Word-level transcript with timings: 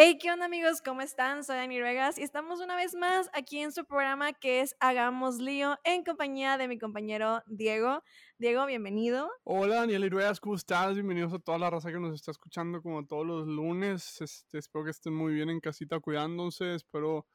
Hey, 0.00 0.16
¿qué 0.16 0.30
onda 0.30 0.46
amigos? 0.46 0.80
¿Cómo 0.80 1.00
están? 1.00 1.42
Soy 1.42 1.56
Dani 1.56 1.80
Vegas 1.80 2.18
y 2.18 2.22
estamos 2.22 2.60
una 2.60 2.76
vez 2.76 2.94
más 2.94 3.28
aquí 3.32 3.58
en 3.58 3.72
su 3.72 3.84
programa 3.84 4.32
que 4.32 4.60
es 4.60 4.76
Hagamos 4.78 5.38
Lío 5.38 5.76
en 5.82 6.04
compañía 6.04 6.56
de 6.56 6.68
mi 6.68 6.78
compañero 6.78 7.42
Diego. 7.48 8.04
Diego, 8.38 8.64
bienvenido. 8.66 9.28
Hola 9.42 9.80
Daniel 9.80 10.04
Iruegas, 10.04 10.38
¿cómo 10.38 10.54
estás? 10.54 10.94
Bienvenidos 10.94 11.32
a 11.32 11.40
toda 11.40 11.58
la 11.58 11.68
raza 11.68 11.90
que 11.90 11.98
nos 11.98 12.14
está 12.14 12.30
escuchando 12.30 12.80
como 12.80 13.04
todos 13.08 13.26
los 13.26 13.48
lunes. 13.48 14.20
Este, 14.20 14.58
espero 14.58 14.84
que 14.84 14.92
estén 14.92 15.14
muy 15.14 15.34
bien 15.34 15.50
en 15.50 15.58
casita 15.58 15.98
cuidándose, 15.98 16.76
espero 16.76 17.26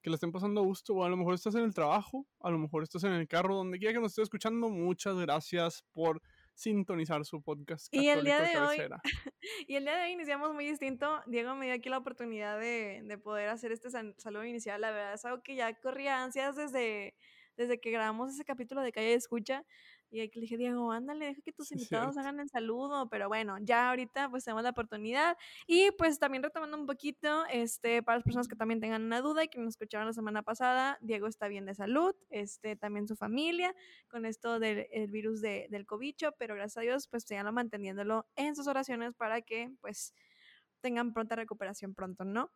que 0.00 0.08
la 0.08 0.14
estén 0.14 0.30
pasando 0.30 0.62
gusto 0.62 0.94
o 0.94 1.02
a 1.02 1.08
lo 1.08 1.16
mejor 1.16 1.34
estás 1.34 1.56
en 1.56 1.64
el 1.64 1.74
trabajo, 1.74 2.28
a 2.38 2.52
lo 2.52 2.58
mejor 2.58 2.84
estás 2.84 3.02
en 3.02 3.14
el 3.14 3.26
carro, 3.26 3.56
donde 3.56 3.80
quiera 3.80 3.94
que 3.94 4.00
nos 4.00 4.12
esté 4.12 4.22
escuchando. 4.22 4.68
Muchas 4.68 5.16
gracias 5.16 5.82
por 5.92 6.22
sintonizar 6.54 7.24
su 7.24 7.42
podcast. 7.42 7.92
Y 7.92 8.08
el 8.08 8.24
día 8.24 8.40
de 8.40 8.58
hoy, 8.58 8.78
y 9.68 9.74
el 9.74 9.84
día 9.84 9.96
de 9.96 10.02
hoy 10.04 10.12
iniciamos 10.12 10.54
muy 10.54 10.66
distinto. 10.66 11.22
Diego 11.26 11.54
me 11.54 11.66
dio 11.66 11.74
aquí 11.74 11.88
la 11.88 11.98
oportunidad 11.98 12.58
de, 12.58 13.02
de 13.04 13.18
poder 13.18 13.48
hacer 13.48 13.72
este 13.72 13.90
saludo 13.90 14.44
inicial. 14.44 14.80
La 14.80 14.90
verdad 14.90 15.14
es 15.14 15.24
algo 15.24 15.42
que 15.42 15.54
ya 15.56 15.72
corría 15.80 16.22
ansias 16.22 16.56
desde, 16.56 17.14
desde 17.56 17.80
que 17.80 17.90
grabamos 17.90 18.30
ese 18.32 18.44
capítulo 18.44 18.82
de 18.82 18.92
Calle 18.92 19.08
de 19.08 19.14
Escucha. 19.14 19.64
Y 20.12 20.18
le 20.18 20.30
dije, 20.42 20.56
Diego, 20.56 20.92
ándale, 20.92 21.26
deja 21.26 21.40
que 21.40 21.52
tus 21.52 21.72
invitados 21.72 22.16
hagan 22.18 22.38
el 22.38 22.48
saludo. 22.50 23.08
Pero 23.08 23.28
bueno, 23.28 23.56
ya 23.60 23.88
ahorita 23.88 24.28
pues 24.30 24.44
tenemos 24.44 24.62
la 24.62 24.70
oportunidad. 24.70 25.36
Y 25.66 25.90
pues 25.92 26.18
también 26.18 26.42
retomando 26.42 26.76
un 26.76 26.86
poquito, 26.86 27.44
este, 27.46 28.02
para 28.02 28.18
las 28.18 28.24
personas 28.24 28.46
que 28.46 28.56
también 28.56 28.80
tengan 28.80 29.02
una 29.02 29.20
duda 29.20 29.42
y 29.42 29.48
que 29.48 29.58
nos 29.58 29.70
escucharon 29.70 30.06
la 30.06 30.12
semana 30.12 30.42
pasada, 30.42 30.98
Diego 31.00 31.26
está 31.26 31.48
bien 31.48 31.64
de 31.64 31.74
salud, 31.74 32.14
este, 32.30 32.76
también 32.76 33.08
su 33.08 33.16
familia, 33.16 33.74
con 34.08 34.26
esto 34.26 34.60
del 34.60 34.86
virus 35.08 35.40
de, 35.40 35.66
del 35.70 35.86
cobicho, 35.86 36.32
pero 36.38 36.54
gracias 36.54 36.76
a 36.76 36.80
Dios 36.82 37.08
pues 37.08 37.24
lo 37.30 37.52
manteniéndolo 37.52 38.26
en 38.36 38.54
sus 38.54 38.66
oraciones 38.66 39.14
para 39.14 39.40
que 39.40 39.72
pues 39.80 40.14
tengan 40.80 41.12
pronta 41.14 41.36
recuperación 41.36 41.94
pronto, 41.94 42.24
¿no? 42.24 42.50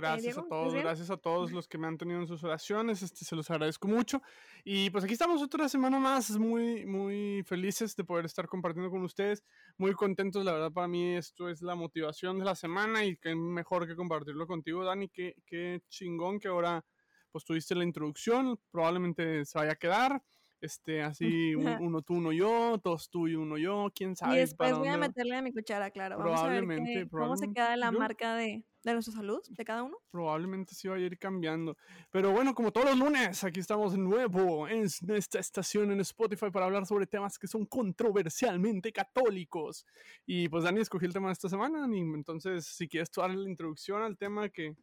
Gracias 0.00 0.38
a 0.38 0.42
todos, 0.42 0.74
gracias 0.74 1.10
a 1.10 1.16
todos 1.16 1.50
los 1.50 1.66
que 1.66 1.76
me 1.76 1.88
han 1.88 1.98
tenido 1.98 2.20
en 2.20 2.28
sus 2.28 2.44
oraciones, 2.44 3.02
este, 3.02 3.24
se 3.24 3.34
los 3.34 3.50
agradezco 3.50 3.88
mucho. 3.88 4.22
Y 4.64 4.90
pues 4.90 5.02
aquí 5.02 5.14
estamos 5.14 5.42
otra 5.42 5.68
semana 5.68 5.98
más, 5.98 6.30
muy, 6.38 6.86
muy 6.86 7.42
felices 7.44 7.96
de 7.96 8.04
poder 8.04 8.24
estar 8.24 8.46
compartiendo 8.46 8.90
con 8.90 9.02
ustedes, 9.02 9.44
muy 9.76 9.94
contentos, 9.94 10.44
la 10.44 10.52
verdad 10.52 10.70
para 10.70 10.86
mí 10.86 11.16
esto 11.16 11.48
es 11.48 11.62
la 11.62 11.74
motivación 11.74 12.38
de 12.38 12.44
la 12.44 12.54
semana 12.54 13.04
y 13.04 13.16
qué 13.16 13.34
mejor 13.34 13.88
que 13.88 13.96
compartirlo 13.96 14.46
contigo, 14.46 14.84
Dani, 14.84 15.08
qué, 15.08 15.34
qué 15.44 15.82
chingón 15.88 16.38
que 16.38 16.46
ahora 16.46 16.84
pues 17.32 17.44
tuviste 17.44 17.74
la 17.74 17.84
introducción, 17.84 18.58
probablemente 18.70 19.44
se 19.44 19.58
vaya 19.58 19.72
a 19.72 19.76
quedar 19.76 20.22
este, 20.60 21.02
así 21.02 21.54
uno 21.90 22.02
tú, 22.02 22.14
uno 22.14 22.32
yo, 22.32 22.78
dos 22.82 23.10
tú 23.10 23.28
y 23.28 23.34
uno 23.34 23.58
yo, 23.58 23.90
quién 23.94 24.16
sabe. 24.16 24.36
Y 24.36 24.38
después 24.38 24.76
voy 24.76 24.88
a 24.88 24.96
meterle 24.96 25.36
a 25.36 25.42
mi 25.42 25.52
cuchara, 25.52 25.90
claro. 25.90 26.18
Vamos 26.18 26.40
probablemente, 26.40 26.92
a 26.92 26.98
ver 26.98 27.08
cómo 27.08 27.36
se 27.36 27.52
queda 27.52 27.76
la 27.76 27.90
marca 27.90 28.34
de, 28.34 28.64
de 28.84 28.92
nuestra 28.92 29.14
salud, 29.14 29.40
de 29.48 29.64
cada 29.64 29.82
uno. 29.82 29.96
Probablemente 30.10 30.74
sí 30.74 30.88
vaya 30.88 31.04
a 31.04 31.06
ir 31.06 31.18
cambiando. 31.18 31.76
Pero 32.10 32.32
bueno, 32.32 32.54
como 32.54 32.72
todos 32.72 32.86
los 32.86 32.98
lunes, 32.98 33.44
aquí 33.44 33.60
estamos 33.60 33.92
de 33.92 33.98
nuevo 33.98 34.68
en 34.68 34.86
esta 35.08 35.38
estación 35.38 35.90
en 35.92 36.00
Spotify 36.00 36.50
para 36.50 36.66
hablar 36.66 36.86
sobre 36.86 37.06
temas 37.06 37.38
que 37.38 37.46
son 37.46 37.66
controversialmente 37.66 38.92
católicos. 38.92 39.86
Y 40.26 40.48
pues 40.48 40.64
Dani 40.64 40.80
escogí 40.80 41.06
el 41.06 41.12
tema 41.12 41.28
de 41.28 41.34
esta 41.34 41.48
semana, 41.48 41.86
y 41.90 41.98
entonces 41.98 42.66
si 42.66 42.88
quieres 42.88 43.10
tú 43.10 43.20
darle 43.20 43.36
la 43.36 43.48
introducción 43.48 44.02
al 44.02 44.16
tema 44.16 44.48
que, 44.48 44.76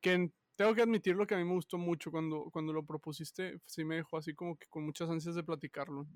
que 0.00 0.30
tengo 0.62 0.76
que 0.76 0.82
admitir 0.82 1.16
lo 1.16 1.26
que 1.26 1.34
a 1.34 1.38
mí 1.38 1.44
me 1.44 1.54
gustó 1.54 1.76
mucho 1.76 2.12
cuando, 2.12 2.48
cuando 2.52 2.72
lo 2.72 2.86
propusiste, 2.86 3.60
sí 3.66 3.84
me 3.84 3.96
dejó 3.96 4.16
así 4.16 4.32
como 4.32 4.56
que 4.56 4.68
con 4.68 4.84
muchas 4.84 5.10
ansias 5.10 5.34
de 5.34 5.42
platicarlo. 5.42 6.06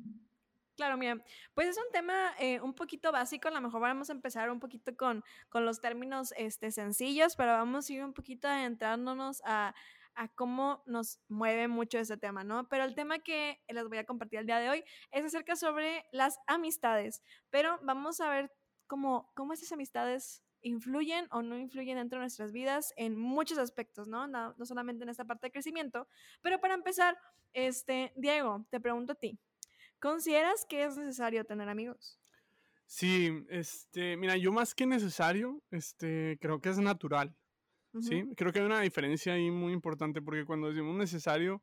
Claro, 0.76 0.96
mira, 0.96 1.20
pues 1.52 1.66
es 1.70 1.76
un 1.78 1.90
tema 1.90 2.32
eh, 2.38 2.60
un 2.60 2.72
poquito 2.72 3.10
básico, 3.10 3.48
a 3.48 3.50
lo 3.50 3.60
mejor 3.60 3.80
vamos 3.80 4.08
a 4.08 4.12
empezar 4.12 4.48
un 4.52 4.60
poquito 4.60 4.96
con, 4.96 5.24
con 5.48 5.64
los 5.64 5.80
términos 5.80 6.32
este, 6.36 6.70
sencillos, 6.70 7.34
pero 7.34 7.54
vamos 7.54 7.90
a 7.90 7.92
ir 7.92 8.04
un 8.04 8.12
poquito 8.12 8.46
adentrándonos 8.46 9.42
a, 9.44 9.74
a 10.14 10.28
cómo 10.28 10.84
nos 10.86 11.18
mueve 11.26 11.66
mucho 11.66 11.98
ese 11.98 12.16
tema, 12.16 12.44
¿no? 12.44 12.68
Pero 12.68 12.84
el 12.84 12.94
tema 12.94 13.18
que 13.18 13.60
les 13.68 13.88
voy 13.88 13.98
a 13.98 14.06
compartir 14.06 14.38
el 14.38 14.46
día 14.46 14.60
de 14.60 14.70
hoy 14.70 14.84
es 15.10 15.24
acerca 15.24 15.56
sobre 15.56 16.04
las 16.12 16.38
amistades, 16.46 17.20
pero 17.50 17.80
vamos 17.82 18.20
a 18.20 18.30
ver 18.30 18.52
cómo, 18.86 19.32
cómo 19.34 19.54
esas 19.54 19.72
amistades 19.72 20.45
influyen 20.66 21.28
o 21.30 21.42
no 21.42 21.56
influyen 21.56 21.96
dentro 21.96 22.18
de 22.18 22.24
nuestras 22.24 22.52
vidas 22.52 22.92
en 22.96 23.16
muchos 23.16 23.56
aspectos, 23.58 24.08
¿no? 24.08 24.26
¿no? 24.26 24.54
No, 24.58 24.66
solamente 24.66 25.04
en 25.04 25.08
esta 25.08 25.24
parte 25.24 25.46
de 25.46 25.52
crecimiento. 25.52 26.08
Pero 26.42 26.60
para 26.60 26.74
empezar, 26.74 27.16
este, 27.52 28.12
Diego, 28.16 28.66
te 28.70 28.80
pregunto 28.80 29.12
a 29.12 29.14
ti, 29.14 29.38
¿consideras 30.00 30.66
que 30.68 30.84
es 30.84 30.96
necesario 30.96 31.44
tener 31.44 31.68
amigos? 31.68 32.18
Sí, 32.86 33.44
este, 33.48 34.16
mira, 34.16 34.36
yo 34.36 34.52
más 34.52 34.74
que 34.74 34.86
necesario, 34.86 35.62
este, 35.70 36.36
creo 36.40 36.60
que 36.60 36.70
es 36.70 36.78
natural, 36.78 37.36
¿sí? 38.00 38.24
Creo 38.36 38.52
que 38.52 38.60
hay 38.60 38.66
una 38.66 38.80
diferencia 38.80 39.34
ahí 39.34 39.50
muy 39.50 39.72
importante 39.72 40.20
porque 40.20 40.44
cuando 40.44 40.68
decimos 40.68 40.96
necesario, 40.96 41.62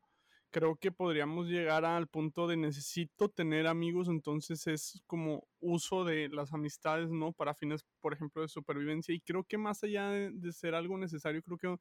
creo 0.54 0.76
que 0.76 0.92
podríamos 0.92 1.48
llegar 1.48 1.84
al 1.84 2.08
punto 2.08 2.48
de 2.48 2.56
necesito 2.56 3.28
tener 3.28 3.66
amigos, 3.66 4.08
entonces 4.08 4.68
es 4.68 5.02
como 5.08 5.48
uso 5.60 6.06
de 6.06 6.30
las 6.30 6.54
amistades, 6.54 7.10
¿no? 7.10 7.34
Para 7.34 7.56
fines, 7.56 7.84
por 8.00 8.14
ejemplo, 8.14 8.44
de 8.44 8.48
supervivencia. 8.48 9.16
Y 9.16 9.20
creo 9.20 9.44
que 9.44 9.58
más 9.58 9.84
allá 9.84 10.12
de, 10.12 10.54
ser 10.54 10.76
algo 10.76 10.96
necesario, 11.00 11.42
creo 11.42 11.58
que, 11.58 11.76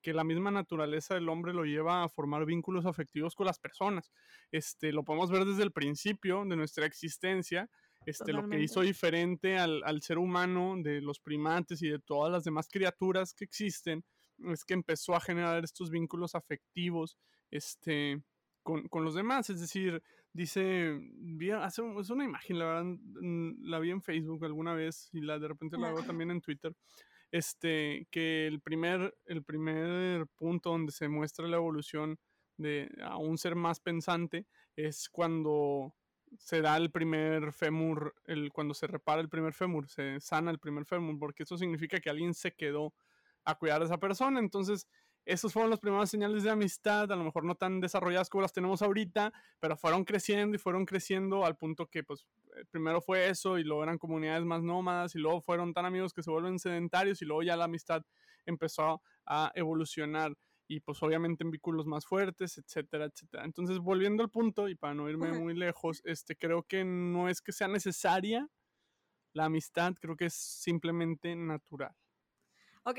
que 0.00 0.14
la 0.14 0.22
misma 0.22 0.52
naturaleza 0.52 1.14
del 1.14 1.28
hombre 1.28 1.52
lo 1.52 1.64
lleva 1.64 2.04
a 2.04 2.08
formar 2.08 2.46
vínculos 2.46 2.86
afectivos 2.86 3.34
con 3.34 3.46
las 3.46 3.58
personas. 3.58 4.12
Este, 4.52 4.92
lo 4.92 5.02
podemos 5.02 5.28
ver 5.28 5.44
desde 5.44 5.64
el 5.64 5.72
principio 5.72 6.44
de 6.44 6.54
nuestra 6.54 6.86
existencia. 6.86 7.68
Este, 8.06 8.32
lo 8.32 8.48
que 8.48 8.60
hizo 8.60 8.82
diferente 8.82 9.58
al, 9.58 9.82
al 9.84 10.00
ser 10.00 10.18
humano, 10.18 10.76
de 10.78 11.00
los 11.00 11.18
primates 11.18 11.82
y 11.82 11.88
de 11.88 11.98
todas 11.98 12.30
las 12.30 12.44
demás 12.44 12.68
criaturas 12.70 13.34
que 13.34 13.44
existen, 13.44 14.04
es 14.46 14.64
que 14.64 14.74
empezó 14.74 15.16
a 15.16 15.20
generar 15.20 15.64
estos 15.64 15.90
vínculos 15.90 16.36
afectivos 16.36 17.18
este, 17.52 18.20
con, 18.64 18.88
con 18.88 19.04
los 19.04 19.14
demás. 19.14 19.48
Es 19.50 19.60
decir, 19.60 20.02
dice, 20.32 20.98
vi, 21.14 21.50
hace, 21.50 21.82
es 22.00 22.10
una 22.10 22.24
imagen, 22.24 22.58
la 22.58 22.64
verdad, 22.64 22.98
la 23.60 23.78
vi 23.78 23.90
en 23.90 24.02
Facebook 24.02 24.44
alguna 24.44 24.74
vez 24.74 25.08
y 25.12 25.20
la 25.20 25.38
de 25.38 25.48
repente 25.48 25.78
la 25.78 25.92
veo 25.92 26.02
también 26.02 26.30
en 26.32 26.40
Twitter. 26.40 26.74
Este, 27.30 28.08
que 28.10 28.46
el 28.46 28.60
primer, 28.60 29.16
el 29.24 29.42
primer 29.42 30.26
punto 30.36 30.70
donde 30.70 30.92
se 30.92 31.08
muestra 31.08 31.48
la 31.48 31.56
evolución 31.56 32.18
de 32.58 32.90
a 33.02 33.16
un 33.16 33.38
ser 33.38 33.54
más 33.54 33.80
pensante 33.80 34.46
es 34.76 35.08
cuando 35.08 35.94
se 36.38 36.60
da 36.60 36.76
el 36.76 36.90
primer 36.90 37.52
fémur, 37.52 38.14
el, 38.26 38.52
cuando 38.52 38.74
se 38.74 38.86
repara 38.86 39.20
el 39.20 39.28
primer 39.28 39.54
fémur, 39.54 39.88
se 39.88 40.20
sana 40.20 40.50
el 40.50 40.58
primer 40.58 40.84
fémur, 40.84 41.18
porque 41.18 41.42
eso 41.42 41.56
significa 41.56 42.00
que 42.00 42.10
alguien 42.10 42.34
se 42.34 42.52
quedó 42.54 42.94
a 43.44 43.54
cuidar 43.54 43.82
a 43.82 43.86
esa 43.86 43.98
persona. 43.98 44.38
Entonces, 44.38 44.86
esos 45.24 45.52
fueron 45.52 45.70
las 45.70 45.80
primeras 45.80 46.10
señales 46.10 46.42
de 46.42 46.50
amistad, 46.50 47.10
a 47.12 47.16
lo 47.16 47.24
mejor 47.24 47.44
no 47.44 47.54
tan 47.54 47.80
desarrolladas 47.80 48.28
como 48.28 48.42
las 48.42 48.52
tenemos 48.52 48.82
ahorita, 48.82 49.32
pero 49.60 49.76
fueron 49.76 50.04
creciendo 50.04 50.56
y 50.56 50.58
fueron 50.58 50.84
creciendo 50.84 51.44
al 51.44 51.56
punto 51.56 51.86
que, 51.86 52.02
pues, 52.02 52.26
eh, 52.56 52.64
primero 52.70 53.00
fue 53.00 53.28
eso 53.28 53.58
y 53.58 53.64
luego 53.64 53.82
eran 53.84 53.98
comunidades 53.98 54.44
más 54.44 54.62
nómadas 54.62 55.14
y 55.14 55.18
luego 55.18 55.40
fueron 55.40 55.72
tan 55.72 55.86
amigos 55.86 56.12
que 56.12 56.22
se 56.22 56.30
vuelven 56.30 56.58
sedentarios 56.58 57.22
y 57.22 57.24
luego 57.24 57.42
ya 57.42 57.56
la 57.56 57.64
amistad 57.64 58.04
empezó 58.46 59.02
a 59.24 59.52
evolucionar 59.54 60.36
y 60.66 60.80
pues 60.80 61.02
obviamente 61.02 61.44
en 61.44 61.50
vínculos 61.50 61.86
más 61.86 62.06
fuertes, 62.06 62.56
etcétera, 62.58 63.04
etcétera. 63.04 63.44
Entonces, 63.44 63.78
volviendo 63.78 64.22
al 64.22 64.30
punto 64.30 64.68
y 64.68 64.74
para 64.74 64.94
no 64.94 65.08
irme 65.08 65.32
muy 65.32 65.54
lejos, 65.54 66.00
este 66.04 66.34
creo 66.36 66.62
que 66.62 66.84
no 66.84 67.28
es 67.28 67.42
que 67.42 67.52
sea 67.52 67.68
necesaria 67.68 68.48
la 69.34 69.46
amistad, 69.46 69.94
creo 70.00 70.16
que 70.16 70.26
es 70.26 70.34
simplemente 70.34 71.36
natural. 71.36 71.94
Ok, 72.84 72.98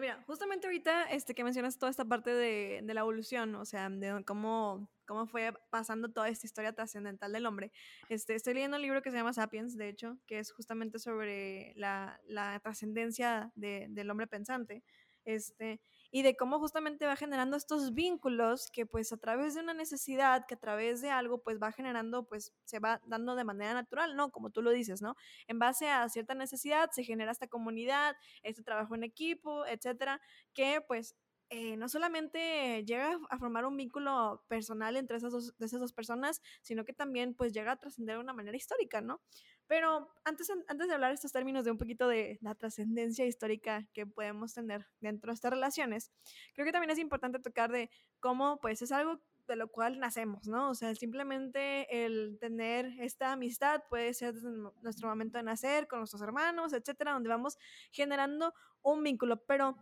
mira, 0.00 0.22
justamente 0.26 0.66
ahorita 0.66 1.04
este, 1.10 1.34
que 1.34 1.44
mencionas 1.44 1.78
toda 1.78 1.90
esta 1.90 2.04
parte 2.04 2.30
de, 2.30 2.82
la 2.82 3.00
evolución, 3.00 3.54
o 3.54 3.64
sea, 3.64 3.88
de 3.88 4.22
cómo, 4.24 4.88
cómo 5.06 5.26
fue 5.26 5.52
pasando 5.70 6.10
toda 6.10 6.28
esta 6.28 6.46
historia 6.46 6.72
trascendental 6.72 7.32
del 7.32 7.46
hombre, 7.46 7.72
este, 8.08 8.34
estoy 8.34 8.54
leyendo 8.54 8.76
un 8.76 8.82
libro 8.82 9.02
que 9.02 9.10
se 9.10 9.16
llama 9.16 9.32
Sapiens, 9.32 9.76
de 9.76 9.88
hecho, 9.88 10.18
que 10.26 10.38
es 10.38 10.52
justamente 10.52 10.98
sobre 10.98 11.72
la, 11.76 12.20
la 12.26 12.60
trascendencia 12.60 13.52
de, 13.54 13.86
del 13.90 14.10
hombre 14.10 14.26
pensante. 14.26 14.82
Este, 15.24 15.80
y 16.10 16.22
de 16.22 16.36
cómo 16.36 16.58
justamente 16.58 17.06
va 17.06 17.16
generando 17.16 17.56
estos 17.56 17.94
vínculos 17.94 18.70
que 18.72 18.86
pues 18.86 19.12
a 19.12 19.16
través 19.16 19.54
de 19.54 19.60
una 19.60 19.74
necesidad, 19.74 20.46
que 20.46 20.54
a 20.54 20.58
través 20.58 21.00
de 21.00 21.10
algo 21.10 21.42
pues 21.42 21.58
va 21.62 21.72
generando, 21.72 22.24
pues 22.26 22.52
se 22.64 22.78
va 22.78 23.00
dando 23.06 23.34
de 23.36 23.44
manera 23.44 23.74
natural, 23.74 24.16
¿no? 24.16 24.30
Como 24.30 24.50
tú 24.50 24.62
lo 24.62 24.70
dices, 24.70 25.02
¿no? 25.02 25.16
En 25.46 25.58
base 25.58 25.88
a 25.88 26.08
cierta 26.08 26.34
necesidad 26.34 26.90
se 26.92 27.04
genera 27.04 27.32
esta 27.32 27.48
comunidad, 27.48 28.16
este 28.42 28.62
trabajo 28.62 28.94
en 28.94 29.04
equipo, 29.04 29.66
etcétera, 29.66 30.20
que 30.54 30.80
pues 30.86 31.16
eh, 31.48 31.76
no 31.76 31.88
solamente 31.88 32.84
llega 32.84 33.18
a 33.30 33.38
formar 33.38 33.66
un 33.66 33.76
vínculo 33.76 34.44
personal 34.48 34.96
entre 34.96 35.16
esas 35.18 35.30
dos, 35.30 35.54
esas 35.60 35.78
dos 35.80 35.92
personas, 35.92 36.42
sino 36.62 36.84
que 36.84 36.92
también 36.92 37.34
pues 37.34 37.52
llega 37.52 37.72
a 37.72 37.76
trascender 37.76 38.16
de 38.16 38.22
una 38.22 38.32
manera 38.32 38.56
histórica, 38.56 39.00
¿no? 39.00 39.20
Pero 39.66 40.08
antes, 40.24 40.50
antes 40.68 40.88
de 40.88 40.94
hablar 40.94 41.12
estos 41.12 41.32
términos 41.32 41.64
de 41.64 41.72
un 41.72 41.78
poquito 41.78 42.08
de 42.08 42.38
la 42.40 42.54
trascendencia 42.54 43.26
histórica 43.26 43.86
que 43.92 44.06
podemos 44.06 44.54
tener 44.54 44.86
dentro 45.00 45.30
de 45.30 45.34
estas 45.34 45.50
relaciones, 45.50 46.12
creo 46.54 46.66
que 46.66 46.72
también 46.72 46.90
es 46.90 46.98
importante 46.98 47.38
tocar 47.40 47.70
de 47.72 47.90
cómo 48.20 48.60
pues 48.60 48.82
es 48.82 48.92
algo 48.92 49.20
de 49.46 49.56
lo 49.56 49.68
cual 49.68 49.98
nacemos, 49.98 50.46
¿no? 50.46 50.70
O 50.70 50.74
sea, 50.74 50.94
simplemente 50.94 52.04
el 52.04 52.38
tener 52.40 52.86
esta 53.00 53.32
amistad 53.32 53.82
puede 53.88 54.12
ser 54.14 54.34
nuestro 54.82 55.08
momento 55.08 55.38
de 55.38 55.44
nacer 55.44 55.86
con 55.86 56.00
nuestros 56.00 56.22
hermanos, 56.22 56.72
etcétera, 56.72 57.12
donde 57.12 57.28
vamos 57.28 57.56
generando 57.92 58.52
un 58.82 59.02
vínculo, 59.02 59.44
pero 59.46 59.76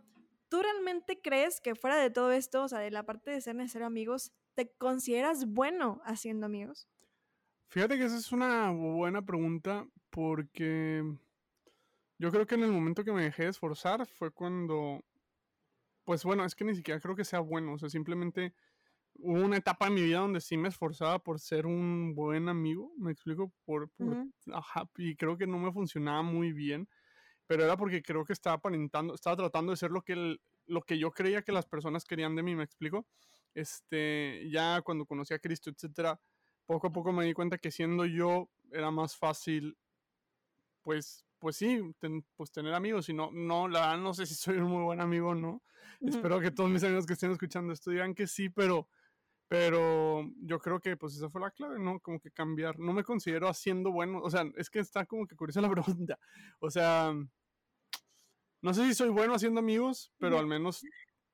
¿tú 0.49 0.61
realmente 0.61 1.21
crees 1.21 1.61
que 1.61 1.75
fuera 1.75 1.97
de 1.97 2.09
todo 2.09 2.31
esto, 2.31 2.63
o 2.63 2.67
sea, 2.67 2.79
de 2.79 2.91
la 2.91 3.03
parte 3.03 3.31
de 3.31 3.41
ser 3.41 3.55
necesario 3.55 3.87
amigos, 3.87 4.31
te 4.53 4.71
consideras 4.77 5.45
bueno 5.47 6.01
haciendo 6.05 6.45
amigos? 6.45 6.87
Fíjate 7.67 7.97
que 7.97 8.05
esa 8.05 8.17
es 8.17 8.31
una 8.31 8.71
buena 8.71 9.21
pregunta 9.25 9.87
porque 10.09 11.03
yo 12.17 12.31
creo 12.31 12.47
que 12.47 12.55
en 12.55 12.63
el 12.63 12.71
momento 12.71 13.03
que 13.03 13.11
me 13.11 13.23
dejé 13.23 13.43
de 13.43 13.49
esforzar 13.49 14.05
fue 14.07 14.31
cuando, 14.31 15.03
pues 16.03 16.23
bueno, 16.23 16.45
es 16.45 16.55
que 16.55 16.63
ni 16.63 16.75
siquiera 16.75 16.99
creo 16.99 17.15
que 17.15 17.25
sea 17.25 17.39
bueno, 17.39 17.73
o 17.73 17.77
sea, 17.77 17.89
simplemente 17.89 18.53
hubo 19.15 19.41
una 19.43 19.57
etapa 19.57 19.87
en 19.87 19.95
mi 19.95 20.03
vida 20.03 20.19
donde 20.19 20.41
sí 20.41 20.57
me 20.57 20.69
esforzaba 20.69 21.19
por 21.19 21.39
ser 21.39 21.65
un 21.65 22.15
buen 22.15 22.49
amigo, 22.49 22.93
me 22.97 23.11
explico, 23.11 23.53
por, 23.65 23.91
ajá, 24.53 24.89
y 24.97 25.15
creo 25.15 25.37
que 25.37 25.47
no 25.47 25.59
me 25.59 25.71
funcionaba 25.73 26.21
muy 26.23 26.53
bien, 26.53 26.89
pero 27.47 27.63
era 27.63 27.77
porque 27.77 28.01
creo 28.03 28.25
que 28.25 28.33
estaba 28.33 28.57
aparentando, 28.57 29.15
estaba 29.15 29.37
tratando 29.37 29.71
de 29.71 29.77
ser 29.77 29.91
lo 29.91 30.03
que, 30.03 30.37
lo 30.67 30.81
que 30.83 30.99
yo 30.99 31.11
creía 31.11 31.43
que 31.43 31.51
las 31.53 31.67
personas 31.67 32.05
querían 32.05 32.35
de 32.35 32.43
mí, 32.43 32.55
me 32.55 32.63
explico, 32.63 33.07
este, 33.55 34.49
ya 34.51 34.81
cuando 34.83 35.05
conocí 35.05 35.33
a 35.33 35.39
Cristo, 35.39 35.69
etcétera, 35.71 36.19
poco 36.65 36.87
a 36.87 36.91
poco 36.91 37.11
me 37.11 37.25
di 37.25 37.33
cuenta 37.33 37.57
que 37.57 37.71
siendo 37.71 38.05
yo 38.05 38.49
era 38.71 38.91
más 38.91 39.15
fácil, 39.15 39.77
pues, 40.81 41.25
pues 41.39 41.55
sí, 41.57 41.81
pues 42.35 42.51
tener 42.51 42.73
amigos. 42.73 43.09
Y 43.09 43.13
no, 43.13 43.31
no, 43.31 43.67
la 43.67 43.81
verdad 43.81 43.97
no 43.99 44.13
sé 44.13 44.25
si 44.25 44.35
soy 44.35 44.57
un 44.57 44.69
muy 44.69 44.83
buen 44.83 45.01
amigo 45.01 45.29
o 45.29 45.35
no. 45.35 45.63
Espero 46.01 46.39
que 46.39 46.51
todos 46.51 46.69
mis 46.69 46.83
amigos 46.83 47.05
que 47.05 47.13
estén 47.13 47.31
escuchando 47.31 47.73
esto 47.73 47.91
digan 47.91 48.13
que 48.13 48.27
sí, 48.27 48.49
pero, 48.49 48.89
pero 49.47 50.29
yo 50.41 50.59
creo 50.59 50.79
que 50.79 50.97
pues 50.97 51.15
esa 51.15 51.29
fue 51.29 51.41
la 51.41 51.51
clave, 51.51 51.79
¿no? 51.79 51.99
Como 51.99 52.19
que 52.19 52.31
cambiar. 52.31 52.79
No 52.79 52.93
me 52.93 53.03
considero 53.03 53.47
haciendo 53.47 53.91
bueno. 53.91 54.19
O 54.21 54.29
sea, 54.29 54.43
es 54.55 54.69
que 54.69 54.79
está 54.79 55.05
como 55.05 55.25
que 55.25 55.35
curiosa 55.35 55.61
la 55.61 55.69
pregunta. 55.99 56.19
O 56.59 56.69
sea, 56.69 57.13
no 58.61 58.73
sé 58.73 58.85
si 58.87 58.93
soy 58.93 59.09
bueno 59.09 59.35
haciendo 59.35 59.59
amigos, 59.59 60.11
pero 60.17 60.37
al 60.37 60.47
menos 60.47 60.83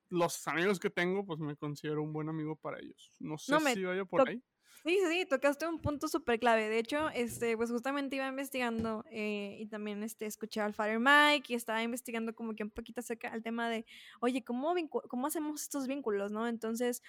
los 0.10 0.48
amigos 0.48 0.80
que 0.80 0.90
tengo, 0.90 1.26
pues 1.26 1.40
me 1.40 1.56
considero 1.56 2.04
un 2.04 2.14
buen 2.14 2.30
amigo 2.30 2.56
para 2.56 2.80
ellos. 2.80 3.16
No 3.20 3.38
sé 3.38 3.58
si 3.74 3.84
vaya 3.84 4.06
por 4.06 4.28
ahí. 4.28 4.44
Sí, 4.84 4.98
sí, 5.10 5.26
tocaste 5.28 5.68
un 5.68 5.80
punto 5.80 6.08
súper 6.08 6.40
clave. 6.40 6.68
De 6.68 6.80
hecho, 6.80 7.10
este, 7.12 7.56
pues 7.56 7.70
justamente 7.70 8.16
iba 8.16 8.28
investigando 8.28 9.06
eh, 9.12 9.58
y 9.60 9.68
también 9.68 10.02
este, 10.02 10.26
escuché 10.26 10.60
al 10.60 10.74
Father 10.74 11.00
Mike 11.00 11.54
y 11.54 11.56
estaba 11.56 11.84
investigando 11.84 12.34
como 12.34 12.56
que 12.56 12.64
un 12.64 12.72
poquito 12.72 13.00
acerca 13.00 13.30
del 13.30 13.44
tema 13.44 13.70
de, 13.70 13.86
oye, 14.22 14.44
¿cómo, 14.44 14.74
cómo 15.08 15.28
hacemos 15.28 15.62
estos 15.62 15.86
vínculos, 15.88 16.32
no? 16.32 16.48
Entonces, 16.48 17.04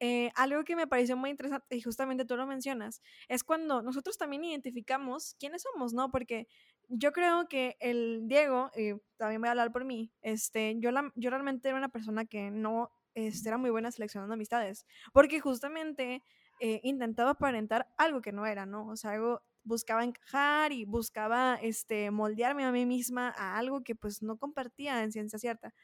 eh, 0.00 0.30
algo 0.36 0.64
que 0.64 0.74
me 0.74 0.86
pareció 0.86 1.18
muy 1.18 1.28
interesante, 1.28 1.76
y 1.76 1.82
justamente 1.82 2.24
tú 2.24 2.34
lo 2.36 2.46
mencionas, 2.46 3.02
es 3.28 3.44
cuando 3.44 3.82
nosotros 3.82 4.16
también 4.16 4.44
identificamos 4.44 5.34
quiénes 5.38 5.62
somos, 5.62 5.92
¿no? 5.92 6.10
Porque 6.10 6.48
yo 6.88 7.12
creo 7.12 7.46
que 7.48 7.76
el 7.80 8.22
Diego, 8.26 8.70
y 8.74 8.94
también 9.18 9.42
voy 9.42 9.48
a 9.48 9.50
hablar 9.50 9.70
por 9.70 9.84
mí, 9.84 10.10
este, 10.22 10.76
yo, 10.78 10.92
la, 10.92 11.12
yo 11.14 11.28
realmente 11.28 11.68
era 11.68 11.76
una 11.76 11.90
persona 11.90 12.24
que 12.24 12.50
no 12.50 12.90
este, 13.14 13.48
era 13.48 13.58
muy 13.58 13.68
buena 13.70 13.90
seleccionando 13.90 14.32
amistades, 14.32 14.86
porque 15.12 15.40
justamente 15.40 16.22
eh, 16.60 16.80
intentaba 16.84 17.30
aparentar 17.30 17.88
algo 17.96 18.20
que 18.20 18.32
no 18.32 18.46
era, 18.46 18.66
¿no? 18.66 18.88
O 18.88 18.96
sea, 18.96 19.12
algo 19.12 19.42
buscaba 19.64 20.04
encajar 20.04 20.72
y 20.72 20.84
buscaba 20.84 21.56
este, 21.62 22.10
moldearme 22.10 22.64
a 22.64 22.72
mí 22.72 22.86
misma 22.86 23.34
a 23.36 23.58
algo 23.58 23.82
que 23.82 23.94
pues 23.94 24.22
no 24.22 24.38
compartía 24.38 25.02
en 25.02 25.12
ciencia 25.12 25.38
cierta. 25.38 25.74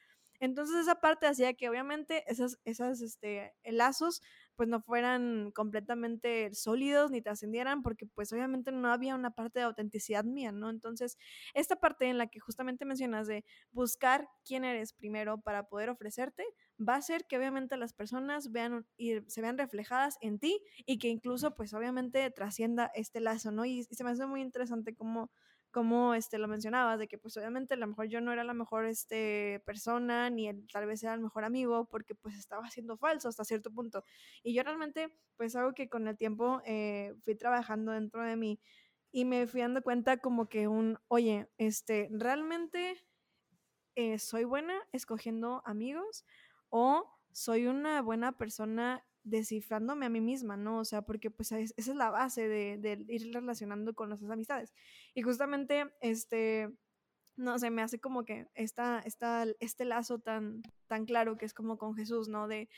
Entonces 0.41 0.76
esa 0.76 0.97
parte 0.97 1.26
hacía 1.26 1.55
que 1.55 1.69
obviamente 1.69 2.25
esas, 2.31 2.59
esas 2.65 3.00
este, 3.00 3.55
lazos 3.65 4.23
pues 4.56 4.69
no 4.69 4.81
fueran 4.81 5.51
completamente 5.53 6.53
sólidos 6.55 7.11
ni 7.11 7.23
trascendieran 7.23 7.83
porque 7.83 8.06
pues 8.06 8.33
obviamente 8.33 8.73
no 8.73 8.93
había 8.93 9.15
una 9.15 9.31
parte 9.33 9.59
de 9.61 9.65
autenticidad 9.67 10.25
mía, 10.25 10.53
¿no? 10.53 10.71
Entonces 10.71 11.19
esta 11.55 11.77
parte 11.77 12.06
en 12.06 12.19
la 12.19 12.27
que 12.29 12.41
justamente 12.41 12.85
mencionas 12.85 13.27
de 13.27 13.45
buscar 13.73 14.29
quién 14.45 14.65
eres 14.65 14.93
primero 14.93 15.41
para 15.41 15.65
poder 15.69 15.91
ofrecerte 15.91 16.45
va 16.81 16.97
a 16.97 17.03
ser 17.03 17.27
que 17.27 17.37
obviamente 17.39 17.77
las 17.77 17.93
personas 17.93 18.51
vean 18.51 18.87
y 18.97 19.21
se 19.29 19.41
vean 19.43 19.59
reflejadas 19.59 20.17
en 20.21 20.39
ti 20.39 20.61
y 20.87 20.99
que 20.99 21.09
incluso 21.09 21.55
pues 21.55 21.73
obviamente 21.75 22.29
trascienda 22.31 22.91
este 22.95 23.21
lazo, 23.21 23.53
¿no? 23.53 23.65
Y, 23.65 23.81
y 23.81 23.95
se 23.95 24.05
me 24.05 24.11
hace 24.11 24.27
muy 24.27 24.41
interesante 24.41 24.95
cómo 24.95 25.31
como 25.75 26.15
este, 26.15 26.38
lo 26.38 26.47
mencionabas, 26.47 27.00
de 27.00 27.09
que 27.09 27.19
pues 27.19 27.37
obviamente 27.37 27.75
a 27.75 27.76
lo 27.76 27.88
mejor 27.88 28.06
yo 28.06 28.21
no 28.21 28.32
era 28.32 28.44
la 28.44 28.55
mejor 28.55 28.87
este, 28.87 29.61
persona, 29.67 30.31
ni 30.31 30.49
tal 30.73 30.87
vez 30.87 31.03
era 31.03 31.15
el 31.15 31.21
mejor 31.21 31.43
amigo, 31.43 31.87
porque 31.87 32.15
pues 32.15 32.37
estaba 32.37 32.71
siendo 32.71 32.97
falso 32.97 33.29
hasta 33.29 33.44
cierto 33.44 33.73
punto. 33.73 34.05
Y 34.44 34.55
yo 34.55 34.62
realmente, 34.62 35.09
pues 35.37 35.56
algo 35.56 35.75
que 35.75 35.88
con 35.88 36.06
el 36.06 36.17
tiempo 36.17 36.62
eh, 36.65 37.12
fui 37.25 37.35
trabajando 37.35 37.91
dentro 37.91 38.23
de 38.23 38.37
mí 38.37 38.61
y 39.11 39.25
me 39.25 39.49
fui 39.49 39.62
dando 39.62 39.82
cuenta 39.82 40.19
como 40.19 40.49
que 40.49 40.69
un, 40.69 40.97
oye, 41.09 41.49
este, 41.59 42.09
realmente 42.12 43.05
eh, 43.97 44.21
soy 44.21 44.44
buena 44.44 44.81
escogiendo 44.93 45.61
amigos 45.67 46.25
o 46.69 47.11
soy 47.32 47.67
una 47.67 48.00
buena 48.00 48.31
persona 48.38 49.05
descifrándome 49.25 50.06
a 50.06 50.11
mí 50.11 50.21
misma, 50.21 50.56
¿no? 50.56 50.79
O 50.79 50.85
sea, 50.85 51.03
porque 51.03 51.31
pues 51.31 51.50
esa 51.50 51.75
es 51.76 51.88
la 51.88 52.11
base 52.11 52.47
de, 52.49 53.05
ir 53.09 53.32
relacionando 53.32 53.94
con 53.94 54.11
nuestras 54.11 54.31
amistades. 54.31 54.75
Y 55.15 55.23
justamente, 55.23 55.93
este, 56.00 56.71
no 57.37 57.59
sé, 57.59 57.71
me 57.71 57.82
hace 57.82 57.99
como 57.99 58.25
que 58.25 58.47
esta, 58.55 59.00
esta, 59.00 59.47
este 59.61 59.85
lazo 59.85 60.19
tan, 60.19 60.62
tan 60.87 61.06
claro 61.06 61.37
que 61.37 61.47
es 61.47 61.55
como 61.55 61.79
con 61.79 61.94
Jesús, 61.94 62.29
¿no? 62.29 62.47
De 62.47 62.69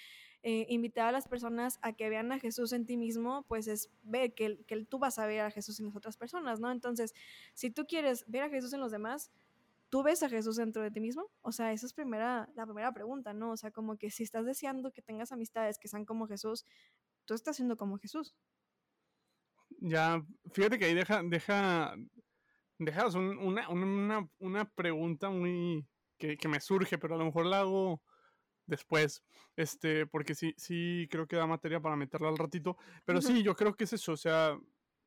eh, 0.43 0.67
invitar 0.69 1.09
a 1.09 1.13
las 1.13 1.27
personas 1.27 1.79
a 1.83 1.93
que 1.93 2.09
vean 2.09 2.31
a 2.31 2.39
Jesús 2.39 2.73
en 2.73 2.87
ti 2.87 2.97
mismo, 2.97 3.45
pues 3.49 3.67
es 3.67 3.91
ver 4.05 4.33
que, 4.35 4.65
que 4.67 4.85
tú 4.85 4.99
vas 4.99 5.19
a 5.19 5.27
ver 5.27 5.41
a 5.41 5.51
Jesús 5.51 5.81
en 5.81 5.87
las 5.87 5.97
otras 5.97 6.17
personas, 6.17 6.61
¿no? 6.61 6.71
Entonces, 6.71 7.13
si 7.55 7.71
tú 7.71 7.87
quieres 7.87 8.25
ver 8.29 8.45
a 8.45 8.49
Jesús 8.49 8.73
en 8.73 8.81
los 8.81 8.93
demás, 8.93 9.33
¿tú 9.97 10.03
ves 10.03 10.23
a 10.23 10.29
Jesús 10.29 10.57
dentro 10.57 10.83
de 10.83 10.91
ti 10.91 11.01
mismo? 11.01 11.31
O 11.41 11.53
sea, 11.53 11.73
esa 11.73 11.87
es 11.87 11.95
primera, 11.95 12.51
la 12.55 12.67
primera 12.67 12.93
pregunta, 12.93 13.33
¿no? 13.33 13.53
O 13.53 13.57
sea, 13.57 13.71
como 13.71 13.97
que 13.97 14.11
si 14.11 14.25
estás 14.25 14.45
deseando 14.45 14.93
que 14.93 15.01
tengas 15.01 15.33
amistades 15.33 15.79
que 15.79 15.89
sean 15.89 16.05
como 16.05 16.27
Jesús, 16.27 16.67
tú 17.25 17.33
estás 17.33 17.57
siendo 17.57 17.79
como 17.79 17.97
Jesús. 17.97 18.37
Ya, 19.81 20.23
fíjate 20.53 20.79
que 20.79 20.85
ahí 20.85 20.93
deja, 20.93 21.23
deja, 21.23 21.95
dejas 22.79 23.15
una, 23.15 23.71
una, 23.71 24.29
una, 24.39 24.71
pregunta 24.75 25.31
muy 25.31 25.89
que, 26.19 26.37
que, 26.37 26.47
me 26.47 26.61
surge, 26.61 26.99
pero 26.99 27.15
a 27.15 27.19
lo 27.19 27.25
mejor 27.25 27.47
la 27.47 27.61
hago 27.61 28.03
después, 28.67 29.25
este, 29.57 30.07
porque 30.07 30.35
sí, 30.35 30.53
sí 30.59 31.09
creo 31.11 31.27
que 31.27 31.37
da 31.37 31.47
materia 31.47 31.81
para 31.81 31.97
meterla 31.97 32.29
al 32.29 32.37
ratito, 32.37 32.77
pero 33.07 33.23
sí, 33.23 33.43
yo 33.43 33.57
creo 33.57 33.75
que 33.75 33.85
es 33.85 33.95
eso, 33.95 34.13
o 34.13 34.17
sea, 34.19 34.59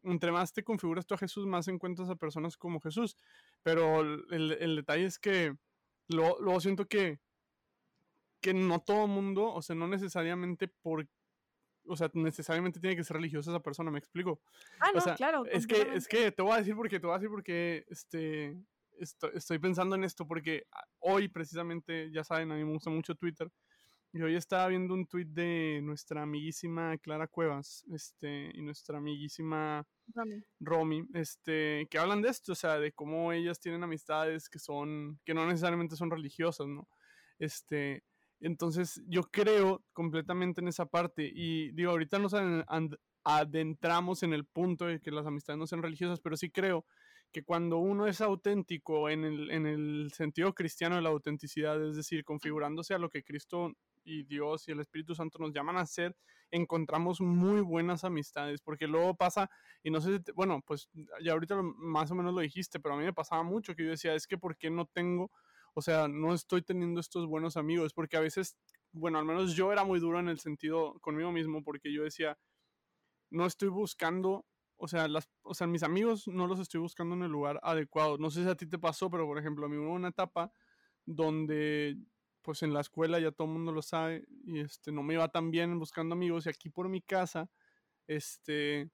entre 0.03 0.31
más 0.31 0.53
te 0.53 0.63
configuras 0.63 1.05
tú 1.05 1.13
a 1.13 1.17
Jesús, 1.17 1.45
más 1.45 1.67
encuentras 1.67 2.09
a 2.09 2.15
personas 2.15 2.57
como 2.57 2.79
Jesús. 2.79 3.17
Pero 3.63 4.01
el, 4.01 4.57
el 4.59 4.75
detalle 4.75 5.05
es 5.05 5.19
que 5.19 5.55
luego, 6.07 6.59
siento 6.59 6.87
que, 6.87 7.19
que 8.41 8.53
no 8.53 8.79
todo 8.79 9.07
mundo, 9.07 9.53
o 9.53 9.61
sea, 9.61 9.75
no 9.75 9.87
necesariamente 9.87 10.67
por 10.67 11.07
o 11.91 11.95
sea, 11.95 12.11
necesariamente 12.13 12.79
tiene 12.79 12.95
que 12.95 13.03
ser 13.03 13.15
religiosa 13.15 13.49
esa 13.49 13.61
persona, 13.61 13.89
me 13.89 13.97
explico. 13.97 14.41
Ah, 14.79 14.89
no, 14.93 15.15
claro. 15.15 15.45
Es 15.45 15.65
que, 15.65 15.81
es 15.81 16.07
que 16.07 16.31
te 16.31 16.43
voy 16.43 16.53
a 16.53 16.57
decir 16.57 16.75
porque 16.75 16.99
te 16.99 17.07
voy 17.07 17.15
a 17.15 17.17
decir 17.17 17.31
porque 17.31 17.83
este 17.87 18.55
estoy, 18.99 19.31
estoy 19.33 19.57
pensando 19.57 19.95
en 19.95 20.03
esto 20.03 20.27
porque 20.27 20.67
hoy 20.99 21.29
precisamente, 21.29 22.11
ya 22.11 22.23
saben, 22.23 22.51
a 22.51 22.55
mí 22.55 22.63
me 22.63 22.73
gusta 22.73 22.91
mucho 22.91 23.15
Twitter 23.15 23.49
y 24.11 24.21
hoy 24.21 24.35
estaba 24.35 24.67
viendo 24.67 24.93
un 24.93 25.05
tuit 25.05 25.27
de 25.29 25.81
nuestra 25.83 26.23
amiguísima 26.23 26.97
Clara 26.97 27.27
Cuevas, 27.27 27.85
este, 27.91 28.51
y 28.53 28.61
nuestra 28.61 28.97
amiguísima 28.97 29.85
Romy. 30.59 31.07
este, 31.13 31.87
que 31.89 31.99
hablan 31.99 32.21
de 32.21 32.29
esto, 32.29 32.53
o 32.53 32.55
sea, 32.55 32.79
de 32.79 32.91
cómo 32.91 33.31
ellas 33.31 33.59
tienen 33.59 33.83
amistades 33.83 34.49
que 34.49 34.57
son, 34.57 35.19
que 35.25 35.33
no 35.33 35.45
necesariamente 35.45 35.95
son 35.95 36.09
religiosas, 36.09 36.67
¿no? 36.67 36.87
Este, 37.37 38.03
entonces 38.39 39.01
yo 39.07 39.23
creo 39.23 39.83
completamente 39.93 40.61
en 40.61 40.69
esa 40.69 40.87
parte 40.87 41.29
y 41.31 41.71
digo, 41.73 41.91
ahorita 41.91 42.17
nos 42.17 42.33
adentramos 43.23 44.23
en 44.23 44.33
el 44.33 44.45
punto 44.45 44.85
de 44.85 44.99
que 44.99 45.11
las 45.11 45.27
amistades 45.27 45.59
no 45.59 45.67
sean 45.67 45.83
religiosas, 45.83 46.19
pero 46.19 46.35
sí 46.35 46.49
creo 46.49 46.85
que 47.31 47.43
cuando 47.43 47.77
uno 47.77 48.07
es 48.07 48.21
auténtico 48.21 49.09
en 49.09 49.23
el, 49.23 49.51
en 49.51 49.67
el 49.67 50.11
sentido 50.15 50.53
cristiano 50.53 50.95
de 50.95 51.01
la 51.03 51.09
autenticidad, 51.09 51.83
es 51.87 51.95
decir, 51.95 52.23
configurándose 52.23 52.95
a 52.95 52.97
lo 52.97 53.09
que 53.09 53.23
Cristo 53.23 53.73
y 54.09 54.23
Dios 54.23 54.67
y 54.67 54.71
el 54.71 54.79
Espíritu 54.79 55.15
Santo 55.15 55.37
nos 55.39 55.53
llaman 55.53 55.77
a 55.77 55.81
hacer, 55.81 56.15
encontramos 56.51 57.21
muy 57.21 57.61
buenas 57.61 58.03
amistades, 58.03 58.61
porque 58.61 58.87
luego 58.87 59.15
pasa, 59.15 59.49
y 59.83 59.91
no 59.91 60.01
sé, 60.01 60.21
bueno, 60.35 60.61
pues 60.65 60.89
ya 61.23 61.33
ahorita 61.33 61.61
más 61.61 62.09
o 62.11 62.15
menos 62.15 62.33
lo 62.33 62.41
dijiste, 62.41 62.79
pero 62.79 62.95
a 62.95 62.97
mí 62.97 63.03
me 63.03 63.13
pasaba 63.13 63.43
mucho 63.43 63.75
que 63.75 63.83
yo 63.83 63.91
decía, 63.91 64.15
es 64.15 64.25
que 64.25 64.37
¿por 64.37 64.57
qué 64.57 64.69
no 64.69 64.85
tengo, 64.85 65.31
o 65.73 65.81
sea, 65.81 66.07
no 66.07 66.33
estoy 66.33 66.61
teniendo 66.61 66.99
estos 66.99 67.27
buenos 67.27 67.55
amigos? 67.55 67.93
Porque 67.93 68.17
a 68.17 68.21
veces, 68.21 68.57
bueno, 68.91 69.19
al 69.19 69.25
menos 69.25 69.55
yo 69.55 69.71
era 69.71 69.83
muy 69.83 69.99
duro 69.99 70.19
en 70.19 70.29
el 70.29 70.39
sentido 70.39 70.99
conmigo 71.01 71.31
mismo, 71.31 71.63
porque 71.63 71.93
yo 71.93 72.03
decía, 72.03 72.37
no 73.29 73.45
estoy 73.45 73.69
buscando 73.69 74.45
o 74.81 74.87
sea, 74.87 75.09
las, 75.09 75.29
o 75.43 75.53
sea, 75.53 75.67
mis 75.67 75.83
amigos 75.83 76.25
no 76.27 76.47
los 76.47 76.59
estoy 76.59 76.79
buscando 76.79 77.13
en 77.13 77.23
el 77.23 77.31
lugar 77.31 77.59
adecuado. 77.63 78.17
No 78.17 78.31
sé 78.31 78.43
si 78.43 78.49
a 78.49 78.55
ti 78.55 78.65
te 78.65 78.79
pasó, 78.79 79.09
pero 79.09 79.25
por 79.27 79.37
ejemplo, 79.37 79.65
a 79.65 79.69
mí 79.69 79.75
hubo 79.75 79.91
una 79.91 80.07
etapa 80.07 80.53
donde 81.05 81.97
pues 82.41 82.63
en 82.63 82.73
la 82.73 82.81
escuela 82.81 83.19
ya 83.19 83.31
todo 83.31 83.47
el 83.47 83.53
mundo 83.53 83.71
lo 83.71 83.81
sabe 83.81 84.25
y 84.45 84.59
este 84.59 84.91
no 84.91 85.03
me 85.03 85.13
iba 85.15 85.27
tan 85.29 85.51
bien 85.51 85.77
buscando 85.79 86.13
amigos 86.13 86.45
y 86.45 86.49
aquí 86.49 86.69
por 86.69 86.89
mi 86.89 87.01
casa 87.01 87.49
este 88.07 88.89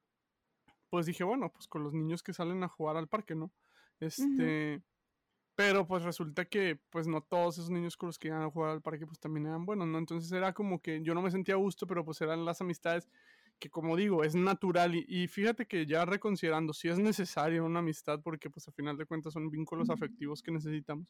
pues 0.90 1.06
dije 1.06 1.24
bueno 1.24 1.52
pues 1.52 1.68
con 1.68 1.84
los 1.84 1.94
niños 1.94 2.24
que 2.24 2.34
salen 2.34 2.64
a 2.64 2.68
jugar 2.68 2.98
al 2.98 3.08
parque 3.08 3.36
no 3.36 3.52
este 4.00 4.82
Pero 5.56 5.88
pues 5.88 6.04
resulta 6.04 6.44
que 6.46 6.78
pues 6.90 7.08
no 7.08 7.22
todos 7.22 7.58
esos 7.58 7.70
niños 7.70 7.96
con 7.96 8.08
los 8.08 8.20
que 8.20 8.28
iban 8.28 8.42
a 8.42 8.50
jugar 8.50 8.72
al 8.72 8.82
parque 8.82 9.08
pues 9.08 9.20
también 9.20 9.46
eran 9.48 9.66
buenos, 9.66 9.88
¿no? 9.88 9.98
Entonces 9.98 10.30
era 10.34 10.54
como 10.54 10.82
que 10.82 11.02
yo 11.02 11.14
no 11.14 11.22
me 11.22 11.32
sentía 11.32 11.56
a 11.56 11.58
gusto, 11.58 11.88
pero 11.88 12.04
pues 12.04 12.20
eran 12.20 12.44
las 12.44 12.60
amistades 12.60 13.08
que 13.58 13.70
como 13.70 13.96
digo, 13.96 14.26
es 14.26 14.36
natural 14.36 14.94
y, 14.96 15.28
fíjate 15.30 15.66
que 15.66 15.86
ya 15.86 16.04
reconsiderando 16.04 16.74
si 16.74 16.90
es 16.90 17.00
necesaria 17.00 17.64
una 17.64 17.80
amistad 17.80 18.20
porque 18.22 18.50
pues 18.50 18.68
a 18.68 18.74
final 18.74 18.98
de 18.98 19.06
cuentas 19.06 19.32
son 19.32 19.50
vínculos 19.50 19.90
afectivos 19.90 20.44
que 20.44 20.52
necesitamos. 20.52 21.08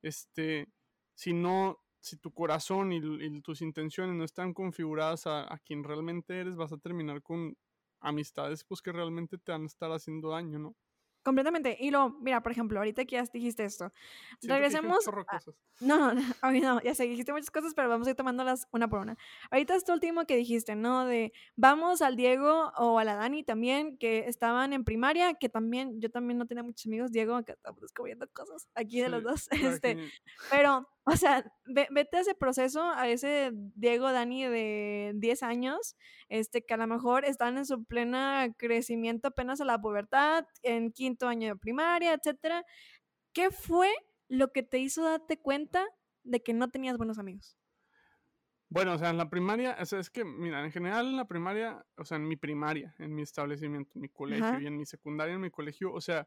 Este, 0.00 0.68
si 1.14 1.32
no, 1.32 1.78
si 2.00 2.16
tu 2.16 2.32
corazón 2.32 2.92
y, 2.92 3.40
tus 3.42 3.62
intenciones 3.62 4.16
no 4.16 4.24
están 4.24 4.54
configuradas 4.54 5.26
a, 5.26 5.52
a, 5.52 5.58
quien 5.58 5.84
realmente 5.84 6.38
eres, 6.38 6.56
vas 6.56 6.72
a 6.72 6.78
terminar 6.78 7.22
con 7.22 7.56
amistades 8.00 8.64
pues 8.64 8.82
que 8.82 8.92
realmente 8.92 9.38
te 9.38 9.52
van 9.52 9.62
a 9.62 9.66
estar 9.66 9.90
haciendo 9.92 10.30
daño, 10.30 10.58
¿no? 10.58 10.76
Completamente. 11.22 11.76
Y 11.78 11.90
lo, 11.90 12.10
mira, 12.20 12.42
por 12.42 12.50
ejemplo, 12.50 12.78
ahorita 12.78 13.04
que 13.04 13.16
ya 13.16 13.24
dijiste 13.32 13.64
esto, 13.64 13.92
regresemos. 14.42 15.08
no, 15.80 16.14
no, 16.14 16.22
no, 16.42 16.82
ya 16.82 16.94
sé, 16.94 17.04
dijiste 17.04 17.32
muchas 17.32 17.50
cosas, 17.50 17.74
pero 17.74 17.88
vamos 17.88 18.06
a 18.06 18.10
ir 18.10 18.16
tomándolas 18.16 18.66
una 18.72 18.88
por 18.88 18.98
una. 18.98 19.16
Ahorita 19.50 19.76
esto 19.76 19.92
último 19.92 20.26
que 20.26 20.36
dijiste, 20.36 20.74
¿no? 20.74 21.04
De 21.04 21.32
vamos 21.54 22.02
al 22.02 22.16
Diego 22.16 22.72
o 22.76 22.98
a 22.98 23.04
la 23.04 23.14
Dani 23.14 23.44
también, 23.44 23.96
que 23.98 24.26
estaban 24.26 24.72
en 24.72 24.84
primaria, 24.84 25.34
que 25.34 25.48
también, 25.48 26.00
yo 26.00 26.10
también 26.10 26.38
no 26.38 26.46
tenía 26.46 26.64
muchos 26.64 26.86
amigos, 26.86 27.12
Diego, 27.12 27.40
que 27.44 27.52
estamos 27.52 27.80
descubriendo 27.80 28.28
cosas 28.32 28.68
aquí 28.74 29.00
de 29.00 29.08
los 29.08 29.22
dos. 29.22 29.48
Este, 29.82 30.10
pero 30.50 30.88
o 31.04 31.16
sea, 31.16 31.44
vete 31.66 32.16
a 32.16 32.20
ese 32.20 32.34
proceso, 32.34 32.82
a 32.82 33.08
ese 33.08 33.50
Diego 33.74 34.12
Dani 34.12 34.44
de 34.44 35.12
10 35.16 35.42
años, 35.42 35.96
este, 36.28 36.64
que 36.64 36.74
a 36.74 36.76
lo 36.76 36.86
mejor 36.86 37.24
están 37.24 37.58
en 37.58 37.66
su 37.66 37.84
plena 37.84 38.54
crecimiento 38.56 39.28
apenas 39.28 39.60
a 39.60 39.64
la 39.64 39.80
pubertad, 39.80 40.44
en 40.62 40.92
quinto 40.92 41.26
año 41.26 41.48
de 41.48 41.56
primaria, 41.56 42.14
etcétera. 42.14 42.64
¿Qué 43.32 43.50
fue 43.50 43.90
lo 44.28 44.52
que 44.52 44.62
te 44.62 44.78
hizo 44.78 45.02
darte 45.02 45.38
cuenta 45.38 45.84
de 46.22 46.42
que 46.42 46.52
no 46.52 46.70
tenías 46.70 46.96
buenos 46.96 47.18
amigos? 47.18 47.56
Bueno, 48.68 48.94
o 48.94 48.98
sea, 48.98 49.10
en 49.10 49.18
la 49.18 49.28
primaria, 49.28 49.76
o 49.78 49.84
sea, 49.84 49.98
es 49.98 50.08
que, 50.08 50.24
mira, 50.24 50.64
en 50.64 50.72
general 50.72 51.06
en 51.06 51.16
la 51.18 51.26
primaria, 51.26 51.84
o 51.98 52.06
sea, 52.06 52.16
en 52.16 52.26
mi 52.26 52.36
primaria, 52.36 52.94
en 52.98 53.14
mi 53.14 53.20
establecimiento, 53.20 53.90
en 53.96 54.00
mi 54.00 54.08
colegio 54.08 54.60
y 54.60 54.66
en 54.66 54.78
mi 54.78 54.86
secundaria, 54.86 55.34
en 55.34 55.42
mi 55.42 55.50
colegio, 55.50 55.92
o 55.92 56.00
sea, 56.00 56.26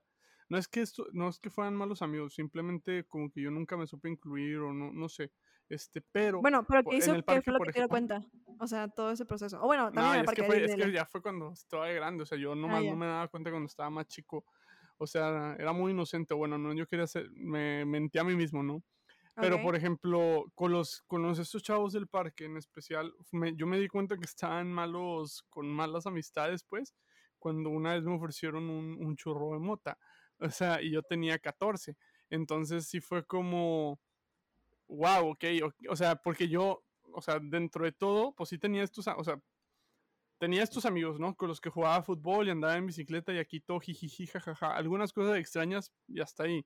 no 0.49 0.57
es 0.57 0.67
que 0.67 0.81
esto, 0.81 1.07
no 1.13 1.29
es 1.29 1.39
que 1.39 1.49
fueran 1.49 1.75
malos 1.75 2.01
amigos, 2.01 2.35
simplemente 2.35 3.05
como 3.05 3.31
que 3.31 3.41
yo 3.41 3.51
nunca 3.51 3.77
me 3.77 3.87
supe 3.87 4.09
incluir 4.09 4.57
o 4.57 4.73
no, 4.73 4.91
no 4.91 5.09
sé. 5.09 5.31
Este, 5.67 6.01
pero. 6.11 6.41
Bueno, 6.41 6.63
pero 6.67 6.83
¿qué 6.83 6.97
hizo? 6.97 7.13
¿Qué 7.23 7.41
fue 7.41 7.53
lo 7.53 7.59
que 7.59 7.71
te 7.71 7.79
dio 7.79 7.89
cuenta? 7.89 8.23
O 8.59 8.67
sea, 8.67 8.87
todo 8.87 9.11
ese 9.11 9.25
proceso. 9.25 9.61
O 9.61 9.65
bueno, 9.65 9.91
también 9.91 10.23
no, 10.23 10.31
es, 10.31 10.35
que 10.35 10.43
fue, 10.43 10.63
es 10.63 10.75
que 10.75 10.91
ya 10.91 11.05
fue 11.05 11.21
cuando 11.21 11.51
estaba 11.53 11.87
grande. 11.89 12.23
O 12.23 12.25
sea, 12.25 12.37
yo 12.37 12.53
nomás 12.53 12.83
ah, 12.83 12.89
no 12.89 12.95
me 12.95 13.07
daba 13.07 13.27
cuenta 13.27 13.49
cuando 13.49 13.67
estaba 13.67 13.89
más 13.89 14.07
chico. 14.07 14.45
O 14.97 15.07
sea, 15.07 15.55
era 15.57 15.73
muy 15.73 15.91
inocente. 15.91 16.33
Bueno, 16.33 16.57
no, 16.57 16.71
yo 16.73 16.87
quería 16.87 17.07
ser, 17.07 17.29
me 17.31 17.83
mentí 17.83 18.19
a 18.19 18.23
mí 18.23 18.35
mismo, 18.35 18.63
¿no? 18.63 18.83
Pero, 19.37 19.61
por 19.61 19.75
ejemplo, 19.75 20.45
con 20.55 20.71
los, 20.71 21.01
con 21.07 21.21
los 21.21 21.39
estos 21.39 21.61
chavos 21.61 21.91
del 21.91 22.07
parque 22.07 22.45
en 22.45 22.55
especial, 22.55 23.13
yo 23.55 23.67
me 23.67 23.77
di 23.77 23.89
cuenta 23.89 24.15
que 24.15 24.23
estaban 24.23 24.71
malos, 24.71 25.43
con 25.49 25.67
malas 25.67 26.07
amistades, 26.07 26.63
pues, 26.63 26.95
cuando 27.37 27.69
una 27.69 27.95
vez 27.95 28.03
me 28.03 28.15
ofrecieron 28.15 28.69
un, 28.69 28.95
un 28.97 29.17
churro 29.17 29.51
de 29.51 29.59
mota. 29.59 29.97
O 30.39 30.49
sea, 30.49 30.81
y 30.81 30.91
yo 30.91 31.01
tenía 31.03 31.39
14. 31.39 31.95
Entonces 32.29 32.87
sí 32.87 32.99
fue 32.99 33.25
como, 33.25 33.99
wow, 34.87 35.29
ok, 35.31 35.43
o, 35.89 35.95
sea, 35.95 36.15
porque 36.15 36.47
yo, 36.47 36.83
o 37.13 37.21
sea, 37.21 37.39
dentro 37.41 37.85
de 37.85 37.91
todo, 37.91 38.33
pues 38.33 38.49
sí 38.49 38.57
tenía 38.57 38.83
estos, 38.83 39.07
o 39.07 39.23
sea, 39.23 39.39
tenía 40.37 40.63
estos 40.63 40.85
amigos, 40.85 41.19
¿no? 41.19 41.35
Con 41.35 41.47
los 41.47 41.61
que 41.61 41.69
jugaba 41.69 42.03
fútbol 42.03 42.47
y 42.47 42.51
andaba 42.51 42.75
en 42.75 42.87
bicicleta 42.87 43.33
y 43.33 43.37
aquí 43.37 43.61
todo 43.61 43.79
jijiji, 43.79 44.27
jajaja, 44.27 44.75
algunas 44.75 45.13
cosas 45.13 45.37
extrañas 45.37 45.91
y 46.07 46.21
hasta 46.21 46.43
ahí. 46.43 46.65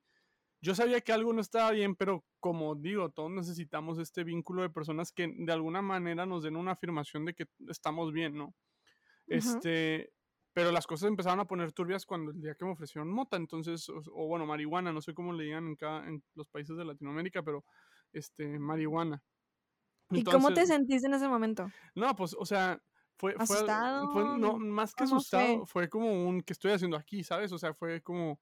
Yo 0.62 0.74
sabía 0.74 1.00
que 1.00 1.12
algo 1.12 1.32
no 1.32 1.40
estaba 1.40 1.70
bien, 1.70 1.96
pero 1.96 2.24
como 2.38 2.74
digo, 2.74 3.10
todos 3.10 3.30
necesitamos 3.30 3.98
este 3.98 4.24
vínculo 4.24 4.62
de 4.62 4.68
personas 4.70 5.10
que 5.10 5.32
de 5.34 5.52
alguna 5.52 5.80
manera 5.80 6.26
nos 6.26 6.42
den 6.42 6.56
una 6.56 6.72
afirmación 6.72 7.24
de 7.24 7.34
que 7.34 7.46
estamos 7.68 8.12
bien, 8.12 8.36
¿no? 8.36 8.54
Este, 9.26 10.12
pero 10.52 10.72
las 10.72 10.86
cosas 10.86 11.08
empezaron 11.08 11.40
a 11.40 11.46
poner 11.46 11.72
turbias 11.72 12.04
cuando 12.04 12.32
el 12.32 12.40
día 12.40 12.54
que 12.54 12.64
me 12.64 12.72
ofrecieron 12.72 13.10
mota, 13.10 13.36
entonces, 13.36 13.88
o, 13.88 14.26
bueno, 14.26 14.46
marihuana, 14.46 14.92
no 14.92 15.00
sé 15.00 15.14
cómo 15.14 15.32
le 15.32 15.44
digan 15.44 15.66
en, 15.68 15.76
cada, 15.76 16.06
en 16.06 16.22
los 16.34 16.48
países 16.48 16.76
de 16.76 16.84
Latinoamérica, 16.84 17.42
pero 17.42 17.64
este, 18.12 18.58
marihuana. 18.58 19.22
¿Y 20.10 20.24
cómo 20.24 20.52
te 20.52 20.66
sentiste 20.66 21.06
en 21.06 21.14
ese 21.14 21.28
momento? 21.28 21.70
No, 21.94 22.14
pues, 22.16 22.34
o 22.36 22.44
sea, 22.44 22.82
fue, 23.16 23.34
¿Asustado? 23.38 24.12
fue, 24.12 24.24
no, 24.38 24.58
más 24.58 24.94
que 24.94 25.04
asustado, 25.04 25.66
fue? 25.66 25.88
como 25.88 26.26
un, 26.28 26.40
¿qué 26.40 26.52
estoy 26.52 26.72
haciendo 26.72 26.96
aquí? 26.96 27.22
¿Sabes? 27.22 27.52
O 27.52 27.58
sea, 27.58 27.74
fue 27.74 28.02
como, 28.02 28.40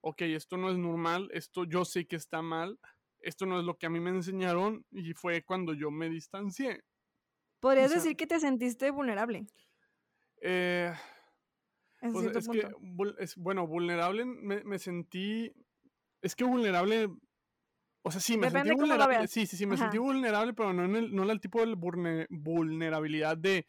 ok, 0.00 0.22
esto 0.22 0.56
no 0.56 0.70
es 0.70 0.78
normal, 0.78 1.28
esto 1.32 1.64
yo 1.64 1.84
sé 1.84 2.06
que 2.06 2.16
está 2.16 2.40
mal, 2.40 2.78
esto 3.20 3.44
no 3.44 3.58
es 3.58 3.64
lo 3.66 3.76
que 3.76 3.86
a 3.86 3.90
mí 3.90 4.00
me 4.00 4.10
enseñaron, 4.10 4.86
y 4.90 5.12
fue 5.12 5.42
cuando 5.42 5.74
yo 5.74 5.90
me 5.90 6.08
distancié. 6.08 6.82
¿Podrías 7.60 7.92
decir 7.92 8.16
que 8.16 8.26
te 8.26 8.40
sentiste 8.40 8.90
vulnerable? 8.90 9.46
Eh, 10.40 10.92
pues 12.10 12.36
es 12.36 12.48
que, 12.48 12.68
es, 13.18 13.36
bueno, 13.36 13.66
vulnerable 13.66 14.24
me, 14.24 14.78
sentí. 14.78 15.52
Es 16.20 16.34
que 16.34 16.44
vulnerable. 16.44 17.08
O 18.02 18.10
sea, 18.10 18.20
sí, 18.20 18.36
me 18.36 18.50
sentí 18.50 18.74
vulnerable. 18.74 19.28
Sí, 19.28 19.46
sí, 19.46 19.56
sí, 19.56 19.66
me 19.66 19.76
sentí 19.76 19.98
vulnerable, 19.98 20.52
pero 20.54 20.72
no 20.72 20.84
en 20.84 20.96
el, 20.96 21.14
no 21.14 21.22
en 21.22 21.30
el 21.30 21.40
tipo 21.40 21.64
de 21.64 21.74
vulnerabilidad 22.28 23.36
de 23.36 23.66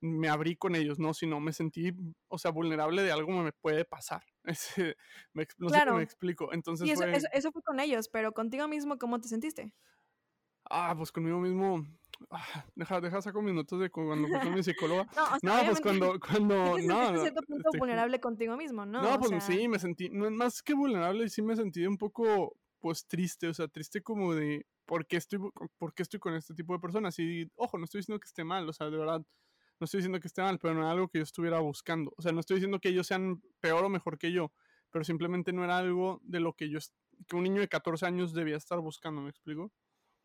me 0.00 0.28
abrí 0.28 0.56
con 0.56 0.74
ellos, 0.74 0.98
no, 0.98 1.14
sino 1.14 1.40
me 1.40 1.52
sentí, 1.52 1.90
o 2.28 2.38
sea, 2.38 2.50
vulnerable 2.50 3.02
de 3.02 3.12
algo 3.12 3.28
que 3.28 3.44
me 3.44 3.52
puede 3.52 3.84
pasar. 3.84 4.22
me, 5.32 5.46
no 5.58 5.68
sé 5.70 5.80
cómo 5.84 5.98
me 5.98 6.02
explico. 6.02 6.52
Entonces 6.52 6.88
eso, 6.88 7.04
eso, 7.32 7.52
fue 7.52 7.62
con 7.62 7.80
ellos, 7.80 8.08
pero 8.08 8.32
contigo 8.32 8.68
mismo, 8.68 8.98
¿cómo 8.98 9.20
te 9.20 9.28
sentiste? 9.28 9.72
Ah, 10.68 10.94
pues 10.96 11.12
conmigo 11.12 11.38
mismo 11.38 11.86
Ah, 12.30 12.64
deja, 12.74 13.00
deja 13.00 13.22
saco 13.22 13.42
minutos 13.42 13.80
de 13.80 13.90
cuando 13.90 14.28
fui 14.28 14.38
con 14.40 14.54
mi 14.54 14.62
psicóloga. 14.62 15.06
No, 15.42 15.52
pues 15.64 15.80
cuando, 15.80 16.18
cuando, 16.20 16.78
no. 16.82 17.20
cierto 17.20 17.42
punto 17.42 17.68
este, 17.68 17.78
vulnerable 17.78 18.20
contigo 18.20 18.56
mismo, 18.56 18.86
¿no? 18.86 19.02
No, 19.02 19.18
pues 19.18 19.44
sí, 19.44 19.68
me 19.68 19.78
sentí, 19.78 20.08
no, 20.10 20.30
más 20.30 20.62
que 20.62 20.74
vulnerable, 20.74 21.28
sí 21.28 21.42
me 21.42 21.56
sentí 21.56 21.86
un 21.86 21.96
poco, 21.96 22.56
pues 22.80 23.06
triste, 23.06 23.48
o 23.48 23.54
sea, 23.54 23.68
triste 23.68 24.02
como 24.02 24.34
de, 24.34 24.66
¿por 24.84 25.06
qué 25.06 25.16
estoy, 25.16 25.40
por 25.78 25.94
qué 25.94 26.02
estoy 26.02 26.20
con 26.20 26.34
este 26.34 26.54
tipo 26.54 26.72
de 26.72 26.80
personas? 26.80 27.18
Y, 27.18 27.50
ojo, 27.56 27.78
no 27.78 27.84
estoy 27.84 28.00
diciendo 28.00 28.20
que 28.20 28.26
esté 28.26 28.44
mal, 28.44 28.68
o 28.68 28.72
sea, 28.72 28.90
de 28.90 28.96
verdad, 28.96 29.22
no 29.78 29.84
estoy 29.84 29.98
diciendo 29.98 30.20
que 30.20 30.28
esté 30.28 30.42
mal, 30.42 30.58
pero 30.58 30.74
no 30.74 30.80
era 30.80 30.90
algo 30.90 31.08
que 31.08 31.18
yo 31.18 31.24
estuviera 31.24 31.60
buscando. 31.60 32.12
O 32.16 32.22
sea, 32.22 32.32
no 32.32 32.40
estoy 32.40 32.56
diciendo 32.56 32.80
que 32.80 32.88
ellos 32.88 33.06
sean 33.06 33.42
peor 33.60 33.84
o 33.84 33.88
mejor 33.88 34.18
que 34.18 34.32
yo, 34.32 34.52
pero 34.90 35.04
simplemente 35.04 35.52
no 35.52 35.64
era 35.64 35.78
algo 35.78 36.20
de 36.22 36.40
lo 36.40 36.54
que 36.54 36.70
yo, 36.70 36.78
que 37.28 37.36
un 37.36 37.42
niño 37.42 37.60
de 37.60 37.68
14 37.68 38.06
años 38.06 38.32
debía 38.32 38.56
estar 38.56 38.80
buscando, 38.80 39.20
¿me 39.20 39.30
explico? 39.30 39.70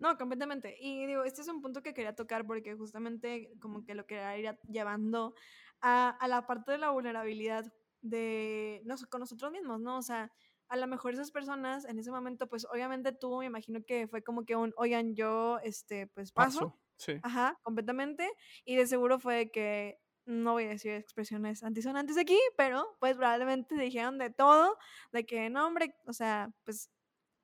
No, 0.01 0.17
completamente. 0.17 0.75
Y 0.79 1.05
digo, 1.05 1.23
este 1.23 1.41
es 1.41 1.47
un 1.47 1.61
punto 1.61 1.83
que 1.83 1.93
quería 1.93 2.15
tocar 2.15 2.45
porque 2.45 2.75
justamente 2.75 3.53
como 3.59 3.85
que 3.85 3.93
lo 3.93 4.07
quería 4.07 4.35
ir 4.37 4.57
llevando 4.67 5.35
a, 5.79 6.09
a 6.09 6.27
la 6.27 6.47
parte 6.47 6.71
de 6.71 6.79
la 6.79 6.89
vulnerabilidad 6.89 7.71
de 8.01 8.81
no, 8.83 8.95
con 9.09 9.19
nosotros 9.19 9.51
mismos, 9.51 9.79
¿no? 9.79 9.97
O 9.97 10.01
sea, 10.01 10.31
a 10.69 10.75
lo 10.75 10.87
mejor 10.87 11.13
esas 11.13 11.31
personas 11.31 11.85
en 11.85 11.99
ese 11.99 12.09
momento, 12.09 12.47
pues 12.47 12.65
obviamente 12.65 13.11
tú 13.11 13.37
me 13.37 13.45
imagino 13.45 13.83
que 13.85 14.07
fue 14.07 14.23
como 14.23 14.43
que 14.43 14.55
un, 14.55 14.73
oigan, 14.75 15.13
yo, 15.15 15.59
este, 15.63 16.07
pues 16.07 16.31
paso. 16.31 16.79
sí. 16.95 17.19
Ajá, 17.21 17.59
completamente. 17.61 18.27
Y 18.65 18.77
de 18.77 18.87
seguro 18.87 19.19
fue 19.19 19.51
que, 19.51 19.99
no 20.25 20.53
voy 20.53 20.63
a 20.63 20.69
decir 20.69 20.93
expresiones 20.93 21.61
antisonantes 21.63 22.17
aquí, 22.17 22.39
pero 22.57 22.87
pues 22.99 23.17
probablemente 23.17 23.75
dijeron 23.75 24.17
de 24.17 24.31
todo, 24.31 24.77
de 25.11 25.25
que 25.25 25.49
no, 25.51 25.67
hombre, 25.67 25.95
o 26.07 26.13
sea, 26.13 26.51
pues 26.63 26.89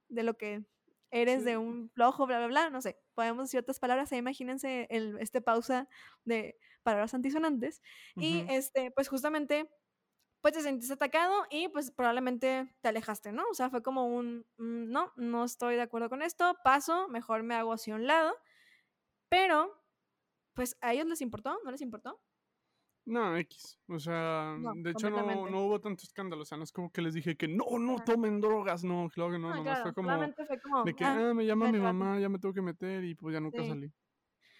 de 0.09 0.23
lo 0.23 0.37
que 0.37 0.65
eres 1.11 1.43
de 1.45 1.57
un 1.57 1.89
flojo, 1.89 2.25
bla, 2.27 2.37
bla, 2.39 2.47
bla, 2.47 2.69
no 2.69 2.81
sé, 2.81 2.99
podemos 3.15 3.45
decir 3.45 3.59
otras 3.61 3.79
palabras, 3.79 4.11
imagínense 4.11 4.87
el, 4.89 5.17
este 5.19 5.41
pausa 5.41 5.87
de 6.25 6.57
palabras 6.83 7.13
antisonantes. 7.13 7.81
Y 8.17 8.45
este, 8.49 8.91
pues 8.91 9.07
justamente, 9.09 9.69
pues 10.41 10.53
te 10.55 10.61
sentiste 10.61 10.93
atacado 10.95 11.45
y 11.51 11.69
pues 11.69 11.91
probablemente 11.91 12.73
te 12.81 12.89
alejaste, 12.89 13.31
¿no? 13.33 13.43
O 13.51 13.55
sea, 13.55 13.69
fue 13.69 13.83
como 13.83 14.07
un, 14.07 14.45
mm, 14.57 14.91
no, 14.91 15.13
no 15.17 15.45
estoy 15.45 15.75
de 15.75 15.81
acuerdo 15.83 16.09
con 16.09 16.21
esto, 16.23 16.57
paso, 16.63 17.07
mejor 17.09 17.43
me 17.43 17.55
hago 17.55 17.73
hacia 17.73 17.95
un 17.95 18.07
lado, 18.07 18.33
pero, 19.29 19.73
pues 20.55 20.77
a 20.81 20.93
ellos 20.93 21.07
les 21.07 21.21
importó, 21.21 21.59
¿no 21.65 21.71
les 21.71 21.81
importó? 21.81 22.19
No, 23.07 23.37
X. 23.37 23.79
O 23.87 23.99
sea, 23.99 24.57
de 24.75 24.91
hecho 24.91 25.09
no, 25.09 25.49
no, 25.49 25.65
hubo 25.65 25.79
tanto 25.79 26.03
escándalo. 26.03 26.41
O 26.41 26.45
sea, 26.45 26.57
no 26.57 26.65
es 26.65 26.73
como 26.73 26.91
que 26.91 27.01
les 27.01 27.13
dije 27.13 27.37
que 27.37 27.47
no, 27.47 27.79
no 27.79 28.03
tomen 28.03 28.41
drogas. 28.41 28.83
No, 28.83 29.09
claro 29.09 29.31
que 29.31 29.39
no, 29.39 29.63
no, 29.63 29.75
fue 29.81 29.93
como, 29.93 30.09
fue 30.35 30.59
como, 30.61 30.83
de 30.83 30.93
que, 30.93 31.05
ah, 31.05 31.29
ah 31.29 31.33
me 31.33 31.45
llama 31.45 31.71
mi 31.71 31.79
mamá, 31.79 32.19
ya 32.19 32.27
me 32.27 32.37
tengo 32.37 32.53
que 32.53 32.61
meter 32.61 33.05
y 33.05 33.15
pues 33.15 33.33
ya 33.33 33.39
nunca 33.39 33.63
salí. 33.63 33.87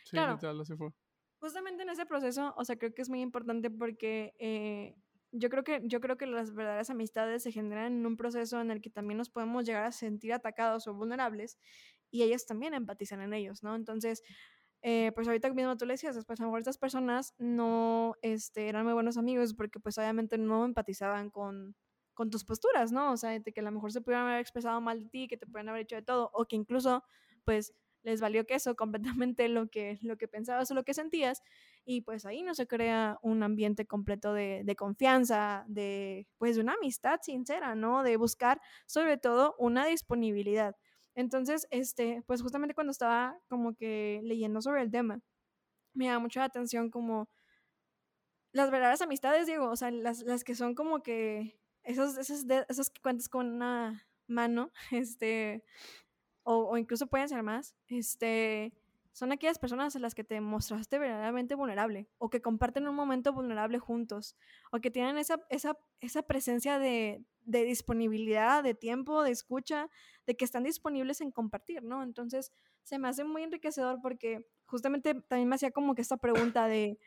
Sí, 0.06 0.12
claro. 0.12 0.36
literal, 0.36 0.62
así 0.62 0.78
fue. 0.78 0.94
Justamente 1.40 1.84
en 1.84 1.90
ese 1.90 2.06
proceso, 2.06 2.54
o 2.56 2.64
sea, 2.64 2.78
creo 2.78 2.94
que 2.94 3.02
es 3.02 3.10
muy 3.10 3.20
importante 3.20 3.70
porque 3.70 4.34
eh, 4.40 4.96
yo 5.34 5.50
creo 5.50 5.66
que 5.66 5.82
yo 5.84 6.00
creo 6.00 6.16
que 6.16 6.26
las 6.26 6.54
verdaderas 6.54 6.90
amistades 6.90 7.44
se 7.44 7.52
generan 7.52 7.98
en 7.98 8.06
un 8.06 8.16
proceso 8.16 8.62
en 8.62 8.72
el 8.72 8.82
que 8.82 8.90
también 8.90 9.18
nos 9.18 9.30
podemos 9.30 9.66
llegar 9.66 9.84
a 9.84 9.92
sentir 9.92 10.32
atacados 10.32 10.88
o 10.88 10.94
vulnerables 10.94 11.60
y 12.10 12.24
ellas 12.24 12.46
también 12.46 12.74
empatizan 12.74 13.20
en 13.20 13.34
ellos, 13.34 13.62
¿no? 13.62 13.76
Entonces, 13.76 14.24
eh, 14.82 15.12
pues 15.16 15.28
ahorita 15.28 15.52
mismo 15.54 15.76
tú 15.78 15.86
le 15.86 15.94
decías, 15.94 16.18
pues 16.26 16.40
a 16.40 16.44
lo 16.44 16.50
mejor 16.50 16.60
estas 16.60 16.78
personas 16.78 17.34
no 17.38 18.16
este, 18.22 18.70
eran 18.70 18.86
muy 18.86 18.94
buenos 18.94 19.18
amigos 19.18 19.54
porque 19.54 19.80
pues 19.80 19.98
obviamente 19.98 20.38
no 20.38 20.66
empatizaban 20.66 21.30
con, 21.30 21.76
tus 22.32 22.44
posturas, 22.46 22.92
¿no? 22.92 23.12
O 23.12 23.18
sea, 23.18 23.40
que 23.40 23.60
a 23.60 23.64
lo 23.64 23.72
mejor 23.72 23.92
se 23.92 24.02
pudieran 24.02 24.26
haber 24.26 24.40
expresado 24.40 24.82
mal 24.82 25.04
de 25.04 25.10
ti, 25.10 25.28
que 25.28 25.38
te 25.38 25.46
pudieran 25.46 25.70
haber 25.70 25.84
hecho 25.84 25.98
de 25.98 26.02
todo, 26.02 26.32
o 26.34 26.46
que 26.46 26.56
incluso, 26.56 27.04
pues, 27.46 27.76
les 28.02 28.22
valió 28.22 28.48
queso 28.48 28.76
completamente 29.32 29.48
lo 29.50 29.70
que, 29.70 30.00
lo 30.02 30.18
que 30.18 30.28
pensabas 30.28 30.72
o 30.72 30.74
lo 30.74 30.84
que 30.84 30.96
sentías, 30.96 31.44
y 31.86 32.02
pues 32.02 32.26
ahí 32.26 32.42
no 32.42 32.56
se 32.56 32.66
crea 32.66 33.20
un 33.22 33.44
ambiente 33.44 33.86
completo 33.86 34.34
de, 34.34 34.64
de 34.66 34.76
confianza, 34.76 35.64
de, 35.68 36.28
pues, 36.40 36.56
de 36.56 36.64
una 36.64 36.74
amistad 36.74 37.20
sincera, 37.22 37.76
¿no? 37.76 38.02
De 38.02 38.18
buscar, 38.18 38.60
sobre 38.88 39.18
todo, 39.18 39.56
una 39.60 39.86
disponibilidad. 39.86 40.76
Entonces, 41.18 41.68
este, 41.72 42.22
pues 42.28 42.44
justamente 42.44 42.76
cuando 42.76 42.92
estaba 42.92 43.40
como 43.50 43.76
que 43.76 44.22
leyendo 44.24 44.62
sobre 44.62 44.84
el 44.84 44.92
tema, 44.92 45.20
me 45.96 46.08
da 46.08 46.20
mucha 46.20 46.44
atención 46.44 46.92
como 46.92 47.28
las 48.52 48.70
verdaderas 48.70 49.02
amistades, 49.02 49.48
digo, 49.48 49.68
o 49.68 49.76
sea, 49.76 49.90
las, 49.90 50.22
las 50.22 50.44
que 50.44 50.54
son 50.54 50.76
como 50.76 51.02
que 51.02 51.60
esos, 51.82 52.20
esos, 52.20 52.46
esos 52.70 52.92
que 52.92 53.02
cuentas 53.02 53.30
con 53.30 53.48
una 53.48 54.08
mano, 54.28 54.72
este, 54.92 55.64
o, 56.44 56.70
o, 56.70 56.78
incluso 56.78 57.08
pueden 57.08 57.30
ser 57.30 57.42
más, 57.42 57.76
este, 57.88 58.72
son 59.12 59.32
aquellas 59.32 59.58
personas 59.58 59.96
a 59.96 60.00
las 60.00 60.14
que 60.14 60.24
te 60.24 60.40
mostraste 60.40 61.00
verdaderamente 61.00 61.56
vulnerable, 61.56 62.08
o 62.20 62.30
que 62.30 62.44
comparten 62.44 62.88
un 62.88 62.96
momento 62.96 63.34
vulnerable 63.34 63.80
juntos, 63.80 64.36
o 64.72 64.80
que 64.80 64.92
tienen 64.92 65.18
esa, 65.18 65.44
esa, 65.50 65.80
esa 66.00 66.22
presencia 66.22 66.78
de, 66.78 67.26
de 67.48 67.64
disponibilidad, 67.64 68.62
de 68.62 68.76
tiempo, 68.76 69.24
de 69.24 69.32
escucha, 69.32 69.90
de 70.26 70.36
que 70.36 70.46
están 70.46 70.64
disponibles 70.64 71.22
en 71.22 71.32
compartir, 71.32 71.82
¿no? 71.82 72.04
Entonces, 72.04 72.52
se 72.84 73.00
me 73.00 73.08
hace 73.08 73.24
muy 73.24 73.44
enriquecedor 73.44 74.00
porque 74.02 74.46
justamente 74.66 75.14
también 75.14 75.48
me 75.48 75.56
hacía 75.56 75.72
como 75.72 75.96
que 75.96 76.02
esta 76.02 76.18
pregunta 76.18 76.68
de, 76.68 77.00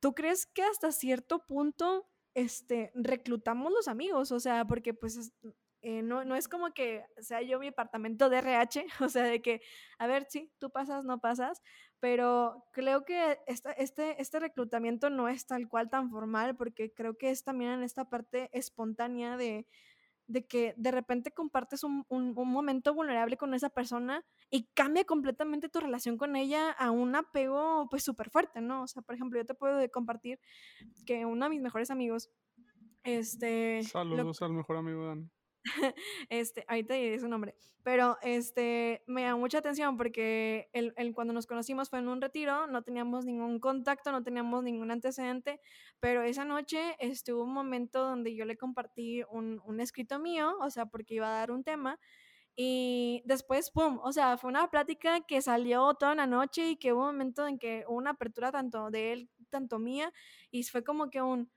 ¿tú 0.00 0.14
crees 0.14 0.46
que 0.46 0.62
hasta 0.62 0.92
cierto 0.92 1.46
punto 1.46 2.06
este, 2.34 2.92
reclutamos 2.94 3.72
los 3.72 3.88
amigos? 3.88 4.32
O 4.32 4.38
sea, 4.40 4.66
porque 4.66 4.92
pues 4.92 5.32
eh, 5.80 6.02
no, 6.02 6.24
no 6.24 6.36
es 6.36 6.46
como 6.46 6.74
que 6.74 7.06
sea 7.18 7.40
yo 7.40 7.58
mi 7.58 7.66
departamento 7.66 8.28
de 8.28 8.38
RH, 8.38 8.86
o 9.00 9.08
sea, 9.08 9.24
de 9.24 9.40
que, 9.40 9.62
a 9.98 10.06
ver, 10.06 10.26
sí, 10.28 10.52
tú 10.58 10.70
pasas, 10.70 11.06
no 11.06 11.20
pasas, 11.20 11.62
pero 12.04 12.66
creo 12.70 13.06
que 13.06 13.38
esta, 13.46 13.72
este, 13.72 14.20
este 14.20 14.38
reclutamiento 14.38 15.08
no 15.08 15.26
es 15.30 15.46
tal 15.46 15.66
cual 15.70 15.88
tan 15.88 16.10
formal, 16.10 16.54
porque 16.54 16.92
creo 16.92 17.16
que 17.16 17.30
es 17.30 17.44
también 17.44 17.70
en 17.70 17.82
esta 17.82 18.10
parte 18.10 18.50
espontánea 18.52 19.38
de, 19.38 19.66
de 20.26 20.46
que 20.46 20.74
de 20.76 20.90
repente 20.90 21.30
compartes 21.30 21.82
un, 21.82 22.04
un, 22.10 22.34
momento 22.34 22.92
vulnerable 22.92 23.38
con 23.38 23.54
esa 23.54 23.70
persona 23.70 24.22
y 24.50 24.66
cambia 24.74 25.04
completamente 25.04 25.70
tu 25.70 25.80
relación 25.80 26.18
con 26.18 26.36
ella 26.36 26.72
a 26.72 26.90
un 26.90 27.16
apego 27.16 27.88
pues 27.88 28.04
súper 28.04 28.28
fuerte, 28.28 28.60
¿no? 28.60 28.82
O 28.82 28.86
sea, 28.86 29.00
por 29.00 29.14
ejemplo, 29.14 29.40
yo 29.40 29.46
te 29.46 29.54
puedo 29.54 29.80
compartir 29.90 30.38
que 31.06 31.24
uno 31.24 31.46
de 31.46 31.50
mis 31.52 31.62
mejores 31.62 31.90
amigos, 31.90 32.28
este... 33.02 33.82
Saludos 33.82 34.42
al 34.42 34.52
mejor 34.52 34.76
amigo 34.76 35.06
Dan. 35.06 35.30
este, 36.28 36.64
ahorita 36.68 36.94
diré 36.94 37.18
su 37.18 37.28
nombre, 37.28 37.54
pero 37.82 38.18
este, 38.22 39.02
me 39.06 39.24
da 39.24 39.36
mucha 39.36 39.58
atención 39.58 39.96
porque 39.96 40.68
él, 40.72 40.92
él, 40.96 41.14
cuando 41.14 41.32
nos 41.32 41.46
conocimos 41.46 41.90
fue 41.90 41.98
en 42.00 42.08
un 42.08 42.20
retiro, 42.20 42.66
no 42.66 42.82
teníamos 42.82 43.24
ningún 43.24 43.60
contacto, 43.60 44.12
no 44.12 44.22
teníamos 44.22 44.62
ningún 44.62 44.90
antecedente, 44.90 45.60
pero 46.00 46.22
esa 46.22 46.44
noche 46.44 46.96
estuvo 46.98 47.44
un 47.44 47.52
momento 47.52 48.02
donde 48.02 48.34
yo 48.34 48.44
le 48.44 48.56
compartí 48.56 49.22
un, 49.30 49.60
un 49.64 49.80
escrito 49.80 50.18
mío, 50.18 50.54
o 50.60 50.70
sea, 50.70 50.86
porque 50.86 51.14
iba 51.14 51.28
a 51.28 51.38
dar 51.38 51.50
un 51.50 51.64
tema, 51.64 51.98
y 52.56 53.22
después, 53.24 53.70
¡pum! 53.70 53.98
O 54.02 54.12
sea, 54.12 54.36
fue 54.38 54.48
una 54.50 54.70
plática 54.70 55.20
que 55.22 55.42
salió 55.42 55.94
toda 55.94 56.14
la 56.14 56.26
noche 56.26 56.70
y 56.70 56.76
que 56.76 56.92
hubo 56.92 57.00
un 57.00 57.06
momento 57.08 57.48
en 57.48 57.58
que 57.58 57.84
hubo 57.88 57.96
una 57.96 58.10
apertura 58.10 58.52
tanto 58.52 58.90
de 58.90 59.12
él, 59.12 59.30
tanto 59.50 59.78
mía, 59.80 60.12
y 60.50 60.62
fue 60.64 60.84
como 60.84 61.10
que 61.10 61.20
un, 61.20 61.50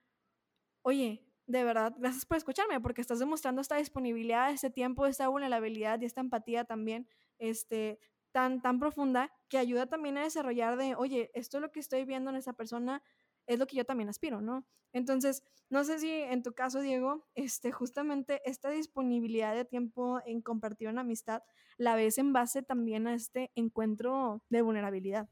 oye, 0.82 1.27
de 1.48 1.64
verdad, 1.64 1.94
gracias 1.98 2.26
por 2.26 2.36
escucharme, 2.36 2.78
porque 2.78 3.00
estás 3.00 3.18
demostrando 3.18 3.62
esta 3.62 3.76
disponibilidad, 3.76 4.52
este 4.52 4.70
tiempo, 4.70 5.06
esta 5.06 5.28
vulnerabilidad 5.28 5.98
y 6.00 6.04
esta 6.04 6.20
empatía 6.20 6.64
también, 6.64 7.08
este, 7.38 7.98
tan, 8.32 8.60
tan 8.60 8.78
profunda, 8.78 9.32
que 9.48 9.56
ayuda 9.56 9.86
también 9.86 10.18
a 10.18 10.24
desarrollar 10.24 10.76
de, 10.76 10.94
oye, 10.94 11.30
esto 11.32 11.56
es 11.56 11.62
lo 11.62 11.72
que 11.72 11.80
estoy 11.80 12.04
viendo 12.04 12.30
en 12.30 12.36
esa 12.36 12.52
persona, 12.52 13.02
es 13.46 13.58
lo 13.58 13.66
que 13.66 13.76
yo 13.76 13.86
también 13.86 14.10
aspiro, 14.10 14.42
¿no? 14.42 14.66
Entonces, 14.92 15.42
no 15.70 15.84
sé 15.84 15.98
si 15.98 16.10
en 16.10 16.42
tu 16.42 16.52
caso, 16.52 16.80
Diego, 16.82 17.26
este, 17.34 17.72
justamente 17.72 18.42
esta 18.44 18.68
disponibilidad 18.68 19.54
de 19.54 19.64
tiempo 19.64 20.20
en 20.26 20.42
compartir 20.42 20.88
una 20.88 21.00
amistad, 21.00 21.42
la 21.78 21.94
ves 21.94 22.18
en 22.18 22.34
base 22.34 22.62
también 22.62 23.06
a 23.06 23.14
este 23.14 23.52
encuentro 23.54 24.42
de 24.50 24.60
vulnerabilidad. 24.60 25.30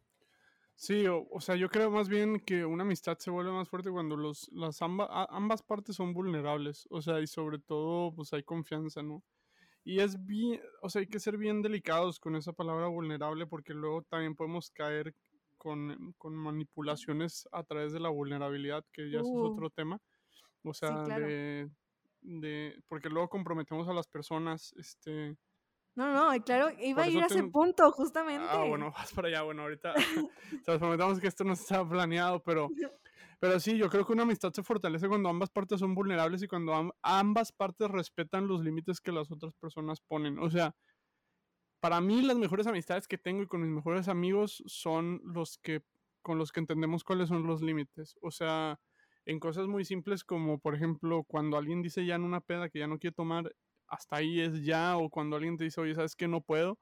Sí, 0.77 1.07
o, 1.07 1.27
o, 1.31 1.41
sea, 1.41 1.57
yo 1.57 1.71
creo 1.71 1.91
más 1.91 2.09
bien 2.09 2.39
que 2.39 2.67
una 2.67 2.83
amistad 2.83 3.17
se 3.19 3.31
vuelve 3.31 3.51
más 3.51 3.67
fuerte 3.67 3.91
cuando 3.91 4.15
los, 4.15 4.51
las 4.53 4.83
amba, 4.83 5.27
ambas 5.31 5.63
partes 5.63 5.97
son 5.97 6.13
vulnerables, 6.13 6.87
o 6.91 7.01
sea, 7.01 7.19
y 7.21 7.27
sobre 7.27 7.59
todo, 7.59 8.15
pues 8.15 8.35
hay 8.35 8.43
confianza, 8.43 9.03
¿no? 9.03 9.25
Y 9.85 10.01
es 10.01 10.27
bien, 10.27 10.61
o 10.83 10.91
sea, 10.91 11.01
hay 11.01 11.07
que 11.07 11.19
ser 11.19 11.39
bien 11.39 11.63
delicados 11.63 12.21
con 12.21 12.37
esa 12.37 12.53
palabra 12.53 12.89
vulnerable 12.89 13.47
porque 13.47 13.73
luego 13.73 14.03
también 14.03 14.35
podemos 14.35 14.71
caer 14.71 15.15
con, 15.57 16.13
con 16.19 16.35
manipulaciones 16.35 17.49
a 17.53 17.63
través 17.63 17.93
de 17.93 18.01
la 18.01 18.11
vulnerabilidad, 18.11 18.85
que 18.93 19.11
ya 19.11 19.21
uh. 19.21 19.23
es 19.23 19.53
otro 19.53 19.71
tema. 19.71 19.99
O 20.63 20.75
sea, 20.75 20.89
sí, 20.89 21.05
claro. 21.07 21.27
de, 21.27 21.71
de, 22.21 22.83
porque 22.89 23.09
luego 23.09 23.29
comprometemos 23.31 23.89
a 23.89 23.95
las 23.95 24.09
personas, 24.09 24.75
este, 24.77 25.37
no, 25.97 26.13
no, 26.13 26.45
claro, 26.45 26.71
iba 26.79 27.05
a 27.05 27.09
ir 27.09 27.23
a 27.23 27.27
ese 27.27 27.43
punto, 27.45 27.91
justamente. 27.91 28.47
Ah, 28.49 28.65
bueno, 28.65 28.93
vas 28.97 29.13
para 29.13 29.29
allá. 29.29 29.43
Bueno, 29.43 29.63
ahorita 29.63 29.95
se 30.65 30.79
prometamos 30.79 31.19
que 31.19 31.27
esto 31.27 31.43
no 31.43 31.55
estaba 31.55 31.89
planeado, 31.89 32.43
pero, 32.43 32.69
pero 33.41 33.59
sí, 33.59 33.79
yo 33.79 33.89
creo 33.89 34.07
que 34.07 34.13
una 34.13 34.25
amistad 34.25 34.53
se 34.53 34.63
fortalece 34.63 35.09
cuando 35.09 35.31
ambas 35.31 35.49
partes 35.49 35.81
son 35.81 35.95
vulnerables 35.95 36.43
y 36.43 36.49
cuando 36.49 36.95
ambas 37.03 37.51
partes 37.51 37.91
respetan 37.91 38.47
los 38.47 38.63
límites 38.63 39.01
que 39.01 39.11
las 39.11 39.31
otras 39.31 39.55
personas 39.55 40.01
ponen. 40.01 40.39
O 40.39 40.51
sea, 40.51 40.77
para 41.81 42.03
mí 42.03 42.21
las 42.21 42.37
mejores 42.37 42.67
amistades 42.67 43.09
que 43.09 43.17
tengo 43.17 43.43
y 43.43 43.47
con 43.47 43.63
mis 43.63 43.71
mejores 43.71 44.09
amigos 44.09 44.63
son 44.67 45.21
los 45.25 45.59
que 45.59 45.83
con 46.21 46.39
los 46.39 46.51
que 46.51 46.59
entendemos 46.59 47.05
cuáles 47.05 47.29
son 47.29 47.47
los 47.47 47.63
límites. 47.63 48.19
O 48.21 48.33
sea, 48.33 48.81
en 49.27 49.39
cosas 49.39 49.67
muy 49.69 49.85
simples 49.85 50.25
como, 50.25 50.59
por 50.59 50.75
ejemplo, 50.75 51.23
cuando 51.23 51.57
alguien 51.57 51.83
dice 51.83 52.05
ya 52.05 52.17
en 52.17 52.25
una 52.25 52.41
peda 52.41 52.69
que 52.69 52.81
ya 52.81 52.89
no 52.89 52.99
quiere 52.99 53.15
tomar, 53.15 53.55
hasta 53.89 54.17
ahí 54.17 54.41
es 54.41 54.63
ya, 54.65 54.97
o 54.97 55.11
cuando 55.11 55.37
alguien 55.37 55.57
te 55.57 55.65
dice, 55.65 55.81
oye, 55.81 55.95
¿sabes 55.95 56.17
que 56.17 56.29
no 56.29 56.41
puedo? 56.41 56.79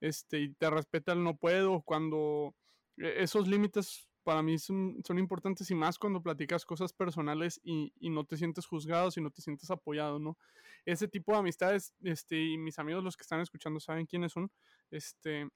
Este, 0.00 0.40
y 0.40 0.54
te 0.54 0.70
respeta 0.70 1.12
el 1.12 1.22
no 1.22 1.36
puedo, 1.36 1.82
cuando 1.82 2.54
e, 2.96 3.22
esos 3.22 3.48
límites 3.48 4.08
para 4.24 4.42
mí 4.42 4.58
son, 4.58 5.00
son, 5.04 5.18
importantes 5.18 5.70
y 5.70 5.74
más 5.74 5.98
cuando 5.98 6.22
platicas 6.22 6.64
cosas 6.64 6.92
personales 6.92 7.60
y, 7.64 7.92
y, 7.98 8.10
no 8.10 8.24
te 8.24 8.36
sientes 8.36 8.66
juzgado, 8.66 9.10
sino 9.10 9.30
te 9.30 9.42
sientes 9.42 9.70
apoyado, 9.70 10.18
¿no? 10.18 10.38
Ese 10.84 11.08
tipo 11.08 11.32
de 11.32 11.38
amistades, 11.38 11.92
este, 12.02 12.40
y 12.40 12.58
mis 12.58 12.78
amigos 12.78 13.02
los 13.02 13.16
que 13.16 13.22
están 13.22 13.40
escuchando 13.40 13.80
saben 13.80 14.06
quiénes 14.06 14.32
son, 14.32 14.50
este, 14.90 15.48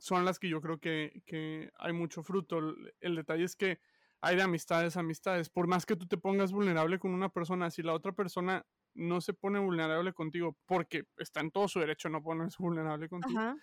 son 0.00 0.24
las 0.24 0.38
que 0.38 0.48
yo 0.48 0.60
creo 0.60 0.78
que, 0.78 1.22
que 1.26 1.70
hay 1.78 1.92
mucho 1.92 2.22
fruto. 2.22 2.58
El 3.00 3.16
detalle 3.16 3.44
es 3.44 3.56
que 3.56 3.78
hay 4.20 4.36
de 4.36 4.42
amistades, 4.42 4.96
amistades. 4.96 5.50
Por 5.50 5.66
más 5.66 5.86
que 5.86 5.96
tú 5.96 6.06
te 6.06 6.16
pongas 6.16 6.52
vulnerable 6.52 6.98
con 6.98 7.12
una 7.12 7.28
persona, 7.28 7.70
si 7.70 7.82
la 7.82 7.92
otra 7.92 8.12
persona 8.12 8.64
no 8.94 9.20
se 9.20 9.34
pone 9.34 9.58
vulnerable 9.58 10.12
contigo 10.12 10.56
porque 10.66 11.04
está 11.16 11.40
en 11.40 11.50
todo 11.50 11.68
su 11.68 11.80
derecho 11.80 12.08
no 12.08 12.22
ponerse 12.22 12.56
vulnerable 12.62 13.08
contigo, 13.08 13.38
Ajá. 13.38 13.56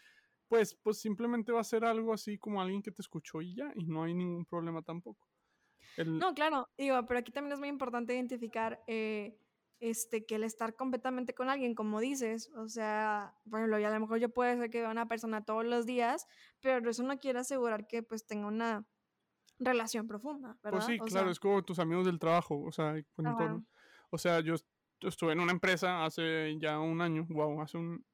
pues, 0.47 0.75
pues 0.75 0.99
simplemente 0.99 1.51
va 1.51 1.61
a 1.61 1.65
ser 1.65 1.85
algo 1.85 2.13
así 2.13 2.37
como 2.37 2.61
alguien 2.61 2.81
que 2.81 2.91
te 2.91 3.01
escuchó 3.01 3.41
y 3.41 3.55
ya, 3.55 3.71
y 3.75 3.85
no 3.85 4.03
hay 4.03 4.13
ningún 4.13 4.45
problema 4.45 4.81
tampoco. 4.81 5.27
El... 5.97 6.17
No, 6.19 6.33
claro, 6.33 6.69
digo, 6.77 7.05
pero 7.05 7.19
aquí 7.19 7.31
también 7.31 7.53
es 7.53 7.59
muy 7.59 7.67
importante 7.67 8.13
identificar 8.13 8.81
eh, 8.87 9.37
este, 9.81 10.25
que 10.25 10.35
el 10.35 10.43
estar 10.43 10.75
completamente 10.75 11.33
con 11.33 11.49
alguien, 11.49 11.73
como 11.73 11.99
dices, 11.99 12.51
o 12.55 12.69
sea, 12.69 13.33
bueno, 13.45 13.79
ya 13.79 13.89
a 13.89 13.93
lo 13.93 13.99
mejor 13.99 14.19
yo 14.19 14.29
puedo 14.29 14.55
ser 14.55 14.69
que 14.69 14.81
vea 14.81 14.91
una 14.91 15.07
persona 15.07 15.43
todos 15.43 15.65
los 15.65 15.85
días, 15.85 16.27
pero 16.61 16.87
eso 16.89 17.03
no 17.03 17.19
quiere 17.19 17.39
asegurar 17.39 17.87
que 17.87 18.03
pues 18.03 18.25
tenga 18.25 18.47
una 18.47 18.85
relación 19.57 20.07
profunda, 20.07 20.57
¿verdad? 20.63 20.79
Pues 20.79 20.85
sí, 20.85 20.97
o 21.01 21.05
claro, 21.05 21.25
sea, 21.25 21.31
es 21.31 21.39
como 21.39 21.63
tus 21.63 21.79
amigos 21.79 22.05
del 22.05 22.19
trabajo, 22.19 22.61
o 22.61 22.71
sea, 22.71 22.93
o 24.11 24.17
sea, 24.17 24.39
yo 24.41 24.55
estuve 25.01 25.33
en 25.33 25.39
una 25.39 25.51
empresa 25.51 26.05
hace 26.05 26.57
ya 26.59 26.79
un 26.79 27.01
año, 27.01 27.25
wow, 27.29 27.61
hace 27.61 27.77
un, 27.77 28.05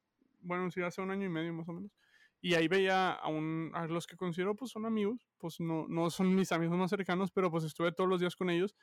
bueno, 0.42 0.70
sí, 0.72 0.82
hace 0.82 1.02
un 1.02 1.12
año 1.12 1.26
y 1.26 1.30
medio 1.30 1.54
más 1.54 1.68
o 1.70 1.74
menos. 1.74 1.92
Y 2.40 2.54
ahí 2.54 2.68
veía 2.68 3.14
a, 3.14 3.28
un, 3.30 3.72
a 3.74 3.88
los 3.88 4.06
que 4.06 4.16
considero 4.16 4.56
pues 4.56 4.72
son 4.72 4.86
amigos, 4.86 5.28
pues 5.38 5.60
no, 5.60 5.88
no 5.88 6.10
son 6.10 6.36
mis 6.36 6.52
amigos 6.52 6.78
más 6.78 6.90
cercanos, 6.90 7.32
pero 7.32 7.50
pues 7.50 7.64
estuve 7.64 7.92
todos 7.92 8.10
los 8.10 8.20
días 8.20 8.36
con 8.36 8.50
ellos. 8.50 8.76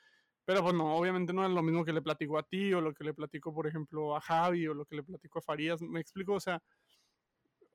Pero 0.45 0.61
pues 0.61 0.75
no, 0.75 0.95
obviamente 0.95 1.33
no 1.33 1.43
es 1.43 1.51
lo 1.51 1.63
mismo 1.63 1.83
que 1.83 1.93
le 1.93 2.03
platico 2.03 2.37
a 2.37 2.43
ti 2.43 2.71
o 2.73 2.81
lo 2.81 2.93
que 2.93 3.03
le 3.03 3.13
platico, 3.15 3.53
por 3.53 3.65
ejemplo, 3.65 4.15
a 4.15 4.21
Javi 4.21 4.67
o 4.67 4.75
lo 4.75 4.85
que 4.85 4.97
le 4.97 5.03
platico 5.03 5.39
a 5.39 5.41
Farías. 5.41 5.81
Me 5.81 5.99
explico, 5.99 6.33
o 6.33 6.39
sea, 6.39 6.61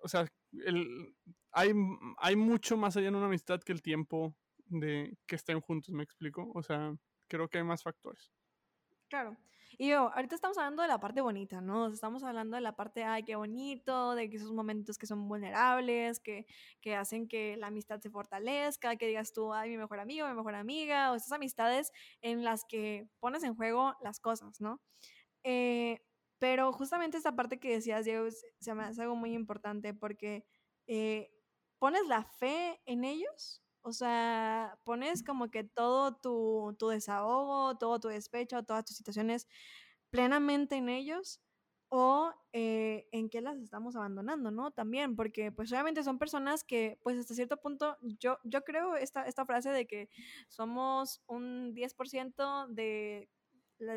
o 0.02 0.08
sea, 0.08 0.26
el, 0.52 1.14
hay, 1.50 1.72
hay 2.18 2.36
mucho 2.36 2.76
más 2.76 2.96
allá 2.96 3.08
en 3.08 3.16
una 3.16 3.26
amistad 3.26 3.60
que 3.60 3.72
el 3.72 3.82
tiempo 3.82 4.36
de 4.66 5.16
que 5.26 5.34
estén 5.36 5.60
juntos, 5.60 5.92
me 5.92 6.04
explico. 6.04 6.50
O 6.54 6.62
sea, 6.62 6.94
creo 7.28 7.48
que 7.48 7.58
hay 7.58 7.64
más 7.64 7.82
factores. 7.82 8.30
Claro. 9.08 9.36
Y 9.80 9.88
yo, 9.88 10.12
ahorita 10.14 10.34
estamos 10.34 10.58
hablando 10.58 10.82
de 10.82 10.88
la 10.88 11.00
parte 11.00 11.22
bonita, 11.22 11.62
¿no? 11.62 11.86
Estamos 11.86 12.22
hablando 12.22 12.54
de 12.54 12.60
la 12.60 12.76
parte, 12.76 13.02
ay, 13.02 13.22
qué 13.22 13.34
bonito, 13.34 14.14
de 14.14 14.28
que 14.28 14.36
esos 14.36 14.52
momentos 14.52 14.98
que 14.98 15.06
son 15.06 15.26
vulnerables, 15.26 16.20
que, 16.20 16.44
que 16.82 16.94
hacen 16.96 17.26
que 17.26 17.56
la 17.56 17.68
amistad 17.68 17.98
se 17.98 18.10
fortalezca, 18.10 18.96
que 18.96 19.06
digas 19.06 19.32
tú, 19.32 19.54
ay, 19.54 19.70
mi 19.70 19.78
mejor 19.78 19.98
amigo, 20.00 20.28
mi 20.28 20.34
mejor 20.34 20.54
amiga, 20.54 21.10
o 21.10 21.14
esas 21.14 21.32
amistades 21.32 21.92
en 22.20 22.44
las 22.44 22.66
que 22.66 23.08
pones 23.20 23.42
en 23.42 23.56
juego 23.56 23.94
las 24.02 24.20
cosas, 24.20 24.60
¿no? 24.60 24.82
Eh, 25.44 26.02
pero 26.38 26.74
justamente 26.74 27.16
esta 27.16 27.34
parte 27.34 27.58
que 27.58 27.70
decías, 27.72 28.04
Diego, 28.04 28.28
se 28.60 28.74
me 28.74 28.82
hace 28.84 29.00
algo 29.00 29.16
muy 29.16 29.32
importante 29.32 29.94
porque 29.94 30.44
eh, 30.88 31.30
pones 31.78 32.06
la 32.06 32.24
fe 32.24 32.82
en 32.84 33.04
ellos 33.04 33.62
o 33.82 33.92
sea, 33.92 34.78
pones 34.84 35.22
como 35.22 35.50
que 35.50 35.64
todo 35.64 36.16
tu, 36.16 36.76
tu 36.78 36.88
desahogo, 36.88 37.76
todo 37.78 38.00
tu 38.00 38.08
despecho, 38.08 38.62
todas 38.62 38.84
tus 38.84 38.96
situaciones 38.96 39.46
plenamente 40.10 40.76
en 40.76 40.88
ellos 40.88 41.40
o 41.88 42.32
eh, 42.52 43.08
en 43.10 43.28
qué 43.28 43.40
las 43.40 43.58
estamos 43.58 43.96
abandonando, 43.96 44.52
¿no? 44.52 44.70
También, 44.70 45.16
porque 45.16 45.50
pues 45.50 45.72
obviamente 45.72 46.04
son 46.04 46.18
personas 46.18 46.62
que 46.62 46.98
pues 47.02 47.18
hasta 47.18 47.34
cierto 47.34 47.56
punto 47.56 47.96
yo, 48.00 48.38
yo 48.44 48.62
creo 48.62 48.94
esta, 48.94 49.24
esta 49.24 49.44
frase 49.44 49.70
de 49.70 49.86
que 49.86 50.08
somos 50.48 51.20
un 51.26 51.74
10% 51.74 52.68
de 52.68 53.28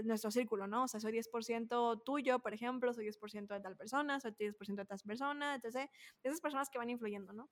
nuestro 0.05 0.31
círculo, 0.31 0.65
¿no? 0.65 0.85
O 0.85 0.87
sea, 0.87 0.99
soy 0.99 1.11
10% 1.11 2.03
tuyo, 2.03 2.39
por 2.39 2.53
ejemplo, 2.53 2.93
soy 2.93 3.05
10% 3.05 3.53
de 3.53 3.59
tal 3.59 3.75
persona, 3.75 4.19
soy 4.19 4.31
10% 4.31 4.75
de 4.75 4.85
tal 4.85 4.99
persona, 5.05 5.55
etc. 5.55 5.89
De 6.23 6.29
esas 6.29 6.41
personas 6.41 6.69
que 6.69 6.79
van 6.79 6.89
influyendo, 6.89 7.33
¿no? 7.33 7.49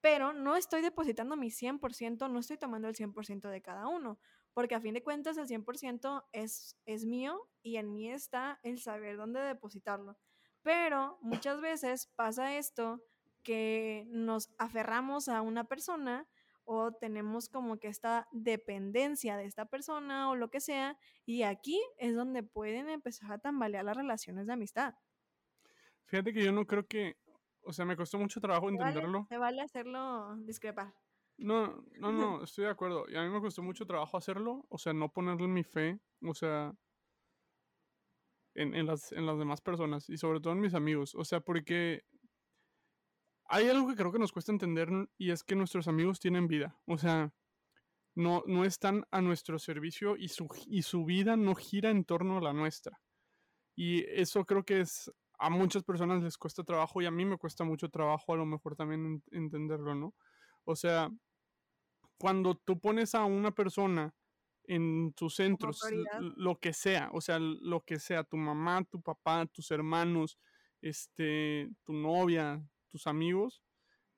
Pero 0.00 0.32
no 0.32 0.56
estoy 0.56 0.82
depositando 0.82 1.36
mi 1.36 1.50
100%, 1.50 2.30
no 2.30 2.38
estoy 2.38 2.56
tomando 2.56 2.88
el 2.88 2.94
100% 2.94 3.48
de 3.50 3.62
cada 3.62 3.88
uno, 3.88 4.18
porque 4.52 4.74
a 4.74 4.80
fin 4.80 4.94
de 4.94 5.02
cuentas 5.02 5.36
el 5.36 5.46
100% 5.46 6.24
es, 6.32 6.76
es 6.86 7.04
mío 7.04 7.48
y 7.62 7.76
en 7.76 7.92
mí 7.92 8.10
está 8.10 8.60
el 8.62 8.80
saber 8.80 9.16
dónde 9.16 9.40
depositarlo. 9.40 10.16
Pero 10.62 11.18
muchas 11.22 11.60
veces 11.60 12.06
pasa 12.16 12.56
esto 12.56 13.02
que 13.42 14.04
nos 14.08 14.50
aferramos 14.58 15.28
a 15.28 15.42
una 15.42 15.64
persona 15.64 16.26
o 16.64 16.92
tenemos 16.92 17.48
como 17.48 17.78
que 17.78 17.88
esta 17.88 18.28
dependencia 18.30 19.38
de 19.38 19.46
esta 19.46 19.64
persona 19.64 20.28
o 20.30 20.36
lo 20.36 20.50
que 20.50 20.60
sea, 20.60 20.98
y 21.24 21.42
aquí 21.42 21.80
es 21.96 22.14
donde 22.14 22.42
pueden 22.42 22.90
empezar 22.90 23.32
a 23.32 23.38
tambalear 23.38 23.86
las 23.86 23.96
relaciones 23.96 24.46
de 24.46 24.52
amistad. 24.52 24.94
Fíjate 26.04 26.34
que 26.34 26.44
yo 26.44 26.52
no 26.52 26.66
creo 26.66 26.86
que, 26.86 27.16
o 27.68 27.72
sea, 27.74 27.84
me 27.84 27.96
costó 27.96 28.18
mucho 28.18 28.40
trabajo 28.40 28.70
entenderlo. 28.70 29.26
Se 29.28 29.36
vale, 29.36 29.60
hacerlo 29.60 30.34
discrepar. 30.38 30.94
No, 31.36 31.84
no, 31.98 32.12
no, 32.12 32.42
estoy 32.44 32.64
de 32.64 32.70
acuerdo. 32.70 33.04
Y 33.10 33.14
a 33.14 33.22
mí 33.22 33.28
me 33.28 33.42
costó 33.42 33.62
mucho 33.62 33.84
trabajo 33.84 34.16
hacerlo. 34.16 34.64
O 34.70 34.78
sea, 34.78 34.94
no 34.94 35.12
ponerle 35.12 35.46
mi 35.48 35.62
fe. 35.62 36.00
O 36.22 36.32
sea, 36.32 36.74
en, 38.54 38.74
en, 38.74 38.86
las, 38.86 39.12
en 39.12 39.26
las 39.26 39.38
demás 39.38 39.60
personas. 39.60 40.08
Y 40.08 40.16
sobre 40.16 40.40
todo 40.40 40.54
en 40.54 40.60
mis 40.60 40.72
amigos. 40.72 41.14
O 41.14 41.26
sea, 41.26 41.40
porque 41.40 42.06
hay 43.44 43.68
algo 43.68 43.86
que 43.86 43.96
creo 43.96 44.12
que 44.12 44.18
nos 44.18 44.32
cuesta 44.32 44.50
entender. 44.50 44.88
Y 45.18 45.30
es 45.30 45.44
que 45.44 45.54
nuestros 45.54 45.88
amigos 45.88 46.20
tienen 46.20 46.48
vida. 46.48 46.80
O 46.86 46.96
sea, 46.96 47.34
no, 48.14 48.44
no 48.46 48.64
están 48.64 49.04
a 49.10 49.20
nuestro 49.20 49.58
servicio 49.58 50.16
y 50.16 50.28
su, 50.28 50.48
y 50.66 50.80
su 50.80 51.04
vida 51.04 51.36
no 51.36 51.54
gira 51.54 51.90
en 51.90 52.06
torno 52.06 52.38
a 52.38 52.40
la 52.40 52.54
nuestra. 52.54 52.98
Y 53.76 54.04
eso 54.08 54.46
creo 54.46 54.64
que 54.64 54.80
es 54.80 55.12
a 55.38 55.50
muchas 55.50 55.84
personas 55.84 56.22
les 56.22 56.36
cuesta 56.36 56.64
trabajo 56.64 57.00
y 57.00 57.06
a 57.06 57.10
mí 57.10 57.24
me 57.24 57.38
cuesta 57.38 57.64
mucho 57.64 57.88
trabajo 57.88 58.32
a 58.32 58.36
lo 58.36 58.44
mejor 58.44 58.76
también 58.76 59.22
entenderlo, 59.30 59.94
¿no? 59.94 60.14
O 60.64 60.74
sea, 60.76 61.10
cuando 62.18 62.56
tú 62.56 62.80
pones 62.80 63.14
a 63.14 63.24
una 63.24 63.52
persona 63.52 64.14
en 64.64 65.12
tus 65.14 65.36
centros, 65.36 65.80
lo 66.36 66.58
que 66.58 66.72
sea, 66.72 67.08
o 67.12 67.20
sea, 67.20 67.38
lo 67.38 67.84
que 67.84 67.98
sea, 67.98 68.24
tu 68.24 68.36
mamá, 68.36 68.84
tu 68.84 69.00
papá, 69.00 69.46
tus 69.46 69.70
hermanos, 69.70 70.38
este, 70.82 71.70
tu 71.84 71.92
novia, 71.92 72.62
tus 72.88 73.06
amigos, 73.06 73.62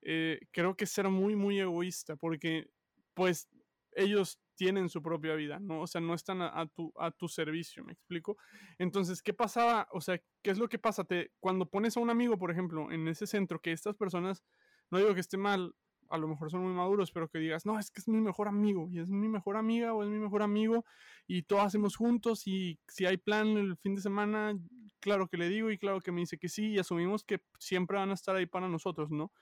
eh, 0.02 0.40
creo 0.50 0.76
que 0.76 0.84
es 0.84 0.90
ser 0.90 1.08
muy, 1.08 1.36
muy 1.36 1.60
egoísta, 1.60 2.16
porque 2.16 2.70
pues 3.14 3.48
ellos 3.92 4.40
tienen 4.60 4.90
su 4.90 5.00
propia 5.00 5.34
vida, 5.36 5.58
¿no? 5.58 5.80
O 5.80 5.86
sea, 5.86 6.02
no 6.02 6.12
están 6.12 6.42
a, 6.42 6.66
tu, 6.66 6.92
a 6.98 7.10
tu 7.10 7.28
servicio, 7.28 7.82
¿me 7.82 7.94
explico? 7.94 8.36
Entonces, 8.78 9.22
¿qué 9.22 9.32
pasaba? 9.32 9.88
O 9.90 10.02
sea, 10.02 10.20
¿qué 10.42 10.50
es 10.50 10.58
lo 10.58 10.68
que 10.68 10.78
pasa? 10.78 11.04
Te, 11.04 11.32
cuando 11.40 11.64
pones 11.64 11.96
a 11.96 12.00
un 12.00 12.10
amigo, 12.10 12.36
por 12.36 12.50
ejemplo, 12.50 12.92
en 12.92 13.08
ese 13.08 13.26
centro, 13.26 13.58
que 13.62 13.72
estas 13.72 13.96
personas, 13.96 14.44
no 14.90 14.98
digo 14.98 15.14
que 15.14 15.20
esté 15.20 15.38
mal, 15.38 15.74
a 16.10 16.18
lo 16.18 16.28
mejor 16.28 16.50
son 16.50 16.62
muy 16.62 16.74
maduros, 16.74 17.10
pero 17.10 17.30
que 17.30 17.38
digas, 17.38 17.64
no, 17.64 17.78
es 17.78 17.90
que 17.90 18.02
es 18.02 18.08
mi 18.08 18.20
mejor 18.20 18.48
amigo, 18.48 18.86
y 18.90 18.98
es 18.98 19.08
mi 19.08 19.28
mejor 19.28 19.56
amiga 19.56 19.94
o 19.94 20.02
es 20.02 20.10
mi 20.10 20.18
mejor 20.18 20.42
amigo, 20.42 20.84
y 21.26 21.44
todo 21.44 21.62
hacemos 21.62 21.96
juntos, 21.96 22.46
y 22.46 22.78
si 22.86 23.06
hay 23.06 23.16
plan 23.16 23.56
el 23.56 23.78
fin 23.78 23.94
de 23.94 24.02
semana, 24.02 24.58
claro 25.00 25.26
que 25.26 25.38
le 25.38 25.48
digo 25.48 25.70
y 25.70 25.78
claro 25.78 26.02
que 26.02 26.12
me 26.12 26.20
dice 26.20 26.36
que 26.36 26.50
sí, 26.50 26.72
y 26.72 26.78
asumimos 26.78 27.24
que 27.24 27.40
siempre 27.58 27.96
van 27.96 28.10
a 28.10 28.14
estar 28.14 28.36
ahí 28.36 28.44
para 28.44 28.68
nosotros, 28.68 29.10
¿no? 29.10 29.32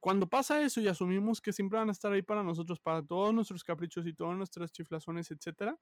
Cuando 0.00 0.28
pasa 0.28 0.62
eso 0.62 0.80
y 0.80 0.88
asumimos 0.88 1.40
que 1.40 1.52
siempre 1.52 1.78
van 1.78 1.90
a 1.90 1.92
estar 1.92 2.12
ahí 2.12 2.22
para 2.22 2.42
nosotros, 2.42 2.80
para 2.80 3.02
todos 3.02 3.34
nuestros 3.34 3.62
caprichos 3.64 4.06
y 4.06 4.14
todas 4.14 4.36
nuestras 4.36 4.72
chiflazones, 4.72 5.30
etc. 5.30 5.78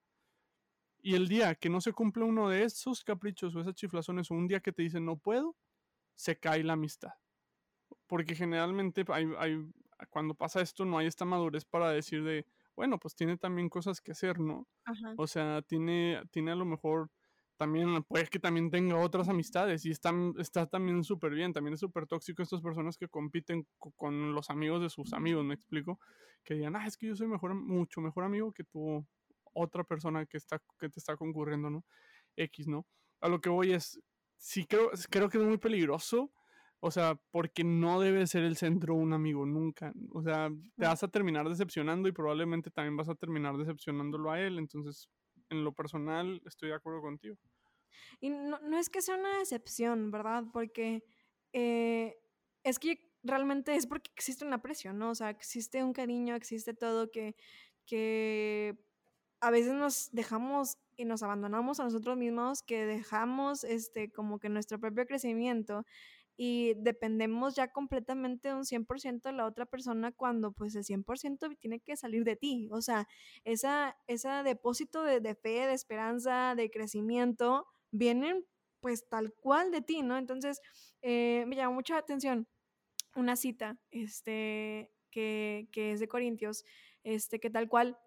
Y 1.00 1.14
el 1.14 1.28
día 1.28 1.54
que 1.54 1.70
no 1.70 1.80
se 1.80 1.92
cumple 1.92 2.24
uno 2.24 2.48
de 2.48 2.64
esos 2.64 3.04
caprichos 3.04 3.54
o 3.54 3.60
esas 3.60 3.74
chiflazones, 3.74 4.30
o 4.30 4.34
un 4.34 4.48
día 4.48 4.60
que 4.60 4.72
te 4.72 4.82
dicen 4.82 5.04
no 5.04 5.18
puedo, 5.18 5.56
se 6.16 6.38
cae 6.40 6.64
la 6.64 6.74
amistad. 6.74 7.12
Porque 8.06 8.34
generalmente 8.34 9.04
hay, 9.08 9.26
cuando 10.10 10.34
pasa 10.34 10.60
esto 10.60 10.84
no 10.84 10.98
hay 10.98 11.06
esta 11.06 11.24
madurez 11.24 11.64
para 11.64 11.90
decir 11.90 12.24
de, 12.24 12.46
bueno, 12.76 12.98
pues 12.98 13.14
tiene 13.14 13.36
también 13.36 13.68
cosas 13.68 14.00
que 14.00 14.12
hacer, 14.12 14.40
¿no? 14.40 14.68
O 15.16 15.26
sea, 15.26 15.62
tiene, 15.62 16.22
tiene 16.30 16.52
a 16.52 16.56
lo 16.56 16.64
mejor 16.64 17.10
también 17.58 18.02
puede 18.04 18.26
que 18.28 18.38
también 18.38 18.70
tenga 18.70 18.96
otras 18.96 19.28
amistades 19.28 19.84
y 19.84 19.90
está, 19.90 20.12
está 20.38 20.66
también 20.66 21.02
súper 21.04 21.32
bien, 21.34 21.52
también 21.52 21.74
es 21.74 21.80
súper 21.80 22.06
tóxico 22.06 22.42
estas 22.42 22.62
personas 22.62 22.96
que 22.96 23.08
compiten 23.08 23.66
con 23.78 24.32
los 24.32 24.48
amigos 24.48 24.80
de 24.80 24.88
sus 24.88 25.12
amigos, 25.12 25.44
me 25.44 25.54
explico, 25.54 25.98
que 26.44 26.54
digan, 26.54 26.76
ah, 26.76 26.86
es 26.86 26.96
que 26.96 27.08
yo 27.08 27.16
soy 27.16 27.26
mejor, 27.26 27.54
mucho 27.54 28.00
mejor 28.00 28.24
amigo 28.24 28.52
que 28.52 28.64
tu 28.64 29.04
otra 29.52 29.82
persona 29.82 30.24
que, 30.24 30.36
está, 30.36 30.62
que 30.78 30.88
te 30.88 31.00
está 31.00 31.16
concurriendo, 31.16 31.68
¿no? 31.68 31.84
X, 32.36 32.68
¿no? 32.68 32.86
A 33.20 33.28
lo 33.28 33.40
que 33.40 33.50
voy 33.50 33.72
es, 33.72 34.00
sí 34.36 34.64
creo, 34.64 34.90
creo 35.10 35.28
que 35.28 35.38
es 35.38 35.44
muy 35.44 35.58
peligroso, 35.58 36.30
o 36.80 36.92
sea, 36.92 37.20
porque 37.32 37.64
no 37.64 38.00
debe 38.00 38.24
ser 38.28 38.44
el 38.44 38.56
centro 38.56 38.94
un 38.94 39.12
amigo, 39.12 39.44
nunca, 39.44 39.92
o 40.12 40.22
sea, 40.22 40.48
te 40.76 40.86
vas 40.86 41.02
a 41.02 41.08
terminar 41.08 41.48
decepcionando 41.48 42.08
y 42.08 42.12
probablemente 42.12 42.70
también 42.70 42.96
vas 42.96 43.08
a 43.08 43.16
terminar 43.16 43.56
decepcionándolo 43.56 44.30
a 44.30 44.40
él, 44.40 44.58
entonces 44.58 45.08
en 45.50 45.64
lo 45.64 45.72
personal 45.72 46.42
estoy 46.44 46.70
de 46.70 46.74
acuerdo 46.74 47.00
contigo. 47.00 47.36
Y 48.20 48.30
no, 48.30 48.58
no 48.60 48.78
es 48.78 48.90
que 48.90 49.02
sea 49.02 49.16
una 49.16 49.40
excepción, 49.40 50.10
¿verdad? 50.10 50.44
Porque 50.52 51.04
eh, 51.52 52.16
es 52.64 52.78
que 52.78 53.08
realmente 53.22 53.74
es 53.74 53.86
porque 53.86 54.10
existe 54.14 54.44
una 54.44 54.62
presión, 54.62 54.98
¿no? 54.98 55.10
O 55.10 55.14
sea, 55.14 55.30
existe 55.30 55.82
un 55.82 55.92
cariño, 55.92 56.34
existe 56.34 56.74
todo 56.74 57.10
que, 57.10 57.36
que 57.86 58.78
a 59.40 59.50
veces 59.50 59.72
nos 59.74 60.10
dejamos 60.12 60.78
y 60.96 61.04
nos 61.04 61.22
abandonamos 61.22 61.78
a 61.80 61.84
nosotros 61.84 62.16
mismos, 62.16 62.62
que 62.62 62.84
dejamos 62.84 63.64
este 63.64 64.10
como 64.10 64.40
que 64.40 64.48
nuestro 64.48 64.80
propio 64.80 65.06
crecimiento 65.06 65.84
y 66.40 66.74
dependemos 66.74 67.56
ya 67.56 67.72
completamente 67.72 68.48
de 68.48 68.54
un 68.54 68.64
100% 68.64 69.22
de 69.22 69.32
la 69.32 69.44
otra 69.44 69.66
persona 69.66 70.12
cuando 70.12 70.52
pues 70.52 70.76
el 70.76 70.84
100% 70.84 71.58
tiene 71.58 71.80
que 71.80 71.96
salir 71.96 72.22
de 72.22 72.36
ti. 72.36 72.68
O 72.70 72.80
sea, 72.80 73.08
esa, 73.42 73.96
ese 74.06 74.28
depósito 74.44 75.02
de, 75.02 75.18
de, 75.18 75.34
fe, 75.34 75.66
de 75.66 75.72
esperanza, 75.72 76.54
de 76.54 76.70
crecimiento, 76.70 77.66
vienen 77.90 78.46
pues 78.78 79.08
tal 79.08 79.34
cual 79.34 79.72
de 79.72 79.80
ti, 79.80 80.02
¿no? 80.02 80.16
Entonces, 80.16 80.60
eh, 81.02 81.44
me 81.48 81.56
llamó 81.56 81.74
mucha 81.74 81.98
atención 81.98 82.46
una 83.16 83.34
cita 83.34 83.76
este, 83.90 84.92
que, 85.10 85.68
que 85.72 85.90
es 85.90 85.98
de 85.98 86.06
Corintios, 86.06 86.64
este, 87.02 87.40
que 87.40 87.50
tal 87.50 87.68
cual 87.68 87.98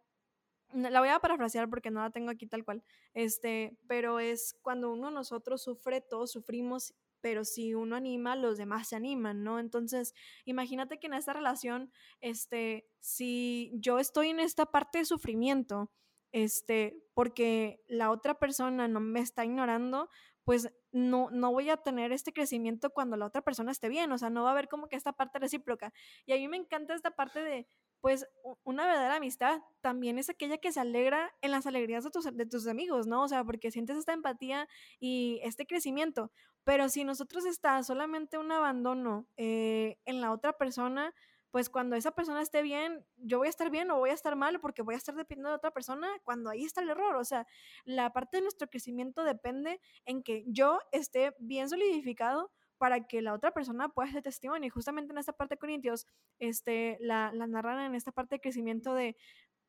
la 0.74 1.02
voy 1.02 1.10
a 1.10 1.20
parafrasear 1.20 1.70
porque 1.70 1.92
no 1.92 2.00
la 2.00 2.12
tengo 2.12 2.32
aquí 2.32 2.48
tal 2.48 2.64
cual, 2.64 2.82
este, 3.14 3.78
pero 3.88 4.22
es 4.22 4.56
cuando 4.62 4.90
uno 4.90 5.08
de 5.08 5.16
nosotros 5.16 5.62
sufre, 5.62 6.00
todos 6.00 6.32
sufrimos 6.32 6.94
pero 7.22 7.46
si 7.46 7.74
uno 7.74 7.96
anima, 7.96 8.36
los 8.36 8.58
demás 8.58 8.90
se 8.90 8.96
animan, 8.96 9.44
¿no? 9.44 9.60
Entonces, 9.60 10.14
imagínate 10.46 11.00
que 11.00 11.08
en 11.08 11.14
esta 11.14 11.34
relación, 11.34 11.92
este, 12.20 12.88
si 13.00 13.72
yo 13.76 14.00
estoy 14.00 14.30
en 14.30 14.40
esta 14.40 14.66
parte 14.66 15.00
de 15.00 15.06
sufrimiento, 15.06 15.92
este, 16.32 17.04
porque 17.14 17.84
la 17.88 18.12
otra 18.12 18.40
persona 18.40 18.88
no 18.88 19.00
me 19.00 19.20
está 19.20 19.46
ignorando, 19.46 20.10
pues 20.44 20.70
no, 20.92 21.30
no 21.32 21.52
voy 21.52 21.70
a 21.70 21.78
tener 21.78 22.12
este 22.12 22.34
crecimiento 22.34 22.90
cuando 22.90 23.16
la 23.16 23.26
otra 23.26 23.42
persona 23.42 23.72
esté 23.72 23.90
bien, 23.90 24.12
o 24.12 24.18
sea, 24.18 24.30
no 24.30 24.44
va 24.44 24.50
a 24.50 24.52
haber 24.54 24.68
como 24.68 24.88
que 24.88 24.96
esta 24.96 25.14
parte 25.14 25.40
recíproca. 25.40 25.94
Y 26.26 26.34
a 26.34 26.38
mí 26.38 26.48
me 26.48 26.58
encanta 26.58 26.96
esta 26.96 27.12
parte 27.12 27.44
de, 27.44 27.68
pues 28.02 28.28
una 28.64 28.88
verdadera 28.88 29.16
amistad 29.18 29.62
también 29.80 30.18
es 30.18 30.30
aquella 30.30 30.58
que 30.58 30.72
se 30.72 30.80
alegra 30.80 31.34
en 31.42 31.52
las 31.52 31.68
alegrías 31.68 32.04
de 32.04 32.10
tus, 32.10 32.26
de 32.36 32.46
tus 32.48 32.68
amigos, 32.68 33.06
¿no? 33.06 33.24
O 33.24 33.28
sea, 33.28 33.44
porque 33.44 33.72
sientes 33.72 33.96
esta 33.96 34.14
empatía 34.14 34.68
y 35.00 35.40
este 35.44 35.68
crecimiento. 35.68 36.32
Pero 36.64 36.90
si 36.90 37.04
nosotros 37.04 37.46
está 37.46 37.82
solamente 37.84 38.40
un 38.40 38.52
abandono 38.52 39.28
eh, 39.38 39.98
en 40.06 40.20
la 40.20 40.32
otra 40.32 40.54
persona, 40.54 41.14
pues 41.52 41.70
cuando 41.70 41.96
esa 41.96 42.12
persona 42.12 42.42
esté 42.42 42.64
bien, 42.64 43.06
yo 43.18 43.38
voy 43.38 43.48
a 43.48 43.50
estar 43.50 43.70
bien 43.70 43.92
o 43.92 43.98
voy 43.98 44.10
a 44.10 44.14
estar 44.14 44.36
mal 44.36 44.60
porque 44.60 44.82
voy 44.82 44.96
a 44.96 44.98
estar 44.98 45.16
dependiendo 45.16 45.50
de 45.50 45.56
otra 45.56 45.72
persona 45.72 46.08
cuando 46.24 46.50
ahí 46.50 46.64
está 46.64 46.82
el 46.82 46.90
error. 46.90 47.16
O 47.18 47.26
sea, 47.26 47.46
la 47.86 48.12
parte 48.14 48.38
de 48.38 48.44
nuestro 48.44 48.68
crecimiento 48.68 49.24
depende 49.24 49.80
en 50.06 50.24
que 50.24 50.44
yo 50.48 50.80
esté 50.92 51.36
bien 51.40 51.70
solidificado 51.70 52.52
para 52.82 53.06
que 53.06 53.22
la 53.22 53.36
otra 53.36 53.52
persona 53.52 53.90
pueda 53.90 54.10
hacer 54.10 54.24
testimonio. 54.24 54.66
Y 54.66 54.72
justamente 54.72 55.12
en 55.12 55.20
esta 55.20 55.34
parte 55.34 55.54
de 55.54 55.60
Corintios, 55.60 56.08
este, 56.40 56.98
la, 57.00 57.32
la 57.32 57.46
narran 57.46 57.80
en 57.82 57.94
esta 57.94 58.12
parte 58.12 58.38
de 58.38 58.42
crecimiento 58.42 58.96
de, 58.96 59.16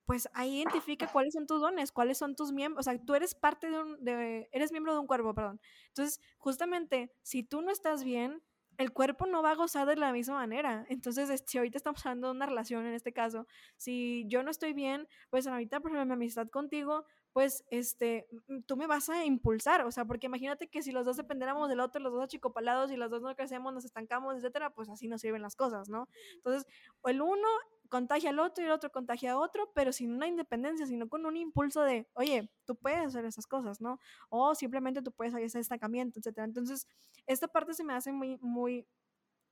pues 0.07 0.31
ahí 0.33 0.63
identifica 0.63 1.07
cuáles 1.13 1.35
son 1.35 1.47
tus 1.47 1.61
dones, 1.61 1.93
cuáles 1.93 2.17
son 2.17 2.35
tus 2.35 2.53
miembros, 2.53 2.87
o 2.87 2.91
sea, 2.91 2.99
tú 3.05 3.15
eres 3.15 3.35
parte 3.35 3.69
de 3.69 3.83
un, 3.83 4.03
de, 4.03 4.49
eres 4.51 4.73
miembro 4.73 4.95
de 4.95 5.01
un 5.01 5.07
cuerpo, 5.07 5.35
perdón. 5.35 5.61
Entonces, 5.89 6.23
justamente, 6.39 7.13
si 7.21 7.43
tú 7.43 7.61
no 7.61 7.71
estás 7.71 8.03
bien, 8.03 8.43
el 8.79 8.93
cuerpo 8.93 9.27
no 9.27 9.43
va 9.43 9.51
a 9.51 9.57
gozar 9.57 9.87
de 9.87 9.97
la 9.97 10.11
misma 10.11 10.37
manera. 10.37 10.87
Entonces, 10.89 11.45
si 11.47 11.59
ahorita 11.59 11.77
estamos 11.77 12.07
hablando 12.07 12.29
de 12.29 12.33
una 12.33 12.47
relación, 12.47 12.87
en 12.87 12.95
este 12.95 13.13
caso, 13.13 13.47
si 13.77 14.25
yo 14.27 14.43
no 14.43 14.51
estoy 14.51 14.73
bien, 14.73 15.07
pues 15.29 15.47
ahorita, 15.47 15.81
por 15.81 15.91
ejemplo, 15.91 16.07
mi 16.07 16.15
amistad 16.15 16.49
contigo, 16.49 17.05
pues, 17.33 17.65
este, 17.71 18.27
tú 18.67 18.77
me 18.77 18.87
vas 18.87 19.09
a 19.09 19.25
impulsar, 19.25 19.85
o 19.87 19.91
sea, 19.91 20.05
porque 20.05 20.27
imagínate 20.27 20.69
que 20.69 20.83
si 20.83 20.93
los 20.93 21.07
dos 21.07 21.17
dependiéramos 21.17 21.69
del 21.69 21.81
otro, 21.81 22.01
los 22.01 22.13
dos 22.13 22.25
achicopalados 22.25 22.91
y 22.93 22.97
los 22.97 23.11
dos 23.11 23.23
no 23.23 23.35
crecemos, 23.35 23.73
nos 23.73 23.85
estancamos, 23.85 24.37
etcétera, 24.37 24.71
pues 24.71 24.89
así 24.89 25.09
no 25.09 25.19
sirven 25.19 25.43
las 25.43 25.57
cosas, 25.57 25.89
¿no? 25.89 26.09
Entonces, 26.35 26.67
el 27.05 27.23
uno 27.23 27.49
contagia 27.89 28.31
al 28.31 28.39
otro 28.39 28.65
y 28.65 28.67
el 28.67 28.73
otro 28.73 28.91
contagia 28.91 29.33
a 29.33 29.39
otro, 29.39 29.71
pero 29.75 29.93
sin 29.93 30.15
una 30.15 30.27
independencia, 30.27 30.87
sino 30.87 31.09
con 31.09 31.27
un 31.27 31.37
impulso 31.37 31.83
de, 31.83 32.09
oye, 32.15 32.51
tú 32.65 32.75
puedes 32.75 33.01
hacer 33.01 33.25
esas 33.27 33.47
cosas, 33.47 33.81
¿no? 33.83 33.99
O 34.31 34.55
simplemente 34.55 35.03
tú 35.03 35.13
puedes 35.13 35.35
hacer 35.35 35.45
ese 35.45 35.61
estancamiento, 35.61 36.19
etcétera. 36.19 36.47
Entonces, 36.47 36.87
esta 37.27 37.49
parte 37.49 37.75
se 37.75 37.85
me 37.85 37.93
hace 37.93 38.11
muy, 38.13 38.39
muy, 38.41 38.87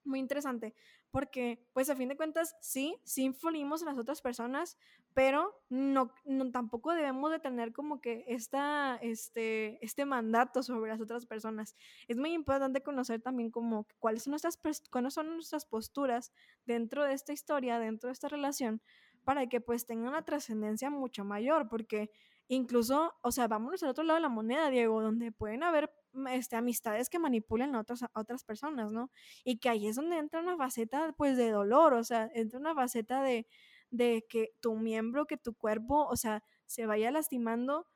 muy 0.04 0.18
interesante, 0.18 0.74
porque 1.10 1.66
pues 1.72 1.90
a 1.90 1.96
fin 1.96 2.08
de 2.08 2.16
cuentas 2.16 2.56
sí, 2.60 2.96
sí 3.04 3.24
influimos 3.24 3.82
en 3.82 3.88
las 3.88 3.98
otras 3.98 4.20
personas, 4.22 4.78
pero 5.14 5.60
no, 5.68 6.12
no, 6.24 6.50
tampoco 6.50 6.92
debemos 6.92 7.30
de 7.30 7.40
tener 7.40 7.72
como 7.72 8.00
que 8.00 8.24
esta, 8.28 8.96
este, 9.02 9.84
este 9.84 10.04
mandato 10.04 10.62
sobre 10.62 10.90
las 10.90 11.00
otras 11.00 11.26
personas. 11.26 11.76
Es 12.08 12.16
muy 12.16 12.32
importante 12.32 12.82
conocer 12.82 13.20
también 13.20 13.50
como 13.50 13.86
cuáles 13.98 14.24
son 14.24 14.32
nuestras, 14.32 14.58
cuáles 14.90 15.14
son 15.14 15.34
nuestras 15.34 15.66
posturas 15.66 16.32
dentro 16.66 17.04
de 17.04 17.14
esta 17.14 17.32
historia, 17.32 17.78
dentro 17.78 18.08
de 18.08 18.12
esta 18.12 18.28
relación, 18.28 18.80
para 19.24 19.48
que 19.48 19.60
pues 19.60 19.86
tengan 19.86 20.08
una 20.08 20.24
trascendencia 20.24 20.90
mucho 20.90 21.24
mayor, 21.24 21.68
porque 21.68 22.10
incluso, 22.48 23.14
o 23.22 23.32
sea, 23.32 23.48
vámonos 23.48 23.82
al 23.82 23.90
otro 23.90 24.04
lado 24.04 24.16
de 24.16 24.22
la 24.22 24.28
moneda, 24.28 24.70
Diego, 24.70 25.02
donde 25.02 25.32
pueden 25.32 25.62
haber 25.62 25.92
este, 26.30 26.56
amistades 26.56 27.08
que 27.08 27.18
manipulan 27.18 27.74
a, 27.74 27.80
otras 27.80 28.02
a 28.02 28.10
otras 28.14 28.44
personas, 28.44 28.92
¿no? 28.92 29.10
Y 29.44 29.58
que 29.58 29.68
ahí 29.68 29.86
es 29.86 29.96
donde 29.96 30.18
entra 30.18 30.40
una 30.40 30.56
faceta, 30.56 31.12
pues, 31.16 31.36
de 31.36 31.50
dolor, 31.50 31.94
o 31.94 32.04
sea, 32.04 32.30
entra 32.34 32.58
una 32.58 32.74
faceta 32.74 33.22
de, 33.22 33.46
de 33.90 34.26
que 34.28 34.52
tu 34.60 34.76
miembro, 34.76 35.26
que 35.26 35.36
tu 35.36 35.54
cuerpo, 35.54 36.06
o 36.06 36.16
sea, 36.16 36.42
se 36.66 36.86
vaya 36.86 37.10
lastimando, 37.10 37.86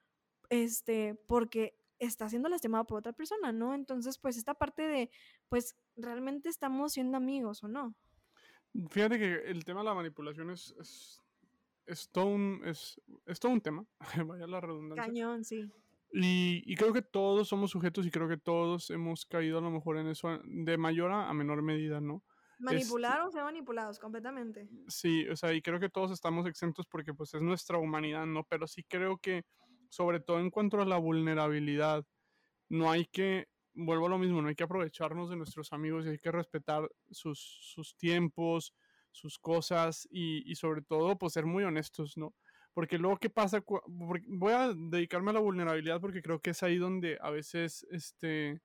este, 0.51 1.15
porque 1.27 1.77
está 1.99 2.29
siendo 2.29 2.49
lastimado 2.49 2.85
por 2.87 2.99
otra 2.99 3.13
persona, 3.13 3.53
¿no? 3.53 3.75
Entonces, 3.75 4.19
pues, 4.19 4.37
esta 4.37 4.55
parte 4.55 4.83
de, 4.83 5.11
pues, 5.49 5.77
¿realmente 5.97 6.49
estamos 6.49 6.93
siendo 6.93 7.17
amigos 7.17 7.63
o 7.63 7.69
no? 7.69 7.95
Fíjate 8.91 9.19
que 9.19 9.35
el 9.51 9.65
tema 9.65 9.81
de 9.81 9.87
la 9.87 9.95
manipulación 9.95 10.51
es, 10.51 10.75
es, 10.81 11.23
es 11.87 12.09
todo, 12.11 12.27
un, 12.27 12.61
es, 12.65 13.01
es 13.27 13.39
todo 13.39 13.53
un 13.53 13.61
tema, 13.61 13.87
vaya 14.27 14.47
la 14.47 14.61
redundancia. 14.61 15.05
Cañón, 15.05 15.45
sí. 15.45 15.71
Y, 16.17 16.63
y, 16.65 16.77
creo 16.77 16.93
que 16.93 17.03
todos 17.03 17.49
somos 17.49 17.73
sujetos 17.73 18.07
y 18.07 18.11
creo 18.11 18.29
que 18.29 18.37
todos 18.37 18.89
hemos 18.91 19.27
caído 19.27 19.59
a 19.59 19.61
lo 19.61 19.73
mejor 19.73 19.99
en 19.99 20.07
eso 20.07 20.39
de 20.45 20.79
mayor 20.79 21.11
a, 21.11 21.33
menor 21.35 21.61
medida, 21.63 22.01
¿no? 22.01 22.23
Manipular 22.61 23.23
o 23.23 23.33
ser 23.33 23.43
manipulados 23.43 23.99
completamente. 23.99 24.69
Sí, 24.87 25.29
o 25.29 25.35
sea, 25.35 25.53
y 25.53 25.61
creo 25.61 25.81
que 25.81 25.89
todos 25.89 26.13
estamos 26.13 26.47
exentos 26.47 26.87
porque 26.87 27.13
pues 27.13 27.35
es 27.35 27.43
nuestra 27.43 27.79
humanidad, 27.79 28.27
¿no? 28.27 28.45
Pero 28.45 28.69
sí 28.69 28.85
creo 28.85 29.19
que, 29.19 29.43
sobre 29.89 30.21
todo 30.21 30.39
en 30.39 30.51
cuanto 30.51 30.81
a 30.81 30.85
la 30.85 30.99
vulnerabilidad, 30.99 32.05
no 32.69 32.93
hay 32.93 33.07
que, 33.07 33.49
vuelvo 33.75 34.07
a 34.07 34.11
lo 34.11 34.19
mismo, 34.19 34.41
no 34.41 34.49
hay 34.49 34.55
que 34.55 34.63
aprovecharnos 34.63 35.31
de 35.31 35.37
nuestros 35.37 35.73
amigos 35.73 36.07
y 36.07 36.11
hay 36.11 36.19
que 36.19 36.31
respetar 36.31 36.89
sus, 37.11 37.41
sus 37.75 37.97
tiempos, 37.97 38.73
sus 39.11 39.37
cosas 39.41 40.07
y, 40.13 40.49
y 40.49 40.55
sobre 40.55 40.83
todo 40.83 41.19
pues 41.19 41.33
ser 41.33 41.45
muy 41.45 41.65
honestos, 41.65 42.17
¿no? 42.17 42.37
Porque 42.75 42.99
luego, 42.99 43.17
¿qué 43.19 43.31
pasa? 43.31 43.65
Voy 43.87 44.53
a 44.53 44.75
dedicarme 44.75 45.31
a 45.31 45.35
la 45.35 45.41
vulnerabilidad 45.41 46.01
porque 46.01 46.23
creo 46.23 46.41
que 46.41 46.51
es 46.51 46.63
ahí 46.65 46.77
donde 46.77 47.19
a 47.21 47.31
veces 47.31 47.87
este, 47.91 48.61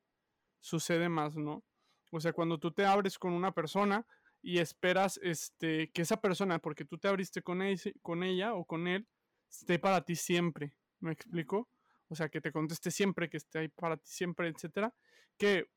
sucede 0.60 1.10
más, 1.10 1.38
¿no? 1.38 1.64
O 2.12 2.20
sea, 2.20 2.34
cuando 2.34 2.58
tú 2.58 2.72
te 2.72 2.86
abres 2.86 3.20
con 3.20 3.34
una 3.34 3.54
persona 3.54 4.06
y 4.42 4.58
esperas 4.58 5.20
este, 5.22 5.92
que 5.92 6.02
esa 6.02 6.20
persona, 6.20 6.60
porque 6.60 6.86
tú 6.86 6.98
te 6.98 7.08
abriste 7.08 7.44
con, 7.44 7.62
ella 7.62 8.56
o 8.56 8.66
con 8.66 8.88
él, 8.88 9.08
esté 9.48 9.78
para 9.78 10.02
ti 10.02 10.16
siempre. 10.16 10.76
¿Me 11.00 11.12
explico? 11.12 11.70
O 12.08 12.16
sea, 12.16 12.30
que 12.30 12.42
te 12.42 12.52
conteste 12.52 12.90
siempre, 12.90 13.30
que 13.30 13.38
esté 13.38 13.60
ahí 13.60 13.68
para 13.68 13.98
ti 13.98 14.10
siempre, 14.10 14.48
etcétera. 14.48 14.92
Que 15.38 15.70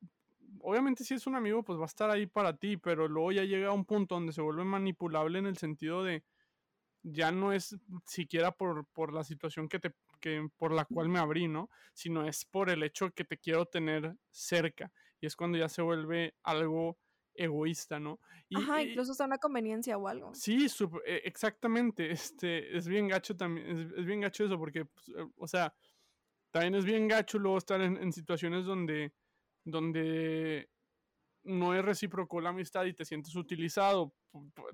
obviamente 0.59 1.03
si 1.03 1.13
es 1.13 1.27
un 1.27 1.35
amigo, 1.35 1.63
pues 1.63 1.77
va 1.77 1.83
a 1.83 1.85
estar 1.85 2.09
ahí 2.09 2.25
para 2.25 2.57
ti, 2.57 2.77
pero 2.77 3.07
luego 3.07 3.31
ya 3.31 3.43
llega 3.43 3.67
a 3.67 3.73
un 3.73 3.85
punto 3.85 4.15
donde 4.15 4.33
se 4.33 4.41
vuelve 4.41 4.63
manipulable 4.63 5.37
en 5.37 5.45
el 5.45 5.57
sentido 5.57 6.03
de 6.03 6.23
ya 7.03 7.31
no 7.31 7.51
es 7.51 7.75
siquiera 8.05 8.51
por, 8.51 8.85
por 8.87 9.13
la 9.13 9.23
situación 9.23 9.67
que 9.67 9.79
te, 9.79 9.93
que, 10.19 10.47
por 10.57 10.71
la 10.71 10.85
cual 10.85 11.09
me 11.09 11.19
abrí, 11.19 11.47
¿no? 11.47 11.69
Sino 11.93 12.25
es 12.25 12.45
por 12.45 12.69
el 12.69 12.81
hecho 12.83 13.11
que 13.11 13.25
te 13.25 13.37
quiero 13.37 13.65
tener 13.65 14.15
cerca. 14.31 14.91
Y 15.19 15.25
es 15.25 15.35
cuando 15.35 15.57
ya 15.57 15.69
se 15.69 15.81
vuelve 15.81 16.35
algo 16.43 16.97
egoísta, 17.35 17.99
¿no? 17.99 18.19
Y, 18.47 18.57
Ajá, 18.57 18.81
incluso 18.81 19.11
está 19.11 19.25
una 19.25 19.37
conveniencia 19.37 19.97
o 19.97 20.07
algo. 20.07 20.33
Sí, 20.33 20.67
e, 21.05 21.21
exactamente. 21.25 22.11
Este, 22.11 22.75
es 22.75 22.87
bien 22.87 23.07
gacho 23.07 23.35
también, 23.35 23.91
es, 23.97 24.05
bien 24.05 24.21
gacho 24.21 24.45
eso, 24.45 24.57
porque, 24.57 24.85
pues, 24.85 25.09
eh, 25.09 25.25
o 25.37 25.47
sea, 25.47 25.73
también 26.51 26.75
es 26.75 26.85
bien 26.85 27.07
gacho 27.07 27.39
luego 27.39 27.57
estar 27.57 27.81
en, 27.81 27.97
en 27.97 28.13
situaciones 28.13 28.65
donde, 28.65 29.13
donde 29.63 30.69
no 31.43 31.73
es 31.75 31.83
recíproco 31.83 32.41
la 32.41 32.49
amistad 32.49 32.85
y 32.85 32.93
te 32.93 33.05
sientes 33.05 33.35
utilizado. 33.35 34.13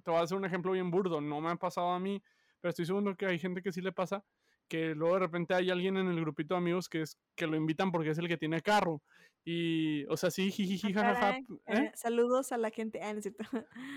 Te 0.03 0.11
voy 0.11 0.19
a 0.19 0.23
hacer 0.23 0.37
un 0.37 0.45
ejemplo 0.45 0.71
bien 0.71 0.91
burdo, 0.91 1.21
no 1.21 1.41
me 1.41 1.49
ha 1.49 1.55
pasado 1.55 1.89
a 1.89 1.99
mí, 1.99 2.21
pero 2.61 2.69
estoy 2.69 2.85
seguro 2.85 3.15
que 3.15 3.25
hay 3.25 3.39
gente 3.39 3.61
que 3.61 3.71
sí 3.71 3.81
le 3.81 3.91
pasa, 3.91 4.23
que 4.67 4.93
luego 4.95 5.15
de 5.15 5.21
repente 5.21 5.53
hay 5.53 5.69
alguien 5.69 5.97
en 5.97 6.07
el 6.07 6.19
grupito 6.19 6.53
de 6.53 6.59
amigos 6.59 6.87
que 6.87 7.01
es 7.01 7.17
que 7.35 7.47
lo 7.47 7.55
invitan 7.55 7.91
porque 7.91 8.11
es 8.11 8.17
el 8.17 8.27
que 8.27 8.37
tiene 8.37 8.61
carro. 8.61 9.01
Y, 9.43 10.05
o 10.05 10.17
sea, 10.17 10.29
sí, 10.29 10.51
jiji, 10.51 10.89
ah, 10.89 10.93
jajaja. 10.93 11.37
¿eh? 11.37 11.45
Eh, 11.67 11.91
saludos 11.95 12.51
a 12.51 12.57
la 12.57 12.69
gente. 12.69 13.01
Ah, 13.01 13.15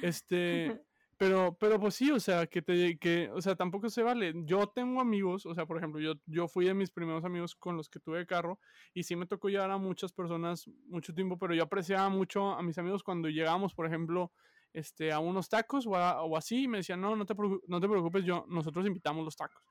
este, 0.02 0.80
Pero, 1.22 1.56
pero 1.60 1.78
pues 1.78 1.94
sí, 1.94 2.10
o 2.10 2.18
sea, 2.18 2.48
que 2.48 2.62
te, 2.62 2.98
que, 2.98 3.30
o 3.30 3.40
sea, 3.40 3.54
tampoco 3.54 3.88
se 3.88 4.02
vale. 4.02 4.32
Yo 4.44 4.66
tengo 4.66 5.00
amigos, 5.00 5.46
o 5.46 5.54
sea, 5.54 5.66
por 5.66 5.78
ejemplo, 5.78 6.00
yo, 6.00 6.14
yo 6.26 6.48
fui 6.48 6.64
de 6.64 6.74
mis 6.74 6.90
primeros 6.90 7.24
amigos 7.24 7.54
con 7.54 7.76
los 7.76 7.88
que 7.88 8.00
tuve 8.00 8.26
carro 8.26 8.58
y 8.92 9.04
sí 9.04 9.14
me 9.14 9.26
tocó 9.26 9.48
llevar 9.48 9.70
a 9.70 9.78
muchas 9.78 10.12
personas 10.12 10.68
mucho 10.88 11.14
tiempo, 11.14 11.38
pero 11.38 11.54
yo 11.54 11.62
apreciaba 11.62 12.08
mucho 12.08 12.50
a 12.50 12.62
mis 12.64 12.76
amigos 12.76 13.04
cuando 13.04 13.28
llegábamos, 13.28 13.72
por 13.72 13.86
ejemplo, 13.86 14.32
este, 14.72 15.12
a 15.12 15.20
unos 15.20 15.48
tacos 15.48 15.86
o, 15.86 15.92
o 15.92 16.36
así, 16.36 16.64
y 16.64 16.68
me 16.68 16.78
decían, 16.78 17.00
no, 17.00 17.14
no 17.14 17.24
te, 17.24 17.36
no 17.68 17.80
te 17.80 17.88
preocupes, 17.88 18.24
yo, 18.24 18.44
nosotros 18.48 18.84
invitamos 18.84 19.24
los 19.24 19.36
tacos. 19.36 19.62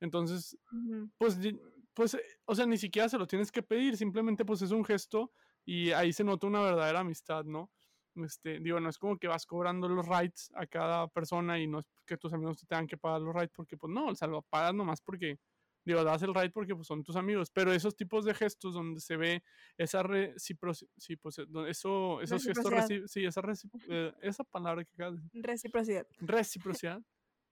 Entonces, 0.00 0.56
pues, 1.18 1.38
pues, 1.92 2.16
o 2.46 2.54
sea, 2.54 2.64
ni 2.64 2.78
siquiera 2.78 3.10
se 3.10 3.18
lo 3.18 3.26
tienes 3.26 3.52
que 3.52 3.62
pedir, 3.62 3.98
simplemente 3.98 4.46
pues 4.46 4.62
es 4.62 4.70
un 4.70 4.82
gesto 4.86 5.32
y 5.66 5.90
ahí 5.90 6.14
se 6.14 6.24
nota 6.24 6.46
una 6.46 6.62
verdadera 6.62 7.00
amistad, 7.00 7.44
¿no? 7.44 7.70
Este, 8.16 8.60
digo, 8.60 8.78
no 8.78 8.88
es 8.88 8.98
como 8.98 9.18
que 9.18 9.26
vas 9.26 9.46
cobrando 9.46 9.88
los 9.88 10.06
rights 10.06 10.50
a 10.54 10.66
cada 10.66 11.08
persona 11.08 11.58
y 11.58 11.66
no 11.66 11.80
es 11.80 11.86
que 12.06 12.16
tus 12.16 12.32
amigos 12.32 12.58
te 12.58 12.66
tengan 12.66 12.86
que 12.86 12.96
pagar 12.96 13.20
los 13.20 13.34
rights 13.34 13.52
porque, 13.54 13.76
pues 13.76 13.92
no, 13.92 14.06
o 14.06 14.14
sea, 14.14 14.28
lo 14.28 14.42
pagas 14.42 14.74
nomás 14.74 15.00
porque, 15.00 15.40
digo, 15.84 16.04
das 16.04 16.22
el 16.22 16.34
right 16.34 16.52
porque 16.52 16.74
pues, 16.74 16.86
son 16.86 17.02
tus 17.02 17.16
amigos, 17.16 17.50
pero 17.50 17.72
esos 17.72 17.96
tipos 17.96 18.24
de 18.24 18.34
gestos 18.34 18.74
donde 18.74 19.00
se 19.00 19.16
ve 19.16 19.42
esa 19.76 20.02
reciprocidad, 20.02 20.90
sí, 20.96 21.16
pues, 21.16 21.38
eso, 21.68 22.20
esos 22.20 22.44
gestos, 22.44 22.72
sí, 23.06 23.24
esa, 23.24 23.42
eh, 23.88 24.12
esa 24.22 24.44
palabra 24.44 24.84
que 24.84 24.92
acabas 24.94 25.20
de 25.20 25.42
Reciprocidad. 25.42 26.06
Reciprocidad. 26.20 27.02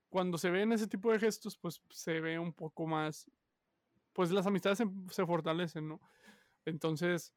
Cuando 0.08 0.38
se 0.38 0.50
ven 0.50 0.72
ese 0.72 0.86
tipo 0.86 1.10
de 1.10 1.18
gestos, 1.18 1.56
pues 1.56 1.82
se 1.90 2.20
ve 2.20 2.38
un 2.38 2.52
poco 2.52 2.86
más, 2.86 3.30
pues 4.12 4.30
las 4.30 4.46
amistades 4.46 4.78
se, 4.78 4.84
se 5.10 5.26
fortalecen, 5.26 5.88
¿no? 5.88 6.00
Entonces, 6.64 7.34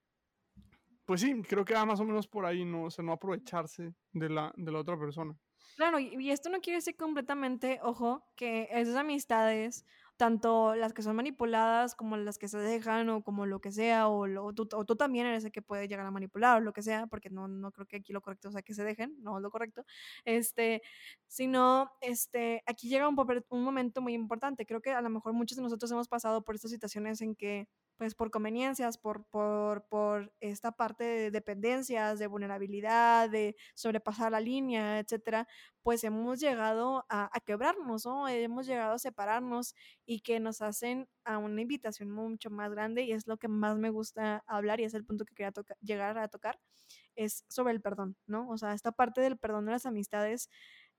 pues 1.06 1.22
sí, 1.22 1.41
creo 1.48 1.65
que 1.65 1.74
va 1.74 1.86
más 1.86 2.00
o 2.00 2.06
menos 2.06 2.28
por 2.28 2.46
ahí, 2.46 2.65
¿no? 2.65 2.86
O 2.86 2.91
sea, 2.91 3.04
no 3.06 3.13
aprovecharse 3.13 3.94
de 4.12 4.30
la, 4.30 4.54
de 4.58 4.72
la 4.72 4.80
otra 4.80 4.98
persona. 4.98 5.38
Claro, 5.76 6.00
y, 6.00 6.32
esto 6.32 6.50
no 6.50 6.62
quiere 6.62 6.78
decir 6.78 6.96
completamente, 6.96 7.80
ojo, 7.84 8.24
que 8.38 8.70
esas 8.72 8.96
amistades, 8.96 9.86
tanto 10.15 10.74
las 10.74 10.94
que 10.94 11.02
son 11.02 11.18
manipuladas 11.18 11.96
como 11.96 12.15
las 12.15 12.38
que 12.38 12.48
se 12.48 12.58
dejan 12.60 13.10
o 13.10 13.24
como 13.24 13.46
lo 13.46 13.60
que 13.60 13.74
sea, 13.74 14.08
o, 14.08 14.54
tú, 14.54 14.70
o 14.74 14.86
tú, 14.86 14.96
también 14.96 15.26
eres 15.26 15.44
el 15.44 15.52
que 15.52 15.62
puede 15.62 15.89
llegar 15.89 16.06
a 16.06 16.12
manipular 16.12 16.58
o 16.58 16.62
lo 16.62 16.72
que 16.72 16.82
sea, 16.82 17.08
porque 17.08 17.30
no, 17.30 17.50
no 17.50 17.72
creo 17.74 17.86
que 17.88 17.98
aquí 17.98 18.13
lo 18.13 18.22
correcto 18.22 18.52
sea 18.52 18.62
que 18.62 18.74
se 18.74 18.86
dejen, 18.86 19.18
no 19.22 19.38
es 19.38 19.44
lo 19.44 19.52
correcto, 19.52 19.84
este, 20.24 20.82
sino, 21.28 21.91
este, 22.00 22.63
aquí 22.68 22.88
llega 22.88 23.10
un, 23.10 23.18
un 23.50 23.63
momento 23.63 24.02
muy 24.02 24.13
importante, 24.13 24.65
creo 24.65 24.82
que 24.82 24.91
a 24.91 25.02
lo 25.02 25.10
mejor 25.10 25.34
muchos 25.34 25.58
de 25.58 25.63
nosotros 25.63 25.91
hemos 25.91 26.08
pasado 26.08 26.41
por 26.46 26.56
estas 26.56 26.72
situaciones 26.72 27.20
en 27.20 27.36
que 27.36 27.68
pues 27.97 28.13
por 28.15 28.29
conveniencias, 28.31 28.97
por, 28.97 29.25
por, 29.25 29.88
por 29.88 30.34
esta 30.41 30.71
parte 30.71 31.03
de 31.03 31.31
dependencias, 31.31 32.19
de 32.19 32.27
vulnerabilidad, 32.27 33.29
de 33.29 33.55
sobrepasar 33.73 34.31
la 34.31 34.39
línea, 34.39 34.99
etcétera, 34.99 35.47
pues 35.81 36.03
hemos 36.03 36.39
llegado 36.39 37.05
a, 37.10 37.29
quebrarnos, 37.45 38.05
¿no? 38.05 38.27
Hemos 38.27 38.65
llegado 38.65 38.93
a 38.95 38.99
separarnos 38.99 39.75
y 40.05 40.21
que 40.21 40.39
nos 40.39 40.62
hacen 40.62 41.08
a 41.23 41.38
una 41.38 41.62
invitación 41.62 42.12
mucho 42.12 42.49
más 42.49 42.71
grande 42.71 43.03
y 43.03 43.12
es 43.13 43.27
lo 43.27 43.38
que 43.38 43.47
más 43.47 43.77
me 43.77 43.89
gusta 43.89 44.43
hablar 44.47 44.79
y 44.79 44.84
es 44.84 44.93
el 44.93 45.05
punto 45.05 45.25
que 45.25 45.36
quería 45.36 45.53
llegar 45.81 46.17
a 46.17 46.27
tocar, 46.27 46.60
es 47.15 47.45
sobre 47.47 47.73
el 47.73 47.81
perdón, 47.81 48.17
¿no? 48.27 48.49
O 48.49 48.58
sea, 48.58 48.73
esta 48.73 48.91
parte 48.91 49.21
del 49.21 49.38
perdón 49.38 49.65
de 49.65 49.73
las 49.73 49.86
amistades. 49.86 50.49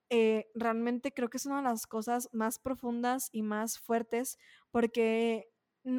Eh, 0.09 0.46
realmente 0.54 1.12
creo 1.12 1.28
que 1.28 1.37
es 1.37 1.46
una 1.46 1.56
de 1.56 1.64
las 1.64 1.88
cosas 1.88 2.28
más 2.32 2.61
profundas 2.61 3.28
y 3.32 3.42
más 3.42 3.80
fuertes 3.80 4.38
porque 4.70 5.48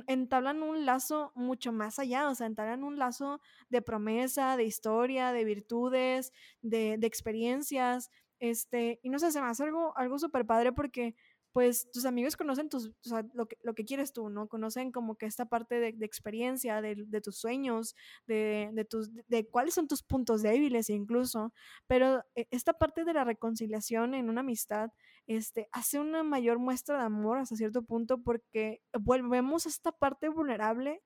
entablan 0.08 0.63
un 0.63 0.86
lazo 0.86 1.32
mucho 1.36 1.71
más 1.71 1.97
allá, 2.00 2.30
o 2.30 2.36
sea, 2.36 2.47
entablan 2.47 2.84
un 2.84 3.00
lazo 3.00 3.41
de 3.69 3.82
promesa, 3.82 4.58
de 4.58 4.65
historia, 4.65 5.32
de 5.32 5.45
virtudes, 5.45 6.34
de, 6.62 6.97
de 6.97 7.08
experiencias, 7.08 8.12
este, 8.39 9.00
y 9.02 9.10
no 9.10 9.19
sé, 9.19 9.32
se 9.32 9.41
me 9.41 9.47
hace 9.47 9.63
algo, 9.63 9.97
algo 9.97 10.19
súper 10.19 10.45
padre 10.45 10.71
porque 10.71 11.15
pues 11.58 11.89
tus 11.91 12.06
amigos 12.06 12.38
conocen 12.38 12.69
tus, 12.69 12.91
lo, 13.34 13.47
que, 13.47 13.58
lo 13.63 13.73
que 13.73 13.84
quieres 13.84 14.13
tú, 14.13 14.30
¿no? 14.30 14.47
Conocen 14.47 14.91
como 14.91 15.15
que 15.15 15.26
esta 15.26 15.45
parte 15.45 15.80
de, 15.80 15.91
de 15.91 16.06
experiencia, 16.06 16.84
de, 16.84 16.93
de, 17.08 17.19
tus 17.19 17.39
sueños, 17.39 17.95
de, 18.28 18.69
de, 18.73 18.86
tus, 18.86 19.10
de 19.28 19.50
cuáles 19.50 19.73
son 19.73 19.88
tus 19.88 20.04
puntos 20.04 20.43
débiles 20.43 20.91
incluso, 20.91 21.54
pero 21.88 22.23
eh, 22.36 22.45
esta 22.52 22.73
parte 22.73 23.06
de 23.06 23.13
la 23.13 23.23
reconciliación 23.23 24.13
en 24.13 24.30
una 24.30 24.41
amistad 24.41 24.91
este, 25.28 25.68
hace 25.72 26.00
una 26.00 26.24
mayor 26.24 26.58
muestra 26.60 26.98
de 27.00 27.06
amor 27.06 27.38
hasta 27.38 27.56
cierto 27.56 27.84
punto 27.84 28.18
porque 28.24 28.82
volvemos 29.00 29.66
a 29.66 29.70
esta 29.70 29.92
parte 29.92 30.30
vulnerable 30.30 31.04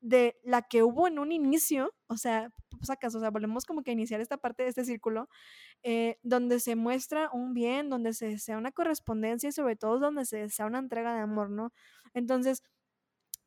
de 0.00 0.36
la 0.44 0.62
que 0.62 0.82
hubo 0.82 1.08
en 1.08 1.18
un 1.18 1.32
inicio, 1.32 1.92
o 2.06 2.16
sea, 2.16 2.50
sacas, 2.82 3.14
o 3.14 3.20
sea, 3.20 3.30
volvemos 3.30 3.64
como 3.64 3.82
que 3.82 3.90
a 3.90 3.94
iniciar 3.94 4.20
esta 4.20 4.36
parte 4.36 4.62
de 4.62 4.68
este 4.68 4.84
círculo, 4.84 5.28
eh, 5.82 6.18
donde 6.22 6.60
se 6.60 6.76
muestra 6.76 7.30
un 7.32 7.54
bien, 7.54 7.90
donde 7.90 8.12
se 8.12 8.26
desea 8.28 8.58
una 8.58 8.72
correspondencia 8.72 9.48
y 9.48 9.52
sobre 9.52 9.76
todo 9.76 9.98
donde 9.98 10.24
se 10.24 10.38
desea 10.38 10.66
una 10.66 10.78
entrega 10.78 11.14
de 11.14 11.20
amor, 11.20 11.50
¿no? 11.50 11.72
Entonces, 12.14 12.62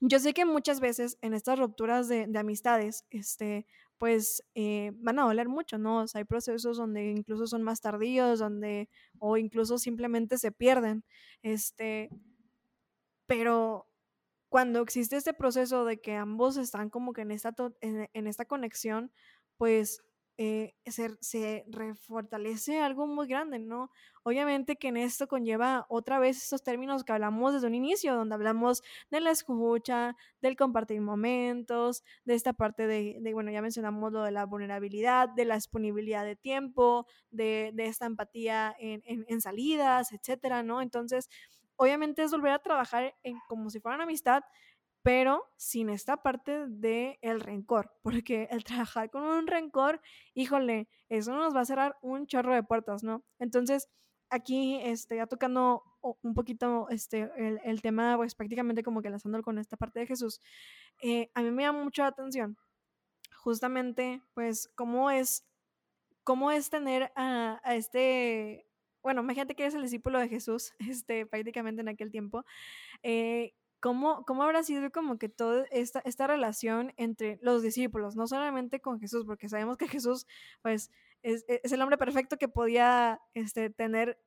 yo 0.01 0.19
sé 0.19 0.33
que 0.33 0.45
muchas 0.45 0.79
veces 0.79 1.17
en 1.21 1.33
estas 1.33 1.59
rupturas 1.59 2.07
de, 2.07 2.27
de 2.27 2.39
amistades, 2.39 3.05
este, 3.09 3.65
pues 3.99 4.43
eh, 4.55 4.91
van 4.95 5.19
a 5.19 5.25
doler 5.25 5.49
mucho, 5.49 5.77
¿no? 5.77 5.99
O 6.03 6.07
sea, 6.07 6.19
hay 6.19 6.25
procesos 6.25 6.77
donde 6.77 7.11
incluso 7.11 7.45
son 7.47 7.61
más 7.63 7.81
tardíos, 7.81 8.39
donde, 8.39 8.89
o 9.19 9.37
incluso 9.37 9.77
simplemente 9.77 10.37
se 10.39 10.51
pierden, 10.51 11.03
este, 11.43 12.09
pero 13.27 13.87
cuando 14.49 14.81
existe 14.81 15.17
este 15.17 15.33
proceso 15.33 15.85
de 15.85 16.01
que 16.01 16.15
ambos 16.15 16.57
están 16.57 16.89
como 16.89 17.13
que 17.13 17.21
en 17.21 17.31
esta, 17.31 17.53
en, 17.81 18.27
esta 18.27 18.45
conexión, 18.45 19.11
pues 19.57 20.01
eh, 20.41 20.73
se, 20.85 21.17
se 21.19 21.65
refortalece 21.67 22.79
algo 22.79 23.07
muy 23.07 23.27
grande, 23.27 23.59
¿no? 23.59 23.91
Obviamente 24.23 24.77
que 24.77 24.87
en 24.87 24.95
esto 24.95 25.27
conlleva 25.27 25.85
otra 25.89 26.17
vez 26.17 26.37
estos 26.37 26.63
términos 26.63 27.03
que 27.03 27.11
hablamos 27.11 27.51
desde 27.51 27.67
un 27.67 27.75
inicio, 27.75 28.15
donde 28.15 28.35
hablamos 28.35 28.81
de 29.11 29.19
la 29.19 29.31
escucha, 29.31 30.15
del 30.41 30.55
compartir 30.55 31.01
momentos, 31.01 32.05
de 32.23 32.35
esta 32.35 32.53
parte 32.53 32.87
de, 32.87 33.17
de 33.19 33.33
bueno, 33.33 33.51
ya 33.51 33.61
mencionamos 33.61 34.13
lo 34.13 34.23
de 34.23 34.31
la 34.31 34.45
vulnerabilidad, 34.45 35.27
de 35.27 35.43
la 35.43 35.55
disponibilidad 35.55 36.23
de 36.23 36.37
tiempo, 36.37 37.05
de, 37.31 37.73
esta 37.77 38.05
empatía 38.05 38.73
en, 38.79 39.01
en, 39.05 39.25
en 39.27 39.41
salidas, 39.41 40.13
etcétera, 40.13 40.63
¿no? 40.63 40.81
Entonces, 40.81 41.27
obviamente 41.75 42.23
es 42.23 42.31
volver 42.31 42.53
a 42.53 42.59
trabajar 42.59 43.13
en, 43.23 43.39
como 43.49 43.69
si 43.69 43.81
fuera 43.81 43.95
una 43.95 44.05
amistad, 44.05 44.43
pero 45.09 45.43
sin 45.57 45.89
esta 45.89 46.17
parte 46.17 46.67
del 46.67 47.17
el 47.23 47.41
rencor, 47.41 47.91
porque 48.03 48.47
el 48.51 48.63
trabajar 48.63 49.09
con 49.09 49.23
un 49.23 49.47
rencor, 49.47 50.01
híjole, 50.35 50.87
eso 51.09 51.33
nos 51.33 51.55
va 51.55 51.61
a 51.61 51.65
cerrar 51.65 51.97
un 52.03 52.27
chorro 52.27 52.53
de 52.53 52.61
puertas, 52.61 53.03
¿no? 53.03 53.23
Entonces, 53.39 53.89
aquí, 54.29 54.79
este, 54.83 55.15
ya 55.15 55.25
tocando 55.25 55.83
un 56.21 56.35
poquito 56.35 56.87
este, 56.91 57.31
el, 57.37 57.59
el 57.63 57.81
tema, 57.81 58.17
pues 58.17 58.35
prácticamente 58.35 58.83
como 58.83 59.01
que 59.01 59.09
lanzándolo 59.09 59.43
con 59.43 59.57
esta 59.57 59.77
parte 59.77 59.99
de 59.99 60.05
Jesús, 60.05 60.41
eh, 61.01 61.31
a 61.33 61.41
mí 61.41 61.49
me 61.49 61.63
llama 61.63 61.83
mucho 61.83 62.03
la 62.03 62.09
atención, 62.09 62.55
justamente, 63.35 64.21
pues, 64.35 64.69
cómo 64.75 65.09
es, 65.09 65.43
cómo 66.23 66.51
es 66.51 66.69
tener 66.69 67.11
a, 67.15 67.59
a 67.63 67.73
este 67.73 68.67
bueno, 69.01 69.21
imagínate 69.21 69.55
que 69.55 69.63
eres 69.63 69.75
el 69.75 69.81
discípulo 69.81 70.19
de 70.19 70.29
Jesús, 70.29 70.73
este, 71.03 71.25
prácticamente 71.25 71.81
en 71.81 71.87
aquel 71.87 72.11
tiempo, 72.11 72.45
eh, 73.01 73.55
¿cómo, 73.79 74.25
¿cómo, 74.25 74.43
habrá 74.43 74.63
sido 74.63 74.91
como 74.91 75.17
que 75.17 75.29
toda 75.29 75.65
esta, 75.71 76.01
esta 76.05 76.27
relación 76.27 76.93
entre 76.97 77.39
los 77.41 77.61
discípulos, 77.61 78.15
no 78.15 78.27
solamente 78.27 78.79
con 78.79 78.99
Jesús, 78.99 79.25
porque 79.25 79.49
sabemos 79.49 79.77
que 79.77 79.87
Jesús, 79.87 80.27
pues, 80.61 80.91
es, 81.21 81.45
es 81.47 81.71
el 81.71 81.81
hombre 81.81 81.97
perfecto 81.97 82.37
que 82.37 82.47
podía 82.47 83.21
este, 83.33 83.69
tener 83.69 84.19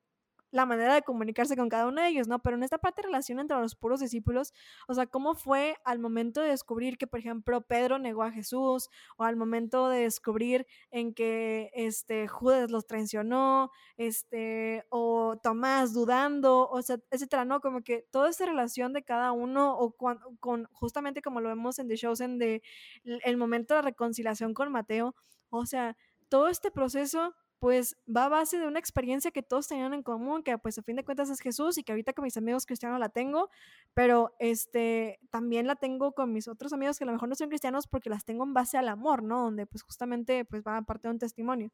la 0.53 0.67
manera 0.67 0.95
de 0.95 1.03
comunicarse 1.03 1.57
con 1.57 1.69
cada 1.69 1.89
uno 1.89 2.03
de 2.03 2.09
ellos, 2.09 2.29
¿no? 2.29 2.41
Pero 2.41 2.57
en 2.57 2.63
esta 2.63 2.79
parte 2.79 3.01
de 3.01 3.07
relación 3.09 3.41
entre 3.41 3.59
los 3.59 3.75
puros 3.75 4.01
discípulos, 4.01 4.53
o 4.87 4.95
sea, 4.95 5.07
¿cómo 5.07 5.35
fue 5.35 5.77
al 5.85 5.99
momento 5.99 6.43
de 6.43 6.51
descubrir 6.51 6.99
que, 6.99 7.07
por 7.07 7.19
ejemplo, 7.21 7.63
Pedro 7.63 7.99
negó 7.99 8.23
a 8.23 8.31
Jesús, 8.31 8.91
o 9.17 9.25
al 9.25 9.37
momento 9.37 9.89
de 9.89 10.01
descubrir 10.03 10.67
en 10.91 11.15
que 11.15 11.71
este, 11.75 12.29
Judas 12.29 12.71
los 12.71 12.87
traicionó, 12.87 13.71
este, 13.97 14.85
o 14.91 15.39
Tomás 15.43 15.95
dudando, 15.95 16.69
o 16.69 16.83
sea, 16.83 16.99
etcétera, 17.11 17.47
¿no? 17.47 17.61
Como 17.61 17.83
que 17.83 18.07
toda 18.11 18.29
esa 18.29 18.45
relación 18.45 18.93
de 18.93 19.03
cada 19.03 19.33
uno, 19.33 19.77
o 19.79 19.93
con, 19.93 20.21
con 20.39 20.67
justamente 20.73 21.23
como 21.23 21.41
lo 21.41 21.49
vemos 21.49 21.79
en 21.79 21.89
The 21.89 21.97
Chosen, 21.97 22.39
de 22.39 22.63
el 23.05 23.37
momento 23.39 23.75
de 23.75 23.83
reconciliación 23.83 24.53
con 24.53 24.71
Mateo, 24.71 25.15
o 25.49 25.65
sea, 25.65 25.97
todo 26.29 26.49
este 26.49 26.71
proceso 26.71 27.35
pues 27.63 27.97
va 28.09 28.25
a 28.25 28.29
base 28.29 28.59
de 28.59 28.67
una 28.67 28.81
experiencia 28.81 29.31
que 29.31 29.41
todos 29.41 29.69
tenían 29.69 29.95
en 29.95 30.03
común, 30.03 30.43
que 30.43 30.59
pues 30.59 30.79
a 30.79 30.83
fin 30.83 30.97
de 30.97 31.05
cuentas 31.05 31.31
es 31.31 31.39
Jesús 31.39 31.79
y 31.79 31.85
que 31.85 31.93
ahorita 31.93 32.13
con 32.13 32.25
mis 32.25 32.37
amigos 32.37 32.67
cristianos 32.67 32.99
la 32.99 33.09
tengo, 33.09 33.51
pero 33.95 34.35
este 34.41 35.21
también 35.31 35.69
la 35.69 35.77
tengo 35.77 36.11
con 36.11 36.33
mis 36.33 36.49
otros 36.49 36.73
amigos 36.73 36.99
que 36.99 37.05
a 37.05 37.07
lo 37.07 37.13
mejor 37.13 37.29
no 37.29 37.37
son 37.37 37.51
cristianos 37.51 37.87
porque 37.87 38.11
las 38.11 38.25
tengo 38.25 38.43
en 38.43 38.53
base 38.53 38.79
al 38.79 38.89
amor, 38.89 39.23
¿no? 39.23 39.45
Donde 39.45 39.67
pues 39.67 39.85
justamente 39.85 40.45
pues 40.45 40.65
va 40.67 40.77
a 40.77 40.83
parte 40.83 41.07
de 41.07 41.13
un 41.13 41.21
testimonio. 41.21 41.71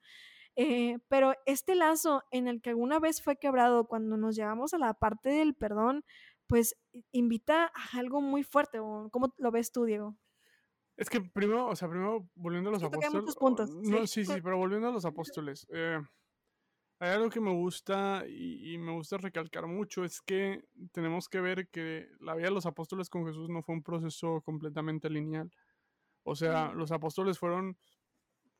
Eh, 0.57 0.99
pero 1.09 1.33
este 1.47 1.75
lazo 1.75 2.23
en 2.33 2.49
el 2.49 2.61
que 2.61 2.69
alguna 2.69 2.99
vez 2.99 3.23
fue 3.23 3.37
quebrado 3.37 3.87
cuando 3.87 4.19
nos 4.19 4.37
llevamos 4.37 4.75
a 4.75 4.79
la 4.79 4.93
parte 4.93 5.31
del 5.31 5.55
perdón, 5.55 6.05
pues 6.47 6.77
invita 7.13 7.73
a 7.75 7.99
algo 7.99 8.21
muy 8.21 8.43
fuerte. 8.43 8.77
¿Cómo 8.79 9.33
lo 9.39 9.51
ves 9.51 9.73
tú, 9.73 9.87
Diego? 9.87 10.19
Es 10.99 11.09
que 11.09 11.21
primero, 11.21 11.69
o 11.69 11.77
sea, 11.77 11.89
primero 11.89 12.29
volviendo 12.35 12.71
a 12.71 12.73
los 12.73 12.83
apóstoles. 12.83 13.37
Puntos. 13.37 13.71
No, 13.71 14.07
sí, 14.07 14.25
sí, 14.25 14.41
pero 14.43 14.59
volviendo 14.59 14.89
a 14.89 14.93
los 14.93 15.05
apóstoles. 15.05 15.65
Eh, 15.73 15.99
hay 16.99 17.11
algo 17.11 17.31
que 17.31 17.41
me 17.41 17.53
gusta 17.53 18.25
y, 18.29 18.75
y, 18.75 18.79
me 18.79 18.91
gusta 18.91 19.17
recalcar 19.17 19.69
mucho, 19.69 20.03
es 20.03 20.21
que 20.21 20.65
tenemos 20.91 21.29
que 21.29 21.41
ver 21.41 21.69
que 21.69 22.09
la 22.19 22.35
vida 22.35 22.49
de 22.49 22.55
los 22.55 22.67
apóstoles 22.67 23.09
con 23.09 23.25
Jesús 23.25 23.49
no 23.49 23.63
fue 23.63 23.77
un 23.77 23.85
proceso 23.85 24.43
completamente 24.43 25.09
lineal. 25.09 25.49
O 26.25 26.35
sea, 26.35 26.73
los 26.73 26.91
apóstoles 26.91 27.39
fueron 27.39 27.79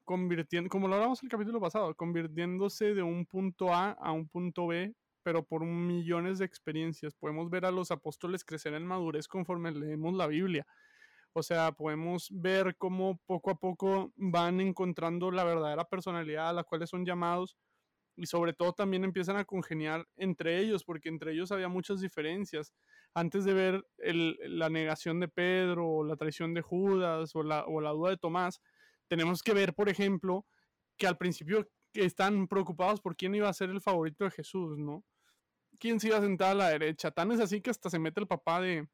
convirtiendo, 0.05 0.71
como 0.71 0.89
lo 0.89 0.95
hablamos 0.95 1.23
el 1.23 1.29
capítulo 1.29 1.61
pasado, 1.61 1.95
convirtiéndose 1.95 2.95
de 2.95 3.03
un 3.03 3.27
punto 3.27 3.75
A 3.75 3.91
a 3.91 4.13
un 4.13 4.27
punto 4.29 4.69
B, 4.69 4.95
pero 5.23 5.45
por 5.45 5.67
millones 5.67 6.39
de 6.39 6.47
experiencias. 6.47 7.15
Podemos 7.15 7.51
ver 7.51 7.67
a 7.67 7.71
los 7.73 7.91
apóstoles 7.91 8.45
crecer 8.45 8.73
en 8.73 8.87
madurez 8.87 9.29
conforme 9.29 9.73
leemos 9.73 10.15
la 10.15 10.29
Biblia. 10.29 10.67
O 11.39 11.43
sea, 11.43 11.73
podemos 11.73 12.29
ver 12.31 12.77
cómo 12.77 13.21
poco 13.27 13.51
a 13.51 13.59
poco 13.59 14.13
van 14.17 14.61
encontrando 14.61 15.31
la 15.31 15.45
verdadera 15.45 15.85
personalidad 15.85 16.51
a 16.51 16.53
la 16.53 16.65
cual 16.65 16.87
son 16.87 17.07
llamados 17.07 17.57
y 18.17 18.27
sobre 18.27 18.53
todo 18.53 18.73
también 18.73 19.05
empiezan 19.05 19.37
a 19.37 19.45
congeniar 19.45 20.07
entre 20.17 20.59
ellos, 20.59 20.83
porque 20.83 21.09
entre 21.09 21.33
ellos 21.33 21.53
había 21.53 21.69
muchas 21.69 22.01
diferencias. 22.01 22.75
Antes 23.15 23.45
de 23.45 23.55
ver 23.55 23.87
la 23.97 24.69
negación 24.69 25.21
de 25.21 25.29
Pedro 25.29 25.89
o 25.89 26.05
la 26.05 26.17
traición 26.17 26.53
de 26.53 26.61
Judas 26.61 27.37
o 27.37 27.45
la, 27.45 27.65
o 27.67 27.81
la 27.81 27.91
duda 27.91 28.11
de 28.11 28.17
Tomás, 28.17 28.61
tenemos 29.07 29.43
que 29.43 29.55
ver, 29.55 29.73
por 29.73 29.89
ejemplo, 29.89 30.45
que 30.97 31.07
al 31.07 31.17
principio 31.17 31.71
están 31.95 32.49
preocupados 32.49 33.01
por 33.01 33.17
quién 33.17 33.37
iba 33.37 33.49
a 33.49 33.55
ser 33.55 33.71
el 33.71 33.81
favorito 33.81 34.25
de 34.25 34.33
Jesús, 34.33 34.77
¿no? 34.79 35.05
¿Quién 35.79 36.01
se 36.01 36.09
iba 36.09 36.19
a 36.19 36.23
sentar 36.23 36.51
a 36.51 36.55
la 36.55 36.69
derecha? 36.71 37.13
Tan 37.13 37.31
es 37.31 37.39
así 37.39 37.61
que 37.61 37.71
hasta 37.71 37.89
se 37.89 38.01
mete 38.01 38.21
el 38.21 38.27
papá 38.27 38.61
de, 38.61 38.89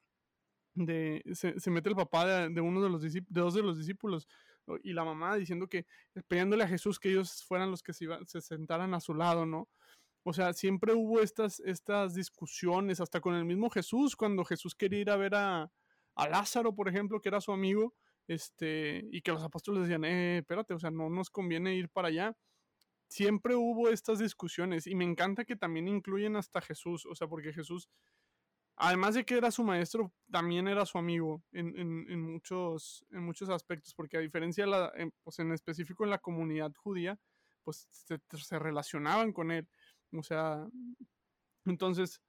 de 0.74 1.22
se, 1.34 1.58
se, 1.60 1.70
mete 1.70 1.88
el 1.88 1.94
papá 1.94 2.48
de, 2.48 2.60
uno 2.60 2.82
de 2.82 2.88
los 2.88 3.02
dos 3.28 3.54
de 3.54 3.62
los 3.62 3.78
discípulos 3.78 4.26
y 4.82 4.92
la 4.92 5.04
mamá 5.04 5.37
diciendo 5.37 5.68
que 5.68 5.87
pidiéndole 6.26 6.64
a 6.64 6.68
Jesús 6.68 6.98
que 6.98 7.10
ellos 7.10 7.44
fueran 7.44 7.70
los 7.70 7.82
que 7.82 7.92
se, 7.92 8.06
se 8.26 8.40
sentaran 8.40 8.94
a 8.94 9.00
su 9.00 9.14
lado, 9.14 9.46
¿no? 9.46 9.68
O 10.26 10.32
sea, 10.32 10.54
siempre 10.54 10.94
hubo 10.94 11.20
estas, 11.20 11.60
estas 11.60 12.14
discusiones, 12.14 12.98
hasta 13.00 13.20
con 13.20 13.34
el 13.34 13.44
mismo 13.44 13.68
Jesús, 13.68 14.16
cuando 14.16 14.42
Jesús 14.44 14.74
quería 14.74 15.00
ir 15.00 15.10
a 15.10 15.16
ver 15.16 15.34
a, 15.34 15.70
a 16.14 16.28
Lázaro, 16.28 16.75
por 16.75 16.88
ejemplo, 16.88 17.20
que 17.20 17.29
era 17.29 17.42
su 17.42 17.52
amigo, 17.52 17.94
este, 18.27 19.06
y 19.12 19.20
que 19.20 19.33
los 19.33 19.42
apóstoles 19.42 19.83
decían, 19.83 20.04
eh, 20.04 20.38
espérate, 20.38 20.72
o 20.72 20.79
sea, 20.79 20.90
no 20.90 21.10
nos 21.10 21.29
conviene 21.29 21.75
ir 21.75 21.90
para 21.90 22.08
allá. 22.08 22.37
Siempre 23.06 23.54
hubo 23.54 23.90
estas 23.90 24.18
discusiones 24.18 24.87
y 24.87 24.94
me 24.94 25.04
encanta 25.04 25.44
que 25.44 25.56
también 25.56 25.88
incluyen 25.88 26.37
hasta 26.37 26.62
Jesús, 26.62 27.04
o 27.04 27.14
sea, 27.14 27.29
porque 27.29 27.52
Jesús 27.52 27.90
además 28.77 29.14
de 29.14 29.25
que 29.25 29.37
era 29.37 29.50
su 29.50 29.64
maestro, 29.64 30.12
también 30.31 30.68
era 30.68 30.85
su 30.87 30.98
amigo 30.98 31.42
en, 31.52 32.20
muchos, 32.22 33.04
aspectos, 33.48 33.94
porque 33.94 34.16
a 34.16 34.20
diferencia, 34.20 34.66
la, 34.66 34.92
en, 34.96 35.12
pues 35.22 35.38
específico 35.38 36.04
en 36.04 36.10
la 36.10 36.18
comunidad 36.18 36.72
judía, 36.75 37.18
pues 37.62 37.88
se, 37.90 38.58
relacionaban 38.58 39.33
con 39.33 39.50
él. 39.50 39.68
O 40.12 40.22
sea, 40.22 40.66
entonces, 41.64 42.20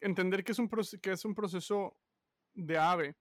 entender 0.00 0.44
que 0.44 0.52
es 0.52 0.58
un, 0.58 0.68
que 1.00 1.12
es 1.12 1.24
un 1.24 1.34
proceso 1.34 1.96
de 2.54 2.78
ave. 2.78 3.16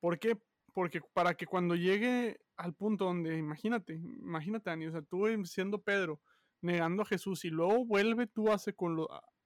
¿Por 0.00 0.18
qué? 0.18 0.38
Porque 0.72 1.00
para 1.12 1.34
que 1.34 1.46
cuando 1.46 1.74
llegue 1.74 2.40
al 2.56 2.74
punto 2.74 3.06
donde, 3.06 3.36
imagínate, 3.36 3.94
imagínate, 3.94 4.70
Dani, 4.70 4.86
o 4.86 4.92
sea, 4.92 5.02
tú 5.02 5.26
siendo 5.44 5.80
Pedro, 5.80 6.20
negando 6.60 7.02
a 7.02 7.06
Jesús 7.06 7.44
y 7.44 7.50
luego 7.50 7.84
vuelve 7.84 8.26
tú 8.26 8.50
hace 8.50 8.74
con 8.74 8.96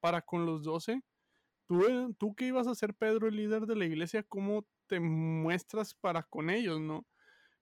para 0.01 0.23
con 0.23 0.47
los 0.47 0.65
doce, 0.65 1.03
tú, 2.19 2.29
eh, 2.29 2.35
que 2.37 2.47
ibas 2.47 2.67
a 2.67 2.75
ser 2.75 2.95
Pedro 2.95 3.29
el 3.29 3.37
líder 3.37 3.67
de 3.67 3.77
la 3.77 3.85
iglesia, 3.85 4.23
¿cómo 4.23 4.67
te 4.87 5.01
muestras 5.01 5.95
para 5.95 6.23
con 6.23 6.51
ellos, 6.51 6.81
no? 6.81 7.07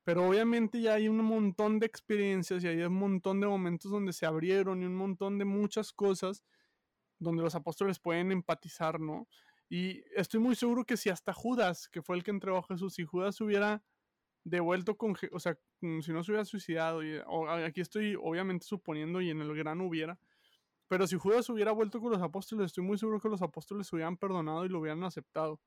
Pero 0.04 0.26
obviamente 0.28 0.80
ya 0.80 0.94
hay 0.94 1.08
un 1.08 1.18
montón 1.18 1.78
de 1.78 1.86
experiencias 1.86 2.64
y 2.64 2.68
hay 2.68 2.82
un 2.82 2.94
montón 2.94 3.40
de 3.40 3.46
momentos 3.46 3.90
donde 3.90 4.12
se 4.12 4.26
abrieron 4.26 4.82
y 4.82 4.86
un 4.86 4.96
montón 4.96 5.38
de 5.38 5.44
muchas 5.44 5.92
cosas 5.92 6.42
donde 7.18 7.42
los 7.42 7.54
apóstoles 7.54 8.00
pueden 8.00 8.32
empatizar, 8.32 8.98
¿no? 8.98 9.28
Y 9.68 10.02
estoy 10.16 10.40
muy 10.40 10.56
seguro 10.56 10.84
que 10.84 10.96
si 10.96 11.10
hasta 11.10 11.32
Judas, 11.32 11.88
que 11.88 12.02
fue 12.02 12.16
el 12.16 12.24
que 12.24 12.32
entregó 12.32 12.58
a 12.58 12.62
Jesús, 12.64 12.94
si 12.94 13.04
Judas 13.04 13.40
hubiera 13.40 13.84
devuelto 14.42 14.96
con, 14.96 15.14
o 15.32 15.38
sea, 15.38 15.58
mm, 15.80 16.00
si 16.00 16.12
no 16.12 16.24
se 16.24 16.32
hubiera 16.32 16.44
suicidado, 16.44 17.04
y, 17.04 17.20
aquí 17.64 17.80
estoy 17.80 18.16
obviamente 18.20 18.66
suponiendo 18.66 19.20
y 19.20 19.30
en 19.30 19.40
el 19.40 19.54
gran 19.54 19.80
hubiera, 19.80 20.18
pero 20.90 21.06
si 21.06 21.16
Judas 21.16 21.48
hubiera 21.48 21.70
vuelto 21.70 22.00
con 22.00 22.10
los 22.10 22.20
apóstoles, 22.20 22.66
estoy 22.66 22.82
muy 22.82 22.98
seguro 22.98 23.20
que 23.20 23.28
los 23.28 23.40
apóstoles 23.42 23.86
se 23.86 23.94
hubieran 23.94 24.16
perdonado 24.16 24.64
y 24.64 24.68
lo 24.68 24.80
hubieran 24.80 25.04
aceptado. 25.04 25.60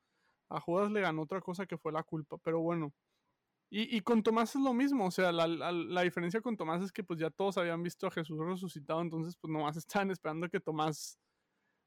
A 0.49 0.59
Judas 0.59 0.91
le 0.91 0.99
ganó 0.99 1.21
otra 1.21 1.39
cosa 1.39 1.65
que 1.65 1.78
fue 1.78 1.93
la 1.93 2.03
culpa, 2.03 2.38
pero 2.39 2.59
bueno. 2.59 2.93
Y, 3.69 3.95
y 3.95 4.01
con 4.01 4.21
Tomás 4.21 4.53
es 4.53 4.61
lo 4.61 4.74
mismo, 4.74 5.05
o 5.05 5.11
sea, 5.11 5.32
la, 5.32 5.47
la, 5.47 5.71
la, 5.71 6.01
diferencia 6.01 6.41
con 6.41 6.57
Tomás 6.57 6.84
es 6.84 6.91
que 6.91 7.05
pues 7.05 7.21
ya 7.21 7.30
todos 7.30 7.57
habían 7.57 7.82
visto 7.82 8.05
a 8.05 8.11
Jesús 8.11 8.38
resucitado, 8.38 8.99
entonces 8.99 9.38
pues 9.38 9.49
nomás 9.49 9.78
estaban 9.78 10.11
esperando 10.11 10.49
que 10.49 10.59
Tomás 10.59 11.17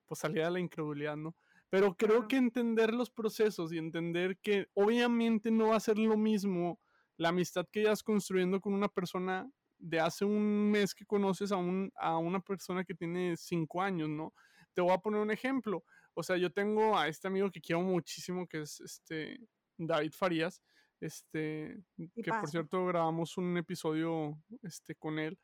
pues 0.07 0.19
saliera 0.19 0.47
de 0.47 0.53
la 0.55 0.61
incredulidad, 0.61 1.19
¿no? 1.19 1.37
Pero 1.69 1.95
creo 1.95 2.29
que 2.29 2.37
entender 2.39 2.95
los 2.95 3.11
procesos 3.11 3.71
y 3.71 3.77
entender 3.77 4.39
que 4.39 4.69
obviamente 4.73 5.51
no 5.51 5.69
va 5.69 5.77
a 5.77 5.81
ser 5.81 5.99
lo 5.99 6.17
mismo 6.17 6.81
la 7.19 7.29
amistad 7.29 7.67
que 7.71 7.81
hayas 7.81 8.03
construyendo 8.03 8.63
con 8.63 8.73
una 8.73 8.89
persona 8.89 9.51
de 9.79 10.01
hace 10.01 10.25
un 10.25 10.71
mes 10.71 10.95
que 10.95 11.05
conoces 11.05 11.53
a, 11.53 11.57
un, 11.57 11.91
a 11.97 12.19
una 12.19 12.41
persona 12.41 12.85
que 12.85 12.95
tiene 12.95 13.37
cinco 13.37 13.83
años, 13.83 14.09
¿no? 14.09 14.33
Te 14.75 14.81
voy 14.81 14.93
a 14.93 14.99
poner 14.99 15.21
un 15.21 15.31
ejemplo. 15.31 15.85
O 16.15 16.23
sea, 16.23 16.37
yo 16.37 16.51
tengo 16.51 16.99
a 16.99 17.09
este 17.09 17.29
amigo 17.29 17.51
que 17.51 17.61
quiero 17.61 17.83
muchísimo, 17.83 18.47
que 18.47 18.63
es 18.63 18.81
este 18.81 19.39
David 19.77 20.13
Farías, 20.13 20.63
este, 21.01 21.83
que 21.97 22.31
por 22.31 22.49
cierto 22.49 22.87
grabamos 22.87 23.37
un 23.37 23.57
episodio 23.57 24.39
este, 24.63 24.95
con 24.95 25.19
él, 25.19 25.39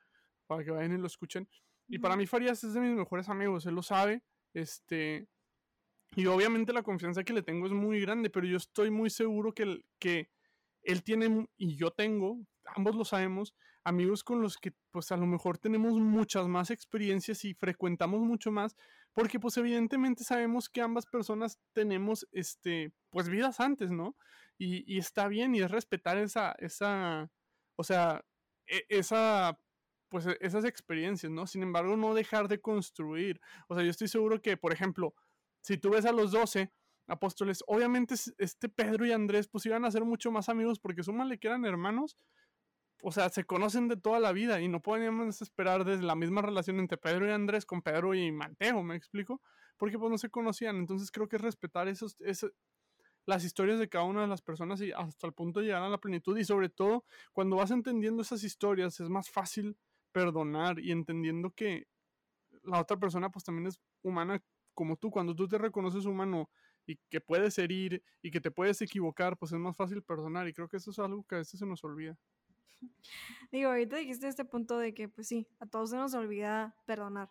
para 0.46 0.64
que 0.64 0.70
vayan 0.70 0.94
y 0.94 0.98
lo 0.98 1.06
escuchen. 1.06 1.48
Y 1.88 1.98
para 1.98 2.16
mí 2.16 2.26
Farías 2.26 2.64
es 2.64 2.74
de 2.74 2.80
mis 2.80 2.96
mejores 2.96 3.28
amigos, 3.28 3.66
él 3.66 3.74
lo 3.74 3.82
sabe, 3.82 4.22
este, 4.54 5.28
y 6.14 6.26
obviamente 6.26 6.72
la 6.72 6.82
confianza 6.82 7.24
que 7.24 7.32
le 7.32 7.42
tengo 7.42 7.66
es 7.66 7.72
muy 7.72 8.00
grande, 8.00 8.30
pero 8.30 8.46
yo 8.46 8.56
estoy 8.56 8.90
muy 8.90 9.10
seguro 9.10 9.52
que, 9.52 9.84
que 9.98 10.30
él 10.82 11.02
tiene 11.02 11.48
y 11.56 11.76
yo 11.76 11.90
tengo, 11.90 12.38
ambos 12.74 12.96
lo 12.96 13.04
sabemos, 13.04 13.54
amigos 13.84 14.24
con 14.24 14.40
los 14.42 14.58
que 14.58 14.72
pues 14.90 15.12
a 15.12 15.16
lo 15.16 15.26
mejor 15.26 15.58
tenemos 15.58 15.94
muchas 15.94 16.46
más 16.48 16.70
experiencias 16.70 17.44
y 17.44 17.54
frecuentamos 17.54 18.20
mucho 18.20 18.50
más, 18.52 18.76
porque 19.12 19.40
pues 19.40 19.56
evidentemente 19.56 20.24
sabemos 20.24 20.68
que 20.68 20.80
ambas 20.80 21.06
personas 21.06 21.58
tenemos 21.72 22.26
este 22.32 22.92
pues 23.10 23.28
vidas 23.28 23.60
antes, 23.60 23.90
¿no? 23.90 24.16
Y, 24.58 24.98
está 24.98 25.26
bien 25.26 25.54
y 25.56 25.60
es 25.60 25.70
respetar 25.70 26.18
esa, 26.18 26.54
esa, 26.58 27.30
o 27.76 27.82
sea, 27.82 28.24
e, 28.66 28.84
esa 28.88 29.58
pues 30.08 30.26
esas 30.40 30.64
experiencias, 30.64 31.32
¿no? 31.32 31.46
Sin 31.46 31.62
embargo, 31.62 31.96
no 31.96 32.14
dejar 32.14 32.46
de 32.46 32.60
construir. 32.60 33.40
O 33.66 33.74
sea, 33.74 33.82
yo 33.82 33.90
estoy 33.90 34.08
seguro 34.08 34.42
que, 34.42 34.58
por 34.58 34.72
ejemplo, 34.72 35.14
si 35.62 35.78
tú 35.78 35.90
ves 35.90 36.04
a 36.04 36.12
los 36.12 36.32
doce 36.32 36.70
apóstoles, 37.08 37.64
obviamente 37.66 38.14
este 38.38 38.68
Pedro 38.68 39.06
y 39.06 39.12
Andrés 39.12 39.48
pues 39.48 39.66
iban 39.66 39.84
a 39.84 39.90
ser 39.90 40.04
mucho 40.04 40.30
más 40.30 40.48
amigos 40.48 40.78
porque 40.78 41.02
súmale 41.02 41.38
que 41.38 41.48
eran 41.48 41.64
hermanos, 41.64 42.16
o 43.02 43.12
sea, 43.12 43.28
se 43.28 43.44
conocen 43.44 43.88
de 43.88 43.96
toda 43.96 44.20
la 44.20 44.32
vida 44.32 44.60
y 44.60 44.68
no 44.68 44.80
podíamos 44.80 45.42
esperar 45.42 45.84
desde 45.84 46.04
la 46.04 46.14
misma 46.14 46.40
relación 46.40 46.78
entre 46.78 46.96
Pedro 46.96 47.26
y 47.26 47.30
Andrés 47.30 47.66
con 47.66 47.82
Pedro 47.82 48.14
y 48.14 48.30
Mateo, 48.30 48.82
¿me 48.82 48.96
explico? 48.96 49.42
Porque 49.76 49.98
pues 49.98 50.10
no 50.10 50.18
se 50.18 50.30
conocían, 50.30 50.76
entonces 50.76 51.10
creo 51.10 51.28
que 51.28 51.36
es 51.36 51.42
respetar 51.42 51.88
esos, 51.88 52.16
las 53.26 53.44
historias 53.44 53.78
de 53.80 53.88
cada 53.88 54.04
una 54.04 54.22
de 54.22 54.28
las 54.28 54.40
personas 54.40 54.80
y 54.80 54.92
hasta 54.92 55.26
el 55.26 55.32
punto 55.32 55.60
de 55.60 55.66
llegar 55.66 55.82
a 55.82 55.88
la 55.88 55.98
plenitud 55.98 56.38
y 56.38 56.44
sobre 56.44 56.68
todo 56.68 57.04
cuando 57.32 57.56
vas 57.56 57.72
entendiendo 57.72 58.22
esas 58.22 58.44
historias 58.44 59.00
es 59.00 59.08
más 59.08 59.28
fácil 59.28 59.76
perdonar 60.12 60.78
y 60.78 60.92
entendiendo 60.92 61.50
que 61.50 61.88
la 62.62 62.80
otra 62.80 62.96
persona 62.96 63.30
pues 63.30 63.44
también 63.44 63.66
es 63.66 63.80
humana 64.02 64.40
como 64.74 64.96
tú, 64.96 65.10
cuando 65.10 65.34
tú 65.34 65.48
te 65.48 65.58
reconoces 65.58 66.04
humano 66.04 66.48
y 66.86 66.96
que 67.10 67.20
puedes 67.20 67.58
herir 67.58 68.02
y 68.22 68.30
que 68.30 68.40
te 68.40 68.50
puedes 68.50 68.80
equivocar, 68.82 69.36
pues 69.36 69.52
es 69.52 69.58
más 69.58 69.76
fácil 69.76 70.02
perdonar. 70.02 70.48
Y 70.48 70.52
creo 70.52 70.68
que 70.68 70.78
eso 70.78 70.90
es 70.90 70.98
algo 70.98 71.24
que 71.24 71.36
a 71.36 71.38
veces 71.38 71.60
se 71.60 71.66
nos 71.66 71.84
olvida. 71.84 72.16
Digo, 73.52 73.70
ahorita 73.70 73.96
dijiste 73.96 74.28
este 74.28 74.44
punto 74.44 74.78
de 74.78 74.94
que, 74.94 75.08
pues 75.08 75.28
sí, 75.28 75.46
a 75.60 75.66
todos 75.66 75.90
se 75.90 75.96
nos 75.96 76.14
olvida 76.14 76.76
perdonar. 76.86 77.30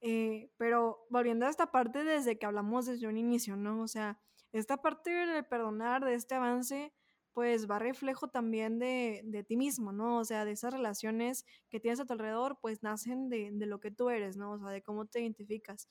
Eh, 0.00 0.50
pero 0.56 1.06
volviendo 1.10 1.46
a 1.46 1.50
esta 1.50 1.70
parte 1.70 2.04
desde 2.04 2.38
que 2.38 2.46
hablamos 2.46 2.86
desde 2.86 3.06
un 3.06 3.16
inicio, 3.16 3.56
¿no? 3.56 3.82
O 3.82 3.88
sea, 3.88 4.20
esta 4.52 4.82
parte 4.82 5.10
del 5.10 5.44
perdonar, 5.46 6.04
de 6.04 6.14
este 6.14 6.34
avance, 6.34 6.92
pues 7.32 7.70
va 7.70 7.78
reflejo 7.78 8.28
también 8.28 8.78
de, 8.78 9.22
de, 9.24 9.44
ti 9.44 9.56
mismo, 9.56 9.92
¿no? 9.92 10.18
O 10.18 10.24
sea, 10.24 10.44
de 10.44 10.52
esas 10.52 10.72
relaciones 10.72 11.46
que 11.70 11.80
tienes 11.80 12.00
a 12.00 12.04
tu 12.04 12.12
alrededor, 12.12 12.58
pues 12.60 12.82
nacen 12.82 13.28
de, 13.28 13.50
de, 13.52 13.66
lo 13.66 13.80
que 13.80 13.90
tú 13.90 14.10
eres, 14.10 14.36
¿no? 14.36 14.52
O 14.52 14.58
sea, 14.58 14.68
de 14.68 14.82
cómo 14.82 15.06
te 15.06 15.20
identificas. 15.20 15.88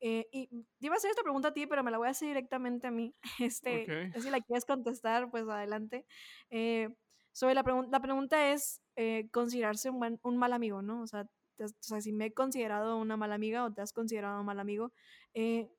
Eh, 0.00 0.26
y 0.30 0.48
te 0.78 0.86
iba 0.86 0.94
a 0.94 0.98
hacer 0.98 1.10
esta 1.10 1.22
pregunta 1.22 1.48
a 1.48 1.54
ti, 1.54 1.66
pero 1.66 1.82
me 1.82 1.90
la 1.90 1.98
voy 1.98 2.08
a 2.08 2.10
hacer 2.10 2.28
directamente 2.28 2.86
a 2.86 2.90
mí. 2.90 3.14
Este, 3.40 4.12
Si 4.20 4.30
la 4.30 4.40
quieres 4.40 4.64
contestar, 4.64 5.30
pues 5.30 5.48
adelante. 5.48 6.06
Eh, 6.50 6.94
sobre 7.36 7.54
la, 7.54 7.62
la 7.90 8.00
pregunta 8.00 8.50
es 8.50 8.80
eh, 8.96 9.28
considerarse 9.30 9.90
un, 9.90 10.36
mal 10.38 10.52
amigo, 10.54 10.80
¿no? 10.80 11.02
O 11.02 11.06
sea, 11.06 11.26
o 11.58 11.68
sea, 11.80 12.00
si 12.00 12.10
me 12.10 12.26
he 12.26 12.32
considerado 12.32 12.96
una 12.96 13.18
mala 13.18 13.34
amiga 13.34 13.62
o 13.66 13.72
te 13.74 13.82
has 13.82 13.92
considerado 13.92 14.40
un 14.40 14.46
mal 14.46 14.58
amigo, 14.58 14.90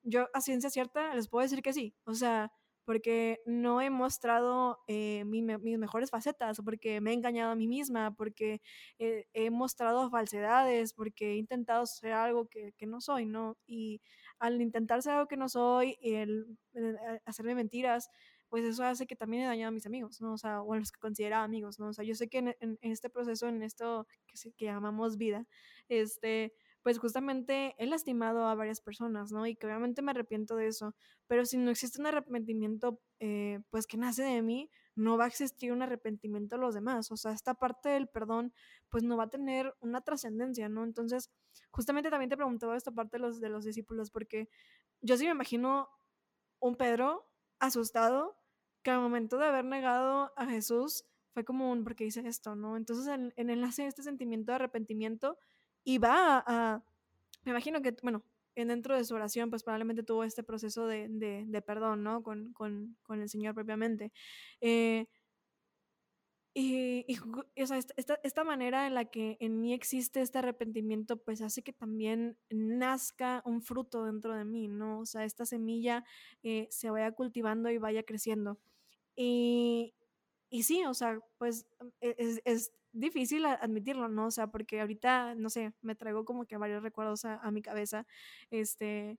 yo 0.04 0.28
a 0.34 0.40
ciencia 0.40 0.70
cierta 0.70 1.12
les 1.16 1.28
puedo 1.28 1.42
decir 1.42 1.60
que 1.62 1.72
sí. 1.72 1.96
O 2.04 2.14
sea, 2.14 2.52
porque 2.84 3.40
no 3.44 3.80
he 3.80 3.90
mostrado 3.90 4.78
eh, 4.86 5.24
mis 5.24 5.78
mejores 5.78 6.10
facetas, 6.10 6.60
porque 6.64 7.00
me 7.00 7.10
he 7.10 7.14
engañado 7.14 7.50
a 7.50 7.56
mí 7.56 7.66
misma, 7.66 8.14
porque 8.14 8.60
he 8.98 9.50
mostrado 9.50 10.10
falsedades, 10.10 10.94
porque 10.94 11.32
he 11.32 11.36
intentado 11.36 11.86
ser 11.86 12.12
algo 12.12 12.46
que, 12.48 12.72
no 12.86 13.00
soy, 13.00 13.26
¿no? 13.26 13.56
Y 13.66 14.00
al 14.38 14.62
intentar 14.62 15.02
ser 15.02 15.14
algo 15.14 15.26
que 15.26 15.36
no 15.36 15.48
soy, 15.48 15.98
el, 16.02 16.56
hacerme 17.24 17.56
mentiras, 17.56 18.10
pues 18.48 18.64
eso 18.64 18.84
hace 18.84 19.06
que 19.06 19.16
también 19.16 19.42
he 19.42 19.46
dañado 19.46 19.68
a 19.68 19.72
mis 19.72 19.86
amigos, 19.86 20.20
¿no? 20.20 20.32
O 20.32 20.38
sea, 20.38 20.62
o 20.62 20.72
a 20.72 20.78
los 20.78 20.92
que 20.92 21.00
consideraba 21.00 21.44
amigos, 21.44 21.78
¿no? 21.78 21.88
O 21.88 21.92
sea, 21.92 22.04
yo 22.04 22.14
sé 22.14 22.28
que 22.28 22.38
en, 22.38 22.78
este 22.80 23.10
proceso, 23.10 23.48
en 23.48 23.62
esto 23.62 24.06
que, 24.26 24.52
que 24.52 24.64
llamamos 24.66 25.16
vida, 25.16 25.46
este, 25.88 26.54
pues 26.82 26.98
justamente 26.98 27.74
he 27.78 27.86
lastimado 27.86 28.46
a 28.46 28.54
varias 28.54 28.80
personas, 28.80 29.30
¿no? 29.30 29.46
Y 29.46 29.56
que 29.56 29.66
obviamente 29.66 30.00
me 30.00 30.12
arrepiento 30.12 30.56
de 30.56 30.68
eso, 30.68 30.94
pero 31.26 31.44
si 31.44 31.58
no 31.58 31.70
existe 31.70 32.00
un 32.00 32.06
arrepentimiento, 32.06 33.00
eh, 33.20 33.60
pues 33.70 33.86
que 33.86 33.98
nace 33.98 34.22
de 34.22 34.40
mí, 34.40 34.70
no 34.94 35.18
va 35.18 35.24
a 35.24 35.28
existir 35.28 35.72
un 35.72 35.82
arrepentimiento 35.82 36.56
a 36.56 36.58
los 36.58 36.74
demás, 36.74 37.10
o 37.10 37.16
sea, 37.16 37.32
esta 37.32 37.54
parte 37.54 37.90
del 37.90 38.08
perdón, 38.08 38.54
pues 38.88 39.04
no 39.04 39.16
va 39.16 39.24
a 39.24 39.28
tener 39.28 39.74
una 39.80 40.00
trascendencia, 40.00 40.68
¿no? 40.68 40.82
Entonces, 40.82 41.30
justamente 41.70 42.10
también 42.10 42.30
te 42.30 42.36
preguntaba 42.36 42.76
esta 42.76 42.90
parte 42.90 43.18
de 43.18 43.20
los, 43.20 43.40
de 43.40 43.50
los 43.50 43.64
discípulos, 43.64 44.10
porque 44.10 44.48
yo 45.02 45.16
sí 45.18 45.24
me 45.26 45.32
imagino 45.32 45.88
un 46.60 46.76
Pedro 46.76 47.28
asustado 47.58 48.37
que 48.88 48.92
al 48.94 49.02
momento 49.02 49.36
de 49.36 49.44
haber 49.44 49.66
negado 49.66 50.32
a 50.34 50.46
Jesús 50.46 51.04
fue 51.34 51.44
como 51.44 51.70
un, 51.70 51.84
porque 51.84 52.06
hice 52.06 52.26
esto, 52.26 52.54
¿no? 52.56 52.74
Entonces, 52.74 53.06
en, 53.06 53.34
en 53.36 53.50
enlace 53.50 53.86
este 53.86 54.02
sentimiento 54.02 54.50
de 54.50 54.56
arrepentimiento, 54.56 55.36
y 55.84 55.98
va 55.98 56.42
a, 56.46 56.82
me 57.44 57.50
imagino 57.50 57.82
que, 57.82 57.94
bueno, 58.02 58.24
dentro 58.56 58.96
de 58.96 59.04
su 59.04 59.14
oración, 59.14 59.50
pues 59.50 59.62
probablemente 59.62 60.02
tuvo 60.02 60.24
este 60.24 60.42
proceso 60.42 60.86
de, 60.86 61.06
de, 61.10 61.62
perdón, 61.62 62.02
¿no? 62.02 62.22
Con, 62.22 62.54
con, 62.54 62.96
con, 63.02 63.20
el 63.20 63.28
Señor 63.28 63.54
propiamente. 63.54 64.10
Eh, 64.62 65.06
y, 66.54 67.04
y 67.06 67.62
o 67.62 67.66
sea, 67.66 67.76
esta, 67.76 68.18
esta, 68.22 68.42
manera 68.42 68.86
en 68.86 68.94
la 68.94 69.04
que 69.04 69.36
en 69.38 69.60
mí 69.60 69.74
existe 69.74 70.22
este 70.22 70.38
arrepentimiento, 70.38 71.18
pues 71.18 71.42
hace 71.42 71.62
que 71.62 71.74
también 71.74 72.38
nazca 72.48 73.42
un 73.44 73.60
fruto 73.60 74.04
dentro 74.04 74.34
de 74.34 74.46
mí, 74.46 74.66
¿no? 74.66 75.00
O 75.00 75.06
sea, 75.06 75.24
esta 75.24 75.44
semilla 75.44 76.04
eh, 76.42 76.66
se 76.70 76.90
vaya 76.90 77.12
cultivando 77.12 77.70
y 77.70 77.78
vaya 77.78 78.02
creciendo. 78.02 78.58
Y, 79.20 79.96
y 80.48 80.62
sí, 80.62 80.84
o 80.84 80.94
sea, 80.94 81.18
pues 81.38 81.66
e, 82.00 82.14
es, 82.18 82.40
es, 82.44 82.72
difícil 82.92 83.44
admitirlo, 83.46 84.08
¿no? 84.08 84.26
O 84.26 84.30
sea, 84.30 84.46
porque 84.48 84.80
ahorita, 84.80 85.34
no 85.34 85.50
sé, 85.50 85.72
me 85.82 85.94
traigo 85.94 86.24
como 86.24 86.46
que 86.46 86.56
varios 86.56 86.82
recuerdos 86.82 87.24
a, 87.24 87.50
mi 87.50 87.62
cabeza, 87.62 88.06
este, 88.50 89.18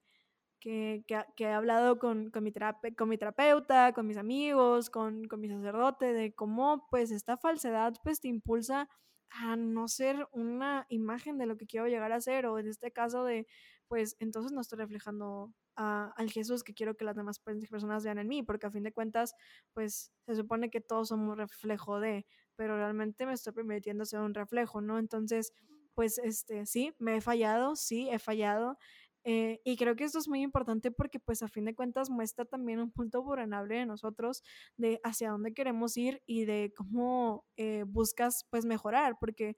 que, 0.60 1.04
he 1.38 1.46
hablado 1.48 2.00
con, 2.00 2.32
con, 2.32 2.44
mi 2.44 2.54
con 2.98 3.10
mi 3.10 3.18
terapeuta, 3.18 3.94
con 3.94 4.08
mis 4.08 4.18
amigos, 4.18 4.90
con, 4.90 5.26
con 5.28 5.40
mi 5.42 5.50
sacerdote, 5.50 6.14
de 6.14 6.34
cómo 6.34 6.88
pues 6.90 7.12
esta 7.12 7.38
falsedad 7.38 7.94
pues 8.04 8.22
te 8.22 8.28
impulsa 8.30 8.90
a 9.30 9.56
no 9.56 9.88
ser 9.88 10.28
una 10.32 10.86
imagen 10.90 11.38
de 11.38 11.46
lo 11.46 11.58
que 11.58 11.68
quiero 11.68 11.88
llegar 11.88 12.12
a 12.12 12.22
ser, 12.22 12.48
o 12.48 12.60
en 12.60 12.68
este 12.68 12.92
caso 12.92 13.24
de, 13.26 13.48
pues 13.88 14.16
entonces 14.20 14.52
no 14.52 14.62
estoy 14.62 14.80
reflejando 14.80 15.54
a, 15.80 16.12
al 16.18 16.30
Jesús 16.30 16.64
que 16.64 16.74
quiero 16.74 16.96
que 16.96 17.06
las 17.06 17.16
demás 17.16 17.40
personas 17.40 18.04
vean 18.04 18.20
en 18.20 18.28
mí, 18.28 18.44
porque 18.44 18.68
a 18.68 18.72
fin 18.72 18.84
de 18.84 18.92
cuentas, 18.92 19.34
pues 19.74 20.12
se 20.26 20.36
supone 20.36 20.70
que 20.70 20.82
todos 20.82 21.08
somos 21.10 21.38
reflejo 21.38 22.00
de, 22.00 22.26
pero 22.56 22.76
realmente 22.78 23.26
me 23.26 23.34
estoy 23.34 23.54
permitiendo 23.54 24.06
ser 24.06 24.20
un 24.20 24.34
reflejo, 24.34 24.82
¿no? 24.82 25.00
Entonces, 25.00 25.54
pues 25.96 26.18
este, 26.20 26.66
sí, 26.66 26.94
me 27.00 27.18
he 27.18 27.22
fallado, 27.22 27.76
sí, 27.76 28.10
he 28.10 28.20
fallado, 28.20 28.78
eh, 29.26 29.60
y 29.66 29.76
creo 29.78 29.96
que 29.96 30.06
esto 30.06 30.18
es 30.20 30.28
muy 30.30 30.42
importante 30.42 30.92
porque 30.92 31.20
pues 31.20 31.44
a 31.44 31.50
fin 31.50 31.66
de 31.66 31.76
cuentas 31.76 32.10
muestra 32.10 32.46
también 32.46 32.80
un 32.80 32.92
punto 32.92 33.22
vulnerable 33.22 33.76
de 33.76 33.86
nosotros 33.86 34.44
de 34.78 35.00
hacia 35.04 35.32
dónde 35.32 35.54
queremos 35.54 35.98
ir 35.98 36.24
y 36.26 36.46
de 36.46 36.74
cómo 36.76 37.46
eh, 37.58 37.84
buscas 37.88 38.46
pues 38.50 38.66
mejorar, 38.66 39.18
porque 39.20 39.58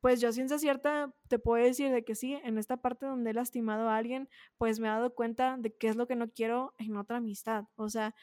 pues 0.00 0.20
yo 0.20 0.32
ciencia 0.32 0.58
cierta 0.58 1.14
te 1.28 1.38
puedo 1.38 1.62
decir 1.62 1.90
de 1.90 2.04
que 2.04 2.14
sí, 2.14 2.34
en 2.44 2.58
esta 2.58 2.78
parte 2.78 3.06
donde 3.06 3.30
he 3.30 3.34
lastimado 3.34 3.88
a 3.88 3.96
alguien, 3.96 4.28
pues 4.58 4.80
me 4.80 4.88
he 4.88 4.90
dado 4.90 5.14
cuenta 5.14 5.56
de 5.58 5.74
qué 5.76 5.88
es 5.88 5.96
lo 5.96 6.06
que 6.06 6.16
no 6.16 6.30
quiero 6.30 6.74
en 6.78 6.96
otra 6.96 7.18
amistad. 7.18 7.64
O 7.76 7.88
sea, 7.88 8.14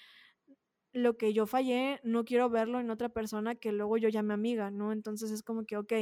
lo 0.94 1.18
que 1.18 1.34
yo 1.34 1.46
fallé, 1.46 2.00
no 2.04 2.26
quiero 2.26 2.50
verlo 2.50 2.80
en 2.80 2.90
otra 2.90 3.10
persona 3.10 3.56
que 3.56 3.72
luego 3.72 3.98
yo 3.98 4.10
llame 4.10 4.34
amiga, 4.34 4.72
¿no? 4.72 4.92
Entonces 4.92 5.32
es 5.32 5.44
como 5.44 5.66
que, 5.66 5.78
ok, 5.78 5.94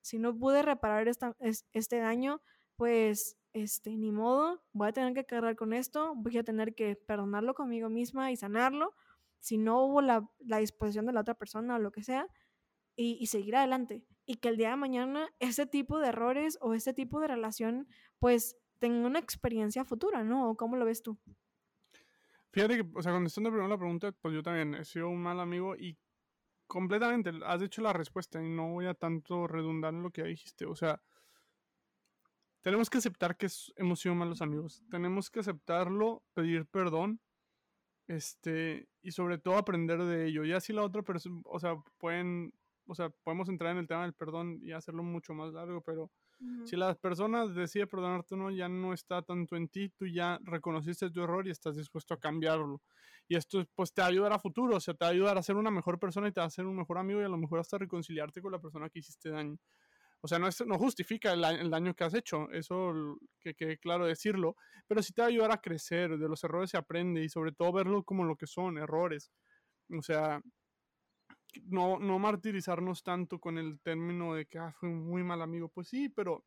si 0.00 0.18
no 0.18 0.36
pude 0.36 0.62
reparar 0.62 1.08
esta, 1.08 1.36
este 1.40 1.98
daño, 1.98 2.40
pues 2.76 3.36
este, 3.54 3.96
ni 3.96 4.10
modo, 4.12 4.62
voy 4.72 4.88
a 4.88 4.92
tener 4.92 5.14
que 5.14 5.24
cargar 5.24 5.56
con 5.56 5.72
esto, 5.72 6.14
voy 6.16 6.38
a 6.38 6.44
tener 6.44 6.74
que 6.74 6.96
perdonarlo 6.96 7.54
conmigo 7.54 7.88
misma 7.88 8.32
y 8.32 8.36
sanarlo, 8.36 8.94
si 9.40 9.58
no 9.58 9.84
hubo 9.84 10.02
la, 10.02 10.28
disposición 10.38 11.06
de 11.06 11.12
la 11.12 11.20
otra 11.20 11.34
persona 11.34 11.76
o 11.76 11.78
lo 11.78 11.92
que 11.92 12.02
sea, 12.02 12.26
y, 12.96 13.26
seguir 13.26 13.56
adelante. 13.56 14.04
Y 14.26 14.36
que 14.36 14.48
el 14.48 14.56
día 14.56 14.70
de 14.70 14.76
mañana 14.76 15.28
ese 15.38 15.66
tipo 15.66 15.98
de 15.98 16.08
errores 16.08 16.58
o 16.60 16.74
ese 16.74 16.94
tipo 16.94 17.20
de 17.20 17.28
relación, 17.28 17.88
pues 18.18 18.56
tenga 18.78 19.06
una 19.06 19.18
experiencia 19.18 19.84
futura, 19.84 20.24
¿no? 20.24 20.50
¿O 20.50 20.56
cómo 20.56 20.76
lo 20.76 20.84
ves 20.84 21.02
tú? 21.02 21.18
Fíjate 22.50 22.76
que, 22.76 22.88
o 22.94 23.02
sea, 23.02 23.12
contestando 23.12 23.50
primero 23.50 23.68
la 23.68 23.76
pregunta, 23.76 24.12
pues 24.12 24.34
yo 24.34 24.42
también 24.42 24.74
he 24.74 24.84
sido 24.84 25.08
un 25.08 25.20
mal 25.20 25.40
amigo 25.40 25.74
y 25.76 25.98
completamente 26.66 27.32
has 27.44 27.62
hecho 27.62 27.82
la 27.82 27.92
respuesta 27.92 28.42
y 28.42 28.48
no 28.48 28.72
voy 28.72 28.86
a 28.86 28.94
tanto 28.94 29.46
redundar 29.46 29.92
en 29.92 30.02
lo 30.02 30.10
que 30.10 30.22
dijiste. 30.22 30.64
O 30.64 30.74
sea, 30.74 31.02
tenemos 32.60 32.88
que 32.88 32.98
aceptar 32.98 33.36
que 33.36 33.48
hemos 33.76 34.00
sido 34.00 34.14
malos 34.14 34.40
amigos. 34.40 34.82
Tenemos 34.90 35.30
que 35.30 35.40
aceptarlo, 35.40 36.22
pedir 36.32 36.66
perdón. 36.66 37.20
Este, 38.06 38.88
y 39.02 39.12
sobre 39.12 39.38
todo 39.38 39.56
aprender 39.56 40.02
de 40.02 40.26
ello. 40.26 40.44
Ya 40.44 40.60
si 40.60 40.72
la 40.72 40.82
otra 40.82 41.02
persona, 41.02 41.40
o 41.44 41.58
sea, 41.58 41.76
pueden, 41.98 42.54
o 42.86 42.94
sea, 42.94 43.10
podemos 43.10 43.48
entrar 43.48 43.72
en 43.72 43.78
el 43.78 43.86
tema 43.86 44.02
del 44.02 44.12
perdón 44.12 44.58
y 44.62 44.72
hacerlo 44.72 45.02
mucho 45.02 45.34
más 45.34 45.52
largo, 45.52 45.80
pero 45.80 46.10
si 46.64 46.76
la 46.76 46.94
persona 46.94 47.46
decide 47.46 47.86
perdonarte 47.86 48.34
o 48.34 48.36
no, 48.36 48.50
ya 48.50 48.68
no 48.68 48.92
está 48.92 49.22
tanto 49.22 49.56
en 49.56 49.68
ti, 49.68 49.88
tú 49.90 50.06
ya 50.06 50.38
reconociste 50.42 51.10
tu 51.10 51.22
error 51.22 51.46
y 51.46 51.50
estás 51.50 51.76
dispuesto 51.76 52.14
a 52.14 52.20
cambiarlo. 52.20 52.82
Y 53.28 53.36
esto 53.36 53.64
pues 53.74 53.92
te 53.94 54.02
va 54.02 54.08
a 54.08 54.10
ayudar 54.10 54.32
a 54.32 54.38
futuro, 54.38 54.76
o 54.76 54.80
sea, 54.80 54.94
te 54.94 55.04
va 55.04 55.08
a 55.08 55.12
ayudar 55.12 55.38
a 55.38 55.42
ser 55.42 55.56
una 55.56 55.70
mejor 55.70 55.98
persona 55.98 56.28
y 56.28 56.32
te 56.32 56.40
va 56.40 56.44
a 56.44 56.48
hacer 56.48 56.66
un 56.66 56.76
mejor 56.76 56.98
amigo 56.98 57.20
y 57.20 57.24
a 57.24 57.28
lo 57.28 57.38
mejor 57.38 57.60
hasta 57.60 57.78
reconciliarte 57.78 58.42
con 58.42 58.52
la 58.52 58.58
persona 58.58 58.90
que 58.90 58.98
hiciste 58.98 59.30
daño. 59.30 59.56
O 60.20 60.28
sea, 60.28 60.38
no, 60.38 60.48
no 60.66 60.78
justifica 60.78 61.32
el, 61.32 61.70
daño 61.70 61.94
que 61.94 62.04
has 62.04 62.14
hecho, 62.14 62.50
eso 62.50 63.18
que 63.40 63.54
quede 63.54 63.78
claro 63.78 64.06
decirlo, 64.06 64.56
pero 64.86 65.02
sí 65.02 65.12
te 65.12 65.20
va 65.20 65.26
a 65.26 65.28
ayudar 65.28 65.52
a 65.52 65.60
crecer, 65.60 66.16
de 66.16 66.28
los 66.28 66.42
errores 66.44 66.70
se 66.70 66.78
aprende 66.78 67.22
y 67.22 67.28
sobre 67.28 67.52
todo 67.52 67.72
verlo 67.72 68.04
como 68.04 68.24
lo 68.24 68.34
que 68.36 68.46
son, 68.46 68.78
errores. 68.78 69.30
O 69.90 70.02
sea, 70.02 70.40
no, 71.64 71.98
no 71.98 72.18
martirizarnos 72.18 73.02
tanto 73.02 73.38
con 73.38 73.58
el 73.58 73.80
término 73.80 74.34
de 74.34 74.46
que 74.46 74.58
ah, 74.58 74.72
fue 74.72 74.88
un 74.88 75.06
muy 75.06 75.22
mal 75.22 75.42
amigo. 75.42 75.68
Pues 75.68 75.88
sí, 75.88 76.08
pero 76.08 76.44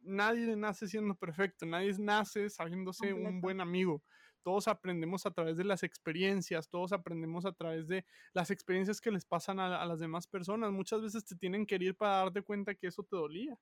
nadie 0.00 0.56
nace 0.56 0.88
siendo 0.88 1.14
perfecto, 1.14 1.66
nadie 1.66 1.94
nace 1.98 2.48
sabiéndose 2.48 3.12
un 3.12 3.40
buen 3.40 3.60
amigo 3.60 4.02
todos 4.44 4.68
aprendemos 4.68 5.26
a 5.26 5.32
través 5.32 5.56
de 5.56 5.64
las 5.64 5.82
experiencias, 5.82 6.68
todos 6.68 6.92
aprendemos 6.92 7.46
a 7.46 7.52
través 7.52 7.88
de 7.88 8.04
las 8.34 8.50
experiencias 8.50 9.00
que 9.00 9.10
les 9.10 9.24
pasan 9.24 9.58
a, 9.58 9.84
las 9.84 9.98
demás 9.98 10.26
personas. 10.28 10.70
Muchas 10.70 11.00
veces 11.00 11.24
te 11.24 11.34
tienen 11.34 11.66
que 11.66 11.76
ir 11.76 11.96
para 11.96 12.18
darte 12.18 12.42
cuenta 12.42 12.74
que 12.74 12.86
eso 12.86 13.02
te 13.02 13.16
dolía. 13.16 13.58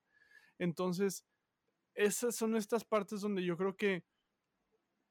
Entonces, 0.59 1.25
esas 1.95 2.35
son 2.35 2.57
estas 2.57 2.85
partes 2.85 3.21
donde 3.21 3.45
yo 3.45 3.57
creo 3.57 3.77
que, 3.77 4.05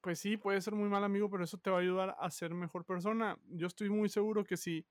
pues 0.02 0.18
sí, 0.20 0.36
puede 0.36 0.60
ser 0.60 0.74
muy 0.74 0.90
mal 0.90 1.04
amigo, 1.04 1.30
pero 1.30 1.42
eso 1.42 1.56
te 1.56 1.70
va 1.70 1.78
a 1.78 1.80
ayudar 1.80 2.16
a 2.20 2.30
ser 2.30 2.52
mejor 2.54 2.84
persona. 2.84 3.38
Yo 3.48 3.66
estoy 3.66 3.88
muy 3.88 4.10
seguro 4.10 4.44
que 4.44 4.58
si 4.58 4.86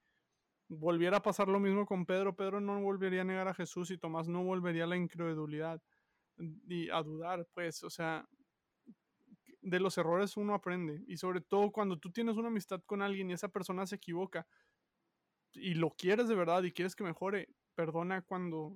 volviera 0.71 1.17
a 1.17 1.21
pasar 1.21 1.49
lo 1.49 1.59
mismo 1.59 1.85
con 1.85 2.05
Pedro, 2.05 2.35
Pedro 2.35 2.61
no 2.61 2.81
volvería 2.81 3.21
a 3.21 3.25
negar 3.25 3.47
a 3.47 3.53
Jesús 3.53 3.91
y 3.91 3.97
Tomás 3.97 4.27
no 4.27 4.43
volvería 4.43 4.85
a 4.85 4.87
la 4.87 4.95
incredulidad 4.95 5.81
y 6.67 6.89
a 6.89 7.03
dudar, 7.03 7.45
pues, 7.53 7.83
o 7.83 7.89
sea, 7.89 8.27
de 9.61 9.79
los 9.79 9.97
errores 9.97 10.37
uno 10.37 10.53
aprende. 10.53 11.03
Y 11.07 11.17
sobre 11.17 11.41
todo 11.41 11.71
cuando 11.71 11.99
tú 11.99 12.11
tienes 12.11 12.37
una 12.37 12.47
amistad 12.47 12.81
con 12.85 13.01
alguien 13.01 13.29
y 13.29 13.33
esa 13.33 13.49
persona 13.49 13.85
se 13.85 13.95
equivoca 13.95 14.47
y 15.53 15.73
lo 15.73 15.91
quieres 15.91 16.29
de 16.29 16.35
verdad 16.35 16.63
y 16.63 16.71
quieres 16.71 16.95
que 16.95 17.03
mejore, 17.03 17.49
perdona 17.75 18.21
cuando, 18.21 18.75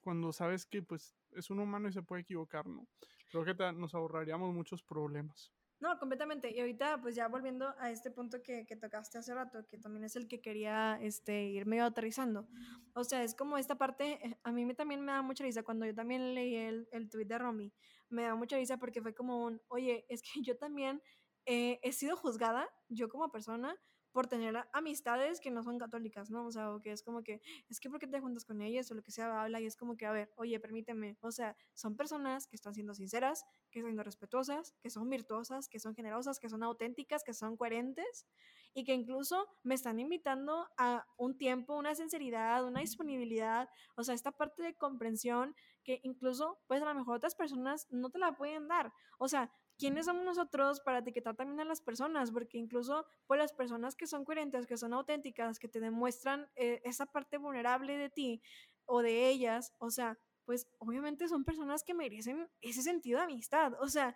cuando 0.00 0.32
sabes 0.32 0.66
que 0.66 0.82
pues 0.82 1.14
es 1.32 1.50
un 1.50 1.60
humano 1.60 1.88
y 1.88 1.92
se 1.92 2.02
puede 2.02 2.22
equivocar, 2.22 2.66
¿no? 2.66 2.88
Creo 3.30 3.44
que 3.44 3.54
nos 3.74 3.94
ahorraríamos 3.94 4.52
muchos 4.52 4.82
problemas. 4.82 5.52
No, 5.80 5.96
completamente. 5.98 6.50
Y 6.50 6.58
ahorita, 6.58 7.00
pues 7.00 7.14
ya 7.14 7.28
volviendo 7.28 7.72
a 7.78 7.90
este 7.90 8.10
punto 8.10 8.42
que, 8.42 8.66
que, 8.66 8.76
tocaste 8.76 9.18
hace 9.18 9.32
rato, 9.32 9.64
que 9.68 9.78
también 9.78 10.04
es 10.04 10.16
el 10.16 10.26
que 10.26 10.40
quería 10.40 10.98
este, 11.00 11.44
ir 11.44 11.66
medio 11.66 11.84
aterrizando. 11.84 12.48
O 12.94 13.04
sea, 13.04 13.22
es 13.22 13.34
como 13.36 13.58
esta 13.58 13.76
parte, 13.76 14.18
eh, 14.26 14.38
a 14.42 14.50
mí 14.50 14.66
me, 14.66 14.74
también 14.74 15.02
me 15.02 15.12
da 15.12 15.22
mucha 15.22 15.44
risa 15.44 15.62
cuando 15.62 15.86
yo 15.86 15.94
también 15.94 16.34
leí 16.34 16.56
el, 16.56 16.88
el 16.90 17.08
tweet 17.08 17.26
de 17.26 17.38
Romy. 17.38 17.72
Me 18.08 18.22
da 18.22 18.34
mucha 18.34 18.56
risa 18.56 18.76
porque 18.78 19.00
fue 19.02 19.14
como 19.14 19.44
un, 19.44 19.60
oye, 19.68 20.04
es 20.08 20.22
que 20.22 20.30
yo 20.44 20.56
también 20.56 21.00
eh, 21.46 21.78
he 21.82 21.92
sido 21.92 22.16
juzgada, 22.16 22.68
yo 22.88 23.08
como 23.08 23.30
persona, 23.30 23.76
por 24.12 24.26
tener 24.26 24.54
amistades 24.72 25.40
que 25.40 25.50
no 25.50 25.62
son 25.62 25.78
católicas, 25.78 26.30
¿no? 26.30 26.46
O 26.46 26.50
sea, 26.50 26.74
o 26.74 26.80
que 26.80 26.92
es 26.92 27.02
como 27.02 27.22
que, 27.22 27.40
es 27.68 27.80
que 27.80 27.90
¿por 27.90 27.98
qué 27.98 28.06
te 28.06 28.20
juntas 28.20 28.44
con 28.44 28.60
ellas? 28.60 28.90
O 28.90 28.94
lo 28.94 29.02
que 29.02 29.10
sea, 29.10 29.42
habla 29.42 29.60
y 29.60 29.66
es 29.66 29.76
como 29.76 29.96
que, 29.96 30.06
a 30.06 30.12
ver, 30.12 30.32
oye, 30.36 30.58
permíteme, 30.60 31.16
o 31.20 31.30
sea, 31.30 31.56
son 31.74 31.96
personas 31.96 32.46
que 32.46 32.56
están 32.56 32.74
siendo 32.74 32.94
sinceras, 32.94 33.44
que 33.70 33.80
están 33.80 33.90
siendo 33.90 34.02
respetuosas, 34.02 34.74
que 34.80 34.90
son 34.90 35.08
virtuosas, 35.08 35.68
que 35.68 35.78
son 35.78 35.94
generosas, 35.94 36.38
que 36.38 36.48
son 36.48 36.62
auténticas, 36.62 37.22
que 37.24 37.34
son 37.34 37.56
coherentes 37.56 38.26
y 38.74 38.84
que 38.84 38.94
incluso 38.94 39.48
me 39.62 39.74
están 39.74 39.98
invitando 39.98 40.68
a 40.76 41.06
un 41.16 41.36
tiempo, 41.36 41.76
una 41.76 41.94
sinceridad, 41.94 42.64
una 42.64 42.80
disponibilidad, 42.80 43.68
o 43.96 44.04
sea, 44.04 44.14
esta 44.14 44.32
parte 44.32 44.62
de 44.62 44.76
comprensión 44.76 45.54
que 45.84 46.00
incluso, 46.02 46.60
pues 46.66 46.82
a 46.82 46.84
lo 46.84 46.94
mejor 46.94 47.16
otras 47.16 47.34
personas 47.34 47.86
no 47.90 48.10
te 48.10 48.18
la 48.18 48.36
pueden 48.36 48.68
dar. 48.68 48.92
O 49.18 49.26
sea, 49.26 49.50
¿quiénes 49.78 50.06
somos 50.06 50.24
nosotros 50.24 50.80
para 50.80 50.98
etiquetar 50.98 51.36
también 51.36 51.60
a 51.60 51.64
las 51.64 51.80
personas? 51.80 52.30
Porque 52.30 52.58
incluso 52.58 53.06
pues 53.26 53.38
las 53.38 53.52
personas 53.52 53.96
que 53.96 54.06
son 54.06 54.24
coherentes, 54.24 54.66
que 54.66 54.76
son 54.76 54.92
auténticas, 54.92 55.58
que 55.58 55.68
te 55.68 55.80
demuestran 55.80 56.50
eh, 56.56 56.80
esa 56.84 57.06
parte 57.06 57.38
vulnerable 57.38 57.96
de 57.96 58.10
ti 58.10 58.42
o 58.84 59.02
de 59.02 59.28
ellas, 59.28 59.74
o 59.78 59.90
sea, 59.90 60.18
pues 60.44 60.66
obviamente 60.78 61.28
son 61.28 61.44
personas 61.44 61.84
que 61.84 61.94
merecen 61.94 62.48
ese 62.60 62.82
sentido 62.82 63.18
de 63.18 63.24
amistad. 63.24 63.74
O 63.80 63.88
sea, 63.88 64.14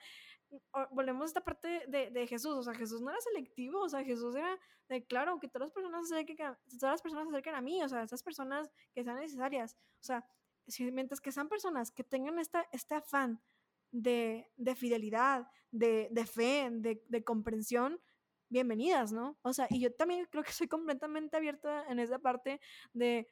volvemos 0.90 1.24
a 1.24 1.26
esta 1.26 1.44
parte 1.44 1.84
de, 1.88 2.10
de, 2.10 2.26
Jesús, 2.26 2.54
o 2.54 2.62
sea, 2.62 2.74
Jesús 2.74 3.00
no 3.00 3.10
era 3.10 3.20
selectivo, 3.20 3.80
o 3.80 3.88
sea, 3.88 4.04
Jesús 4.04 4.34
era 4.34 4.58
de, 4.88 5.04
claro, 5.04 5.38
que 5.38 5.48
todas 5.48 5.66
las 5.66 5.72
personas 5.72 6.08
se 6.08 6.14
acerquen, 6.14 6.36
todas 6.36 6.92
las 6.94 7.02
personas 7.02 7.26
se 7.26 7.30
acerquen 7.30 7.54
a 7.54 7.60
mí, 7.60 7.82
o 7.82 7.88
sea, 7.88 8.02
esas 8.02 8.22
personas 8.22 8.70
que 8.94 9.04
sean 9.04 9.16
necesarias, 9.16 9.76
o 10.00 10.04
sea, 10.04 10.26
si, 10.66 10.90
mientras 10.90 11.20
que 11.20 11.32
sean 11.32 11.48
personas 11.48 11.90
que 11.90 12.04
tengan 12.04 12.38
esta, 12.38 12.66
este 12.72 12.94
afán 12.94 13.40
de, 13.92 14.50
fidelidad, 14.76 15.46
de, 15.70 16.26
fe, 16.26 16.68
de, 16.72 17.24
comprensión, 17.24 18.00
bienvenidas, 18.48 19.12
¿no? 19.12 19.38
O 19.42 19.52
sea, 19.52 19.66
y 19.70 19.80
yo 19.80 19.94
también 19.94 20.26
creo 20.30 20.42
que 20.42 20.52
soy 20.52 20.68
completamente 20.68 21.36
abierta 21.36 21.86
en 21.88 21.98
esa 21.98 22.18
parte 22.18 22.60
de 22.92 23.28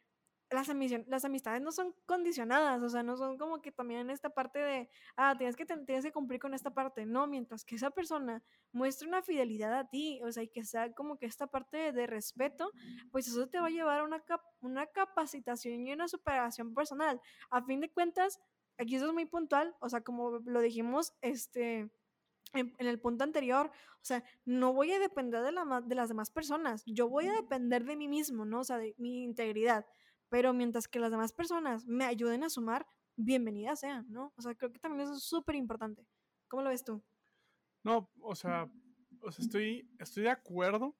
las, 0.50 0.68
las 1.06 1.24
amistades 1.24 1.62
no 1.62 1.70
son 1.70 1.94
condicionadas, 2.06 2.82
o 2.82 2.88
sea, 2.88 3.02
no 3.02 3.16
son 3.16 3.38
como 3.38 3.62
que 3.62 3.70
también 3.70 4.00
en 4.00 4.10
esta 4.10 4.30
parte 4.30 4.58
de, 4.58 4.90
ah, 5.16 5.36
tienes 5.38 5.54
que, 5.54 5.64
tienes 5.64 6.04
que 6.04 6.12
cumplir 6.12 6.40
con 6.40 6.54
esta 6.54 6.74
parte, 6.74 7.06
no, 7.06 7.26
mientras 7.28 7.64
que 7.64 7.76
esa 7.76 7.90
persona 7.90 8.42
muestre 8.72 9.06
una 9.06 9.22
fidelidad 9.22 9.72
a 9.78 9.88
ti, 9.88 10.20
o 10.24 10.32
sea, 10.32 10.42
y 10.42 10.48
que 10.48 10.64
sea 10.64 10.92
como 10.92 11.18
que 11.18 11.26
esta 11.26 11.46
parte 11.46 11.92
de, 11.92 12.06
respeto, 12.06 12.72
pues 13.12 13.28
eso 13.28 13.48
te 13.48 13.60
va 13.60 13.66
a 13.66 13.70
llevar 13.70 14.00
a 14.00 14.04
una, 14.04 14.22
una 14.60 14.86
capacitación 14.86 15.86
y 15.86 15.92
una 15.92 16.08
superación 16.08 16.74
personal. 16.74 17.20
A 17.50 17.62
fin 17.62 17.80
de 17.80 17.90
cuentas, 17.90 18.40
aquí 18.78 18.96
eso 18.96 19.06
es 19.06 19.12
muy 19.12 19.26
puntual, 19.26 19.76
o 19.80 19.88
sea, 19.88 20.02
como 20.02 20.38
lo 20.44 20.60
dijimos, 20.60 21.14
este, 21.20 21.90
en, 22.52 22.74
el 22.78 23.00
punto 23.00 23.24
anterior, 23.24 23.70
o 23.70 24.04
sea, 24.04 24.24
no 24.44 24.72
voy 24.72 24.92
a 24.92 24.98
depender 24.98 25.42
de, 25.42 25.52
la, 25.52 25.82
de 25.84 25.94
las 25.94 26.08
demás 26.08 26.30
personas, 26.30 26.82
yo 26.86 27.08
voy 27.08 27.26
a 27.26 27.32
depender 27.32 27.84
de 27.84 27.96
mí 27.96 28.08
mismo, 28.08 28.44
¿no? 28.44 28.60
O 28.60 28.64
sea, 28.64 28.78
de 28.78 28.94
mi 28.98 29.22
integridad, 29.22 29.86
pero 30.28 30.52
mientras 30.52 30.88
que 30.88 31.00
las 31.00 31.10
demás 31.10 31.32
personas 31.32 31.86
me 31.86 32.04
ayuden 32.04 32.44
a 32.44 32.50
sumar, 32.50 32.86
bienvenidas 33.16 33.80
sean, 33.80 34.06
¿no? 34.10 34.32
O 34.36 34.42
sea, 34.42 34.54
creo 34.54 34.72
que 34.72 34.78
también 34.78 35.02
eso 35.02 35.14
es 35.14 35.24
súper 35.24 35.56
importante. 35.56 36.06
¿Cómo 36.48 36.62
lo 36.62 36.70
ves 36.70 36.84
tú? 36.84 37.02
No, 37.84 38.10
o 38.20 38.34
sea, 38.34 38.70
o 39.20 39.30
sea 39.30 39.44
estoy, 39.44 39.88
estoy 39.98 40.24
de 40.24 40.30
acuerdo 40.30 40.96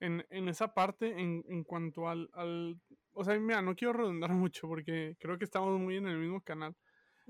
en, 0.00 0.24
en 0.30 0.48
esa 0.48 0.74
parte 0.74 1.20
en, 1.20 1.44
en 1.48 1.64
cuanto 1.64 2.08
al, 2.08 2.28
al, 2.32 2.80
O 3.12 3.24
sea, 3.24 3.38
mira, 3.38 3.62
no 3.62 3.74
quiero 3.74 3.92
redundar 3.92 4.30
mucho 4.34 4.68
porque 4.68 5.16
creo 5.18 5.38
que 5.38 5.44
estamos 5.44 5.78
muy 5.80 5.96
en 5.96 6.06
el 6.06 6.18
mismo 6.18 6.40
canal. 6.42 6.76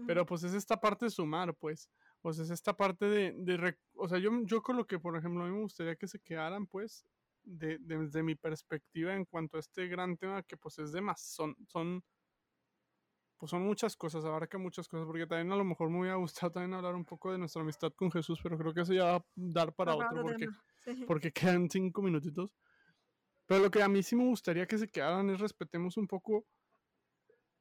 Pero 0.07 0.27
pues 0.27 0.43
es 0.43 0.55
esta 0.55 0.81
parte 0.81 1.05
de 1.07 1.11
sumar, 1.11 1.55
pues. 1.55 1.89
O 2.23 2.33
sea, 2.33 2.45
es 2.45 2.51
esta 2.51 2.77
parte 2.77 3.05
de... 3.07 3.33
de 3.37 3.77
o 3.95 4.09
sea, 4.09 4.19
yo, 4.19 4.31
yo 4.45 4.63
con 4.63 4.77
lo 4.77 4.87
que, 4.87 4.99
por 4.99 5.17
ejemplo, 5.17 5.45
a 5.45 5.47
mí 5.47 5.53
me 5.53 5.63
gustaría 5.63 5.95
que 5.95 6.09
se 6.09 6.19
quedaran, 6.19 6.67
pues, 6.67 7.07
de, 7.45 7.79
desde 7.81 8.23
mi 8.23 8.35
perspectiva 8.35 9.15
en 9.15 9.25
cuanto 9.25 9.57
a 9.57 9.61
este 9.61 9.87
gran 9.87 10.17
tema 10.17 10.43
que 10.43 10.57
pues 10.57 10.79
es 10.79 10.93
de 10.93 11.01
más. 11.01 11.21
Son, 11.21 11.55
son, 11.69 12.03
pues 13.37 13.51
son 13.51 13.63
muchas 13.63 13.97
cosas, 13.97 14.25
abarca 14.25 14.59
muchas 14.59 14.89
cosas, 14.89 15.07
porque 15.07 15.27
también 15.27 15.53
a 15.53 15.57
lo 15.57 15.65
mejor 15.65 15.91
me 15.91 16.01
hubiera 16.01 16.17
gustado 16.47 16.53
también 16.53 16.75
hablar 16.75 16.95
un 16.95 17.05
poco 17.05 17.31
de 17.33 17.39
nuestra 17.39 17.63
amistad 17.63 17.93
con 17.93 18.11
Jesús, 18.11 18.41
pero 18.43 18.59
creo 18.59 18.75
que 18.75 18.81
eso 18.81 18.93
ya 18.93 19.05
va 19.05 19.17
a 19.17 19.25
dar 19.35 19.73
para 19.75 19.95
otro, 19.95 20.23
porque, 20.23 20.49
porque 21.07 21.33
quedan 21.33 21.71
cinco 21.71 22.03
minutitos. 22.03 22.51
Pero 23.47 23.61
lo 23.61 23.71
que 23.71 23.83
a 23.83 23.89
mí 23.89 24.03
sí 24.03 24.17
me 24.17 24.25
gustaría 24.25 24.67
que 24.67 24.79
se 24.79 24.89
quedaran 24.89 25.29
es 25.31 25.39
respetemos 25.39 25.99
un 25.99 26.07
poco 26.07 26.47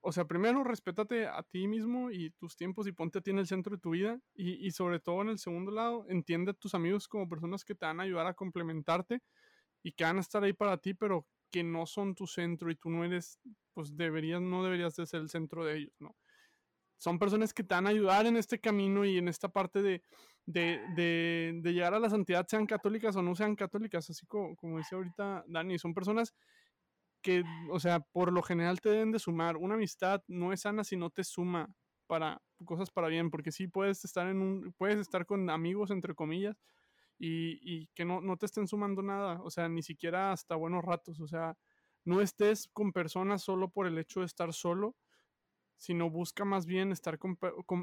o 0.06 0.12
sea, 0.12 0.26
primero 0.26 0.66
respétate 0.66 1.28
a 1.28 1.41
ti 1.43 1.66
mismo 1.66 2.12
y 2.12 2.32
tus 2.32 2.58
tiempos 2.58 2.88
y 2.88 2.91
ponte 2.91 3.20
a 3.20 3.22
ti 3.22 3.32
en 3.32 3.39
el 3.39 3.47
centro 3.47 3.76
de 3.76 3.82
tu 3.82 3.91
vida. 3.91 4.20
Y, 4.36 4.70
sobre 4.72 4.99
todo 4.99 5.22
en 5.22 5.30
el 5.30 5.39
segundo 5.39 5.72
lado, 5.72 6.06
entiende 6.10 6.51
a 6.51 6.54
tus 6.54 6.76
amigos 6.76 7.08
como 7.08 7.30
personas 7.30 7.64
que 7.64 7.74
te 7.74 7.86
van 7.86 8.01
a 8.01 8.04
ayudar 8.04 8.28
a 8.28 8.34
complementarte 8.34 9.22
y 9.82 9.93
que 9.93 10.04
van 10.04 10.18
a 10.18 10.20
estar 10.22 10.43
ahí 10.43 10.51
para 10.51 10.78
ti, 10.78 10.93
pero 10.93 11.26
que 11.49 11.64
no 11.64 11.86
son 11.86 12.16
tu 12.16 12.28
centro 12.28 12.70
y 12.70 12.76
tú 12.76 12.89
no 12.89 13.06
eres, 13.06 13.39
pues 13.74 13.95
deberías, 13.95 14.41
no 14.41 14.62
deberías 14.62 14.93
de 14.97 15.06
ser 15.06 15.22
el 15.22 15.30
centro 15.30 15.64
de 15.64 15.78
ellos, 15.78 15.93
¿no? 15.99 16.16
Son 16.97 17.18
personas 17.18 17.54
que 17.54 17.64
te 17.64 17.74
van 17.74 17.88
a 17.88 17.91
ayudar 17.91 18.26
en 18.26 18.36
este 18.36 18.60
camino 18.60 19.06
y 19.06 19.18
en 19.18 19.30
esta 19.30 19.47
parte 19.49 19.82
de, 19.82 20.04
de, 20.45 20.82
de, 20.95 21.60
de 21.62 21.74
llegar 21.74 21.93
a 21.93 21.99
la 21.99 22.10
santidad, 22.10 22.45
sean 22.47 22.66
católicas 22.66 23.16
o 23.16 23.22
no 23.22 23.36
sean 23.36 23.56
católicas, 23.56 24.10
así 24.10 24.26
como, 24.26 24.56
como 24.58 24.80
dice 24.80 24.95
ahorita 24.95 25.45
Dani, 25.47 25.80
son 25.80 25.93
personas 25.93 26.34
que, 27.24 27.43
o 27.71 27.80
sea, 27.80 28.01
por 28.01 28.32
lo 28.32 28.43
general 28.43 28.82
te 28.82 28.89
deben 28.89 29.11
de 29.11 29.17
sumar. 29.17 29.57
Una 29.57 29.74
amistad 29.74 30.21
no 30.28 30.53
es 30.53 30.61
sana 30.61 30.84
si 30.84 30.95
no 30.95 31.09
te 31.09 31.24
suma 31.24 31.74
para 32.05 32.41
cosas 32.65 32.91
para 32.91 33.07
bien, 33.07 33.32
porque 33.32 33.51
sí 33.51 33.67
puedes 33.67 34.05
estar 34.05 34.28
en 34.28 34.41
un, 34.41 34.74
puedes 34.78 34.99
estar 34.99 35.26
con 35.26 35.49
amigos, 35.49 35.89
entre 35.89 36.13
comillas, 36.13 36.61
y, 37.17 37.59
y 37.61 37.88
que 37.95 38.05
no, 38.05 38.21
no 38.21 38.38
te 38.38 38.45
estén 38.45 38.67
sumando 38.67 39.01
nada, 39.01 39.41
o 39.41 39.49
sea, 39.49 39.67
ni 39.69 39.82
siquiera 39.82 40.32
hasta 40.32 40.55
buenos 40.55 40.84
ratos, 40.84 41.19
o 41.19 41.28
sea, 41.28 41.57
no 42.05 42.21
estés 42.21 42.67
con 42.67 42.91
personas 42.91 43.41
solo 43.41 43.69
por 43.69 43.88
el 43.88 43.97
hecho 43.97 44.19
de 44.19 44.26
estar 44.28 44.53
solo, 44.53 44.95
sino 45.78 46.09
busca 46.09 46.45
más 46.45 46.65
bien 46.65 46.91
estar 46.91 47.19
con... 47.19 47.38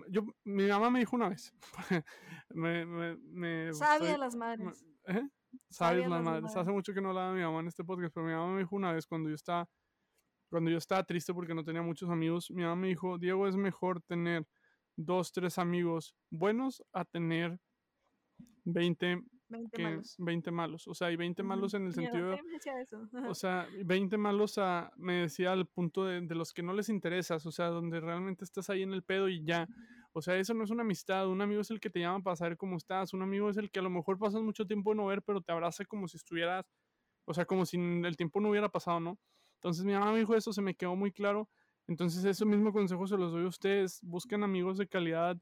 yo, 0.08 0.22
mi 0.44 0.66
mamá 0.68 0.90
me 0.90 1.00
dijo 1.00 1.16
una 1.16 1.28
vez, 1.28 1.52
me, 2.50 2.86
me, 2.86 3.16
me, 3.16 3.74
Sabia 3.74 4.16
las 4.16 4.36
madres. 4.36 4.84
¿eh? 5.06 5.28
Sabes 5.68 6.08
la 6.08 6.20
madre. 6.20 6.46
Hace 6.46 6.70
mucho 6.70 6.92
que 6.92 7.00
no 7.00 7.10
hablaba 7.10 7.30
de 7.30 7.36
mi 7.36 7.42
mamá 7.42 7.60
en 7.60 7.68
este 7.68 7.84
podcast, 7.84 8.14
pero 8.14 8.26
mi 8.26 8.32
mamá 8.32 8.52
me 8.52 8.60
dijo 8.60 8.76
una 8.76 8.92
vez 8.92 9.06
cuando 9.06 9.28
yo 9.28 9.34
estaba, 9.34 9.68
cuando 10.48 10.70
yo 10.70 10.78
estaba 10.78 11.04
triste 11.04 11.32
porque 11.34 11.54
no 11.54 11.64
tenía 11.64 11.82
muchos 11.82 12.10
amigos, 12.10 12.50
mi 12.50 12.62
mamá 12.62 12.76
me 12.76 12.88
dijo, 12.88 13.18
Diego, 13.18 13.46
es 13.46 13.56
mejor 13.56 14.02
tener 14.02 14.46
dos, 14.96 15.32
tres 15.32 15.58
amigos 15.58 16.14
buenos 16.30 16.82
a 16.92 17.04
tener 17.04 17.58
20, 18.64 19.22
20 19.48 19.82
malos. 19.82 20.14
20 20.18 20.50
malos. 20.50 20.88
O 20.88 20.94
sea, 20.94 21.10
y 21.10 21.16
20 21.16 21.42
malos 21.42 21.74
en 21.74 21.86
el 21.86 21.92
sentido... 21.92 22.36
o 23.28 23.34
sea, 23.34 23.66
20 23.84 24.16
malos 24.18 24.58
a, 24.58 24.92
me 24.96 25.22
decía 25.22 25.52
al 25.52 25.66
punto 25.66 26.04
de, 26.04 26.20
de 26.20 26.34
los 26.34 26.52
que 26.52 26.62
no 26.62 26.72
les 26.72 26.88
interesas, 26.88 27.44
o 27.46 27.52
sea, 27.52 27.66
donde 27.66 28.00
realmente 28.00 28.44
estás 28.44 28.70
ahí 28.70 28.82
en 28.82 28.92
el 28.92 29.02
pedo 29.02 29.28
y 29.28 29.44
ya. 29.44 29.68
O 30.12 30.22
sea, 30.22 30.36
eso 30.36 30.54
no 30.54 30.64
es 30.64 30.70
una 30.70 30.82
amistad. 30.82 31.28
Un 31.28 31.40
amigo 31.40 31.60
es 31.60 31.70
el 31.70 31.80
que 31.80 31.90
te 31.90 32.00
llama 32.00 32.22
para 32.22 32.36
saber 32.36 32.56
cómo 32.56 32.76
estás. 32.76 33.12
Un 33.12 33.22
amigo 33.22 33.48
es 33.50 33.56
el 33.56 33.70
que 33.70 33.78
a 33.80 33.82
lo 33.82 33.90
mejor 33.90 34.18
pasas 34.18 34.42
mucho 34.42 34.66
tiempo 34.66 34.94
no 34.94 35.06
ver, 35.06 35.22
pero 35.22 35.40
te 35.40 35.52
abraza 35.52 35.84
como 35.84 36.08
si 36.08 36.16
estuvieras, 36.16 36.66
o 37.24 37.34
sea, 37.34 37.44
como 37.44 37.66
si 37.66 37.78
el 37.78 38.16
tiempo 38.16 38.40
no 38.40 38.50
hubiera 38.50 38.68
pasado, 38.68 39.00
¿no? 39.00 39.18
Entonces 39.56 39.84
mi 39.84 39.92
mamá 39.92 40.12
me 40.12 40.18
dijo 40.20 40.34
eso, 40.34 40.52
se 40.52 40.62
me 40.62 40.74
quedó 40.74 40.96
muy 40.96 41.12
claro. 41.12 41.48
Entonces 41.86 42.24
ese 42.24 42.44
mismo 42.44 42.72
consejo 42.72 43.06
se 43.06 43.16
los 43.16 43.32
doy 43.32 43.44
a 43.44 43.48
ustedes. 43.48 44.00
Busquen 44.02 44.42
amigos 44.42 44.78
de 44.78 44.88
calidad. 44.88 45.36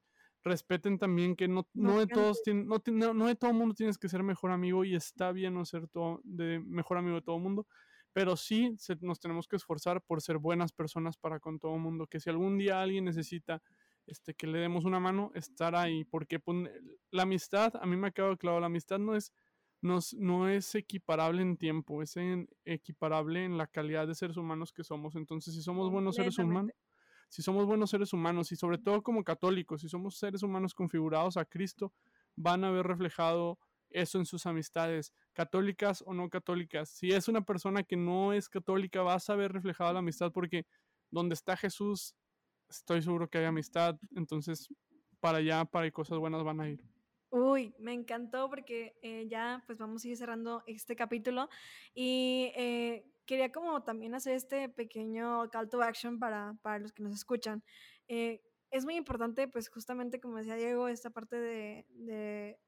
Respeten 0.45 0.99
también 0.99 1.35
que 1.35 1.49
no, 1.49 1.69
no 1.75 1.99
de 1.99 2.07
todos 2.07 2.41
no, 2.47 2.81
no, 3.13 3.27
de 3.27 3.35
todo 3.35 3.53
mundo 3.53 3.75
tienes 3.75 3.99
que 3.99 4.09
ser 4.09 4.23
mejor 4.23 4.53
amigo 4.53 4.85
y 4.85 4.95
está 4.95 5.33
bien 5.33 5.55
no 5.55 5.65
ser 5.65 5.89
todo, 5.89 6.21
de 6.23 6.61
mejor 6.61 6.97
amigo 6.99 7.17
de 7.17 7.23
todo 7.23 7.39
mundo 7.41 7.67
pero 8.13 8.37
sí 8.37 8.77
nos 9.01 9.21
tenemos 9.21 9.47
que 9.47 9.55
esforzar 9.55 10.03
por 10.03 10.21
ser 10.21 10.39
buenas 10.39 10.73
personas 10.73 11.17
para 11.17 11.39
con 11.39 11.59
todo 11.59 11.75
el 11.75 11.81
mundo, 11.81 12.07
que 12.07 12.19
si 12.19 12.29
algún 12.29 12.59
día 12.59 12.83
alguien 12.83 13.05
necesita 13.05 13.63
este, 14.09 14.35
que 14.35 14.47
le 14.47 14.59
demos 14.59 14.85
una 14.85 15.01
mano, 15.01 15.31
estar 15.35 15.77
ahí, 15.77 16.05
porque 16.05 16.41
pues, 16.41 16.71
la 17.11 17.23
amistad, 17.23 17.75
a 17.81 17.87
mí 17.87 17.97
me 17.97 18.09
ha 18.09 18.11
quedado 18.11 18.37
claro, 18.37 18.61
la 18.61 18.67
amistad 18.67 18.99
no 18.99 19.15
es, 19.15 19.33
no, 19.81 19.99
no 20.17 20.49
es 20.49 20.75
equiparable 20.75 21.43
en 21.43 21.57
tiempo, 21.57 22.03
es 22.03 22.17
equiparable 22.65 23.45
en 23.45 23.59
la 23.59 23.67
calidad 23.67 24.07
de 24.07 24.15
seres 24.15 24.37
humanos 24.37 24.73
que 24.73 24.83
somos. 24.83 25.15
Entonces, 25.15 25.55
si 25.55 25.63
somos 25.63 25.91
buenos 25.91 26.17
seres 26.17 26.39
humanos, 26.39 26.73
si 27.29 27.43
somos 27.43 27.67
buenos 27.67 27.91
seres 27.91 28.13
humanos 28.13 28.51
y 28.53 28.57
sobre 28.57 28.79
todo 28.79 29.03
como 29.03 29.23
católicos, 29.23 29.83
si 29.83 29.89
somos 29.89 30.17
seres 30.17 30.43
humanos 30.43 30.75
configurados 30.75 31.37
a 31.37 31.45
Cristo, 31.45 31.93
van 32.35 32.65
a 32.65 32.71
ver 32.71 32.87
reflejado 32.87 33.59
eso 33.91 34.19
en 34.19 34.27
sus 34.27 34.47
amistades, 34.47 35.13
católicas 35.33 36.03
o 36.07 36.15
no 36.15 36.29
católicas. 36.29 36.89
Si 36.89 37.11
es 37.11 37.29
una 37.29 37.43
persona 37.43 37.83
que 37.83 37.97
no 37.97 38.33
es 38.33 38.49
católica, 38.49 39.03
vas 39.03 39.29
a 39.31 39.37
ver 39.37 39.53
reflejada 39.53 39.93
la 39.93 39.99
amistad 40.01 40.33
porque 40.33 40.67
donde 41.11 41.35
está 41.35 41.57
Jesús 41.57 42.15
estoy 42.69 43.03
seguro 43.03 43.29
que 43.29 43.39
hay 43.39 43.45
amistad, 43.45 43.99
entonces 44.15 44.69
para 45.21 45.39
allá, 45.39 45.65
para 45.65 45.91
cosas 45.91 46.19
buenas 46.19 46.45
van 46.45 46.61
a 46.61 46.69
ir. 46.69 46.85
Uy, 47.31 47.75
me 47.79 47.93
encantó 47.93 48.49
porque 48.49 48.97
eh, 49.03 49.27
ya 49.29 49.63
pues 49.67 49.79
vamos 49.79 50.05
a 50.05 50.09
ir 50.09 50.17
cerrando 50.17 50.63
este 50.67 50.97
capítulo 50.97 51.49
y 51.95 52.53
eh, 52.57 53.05
quería 53.27 53.53
como 53.53 53.83
también 53.83 54.15
hacer 54.15 54.35
este 54.35 54.71
pequeño 54.71 55.51
call 55.51 55.69
to 55.69 55.83
action 55.83 56.19
para, 56.19 56.57
para 56.63 56.79
los 56.79 56.93
que 56.93 57.03
nos 57.03 57.13
escuchan. 57.15 57.63
Eh, 58.07 58.41
es 58.71 58.85
muy 58.87 58.97
importante 58.97 59.47
pues 59.47 59.69
justamente 59.69 60.21
como 60.21 60.39
decía 60.39 60.55
Diego, 60.55 60.89
esta 60.89 61.11
parte 61.11 61.37
de, 61.37 61.87
de 61.91 62.59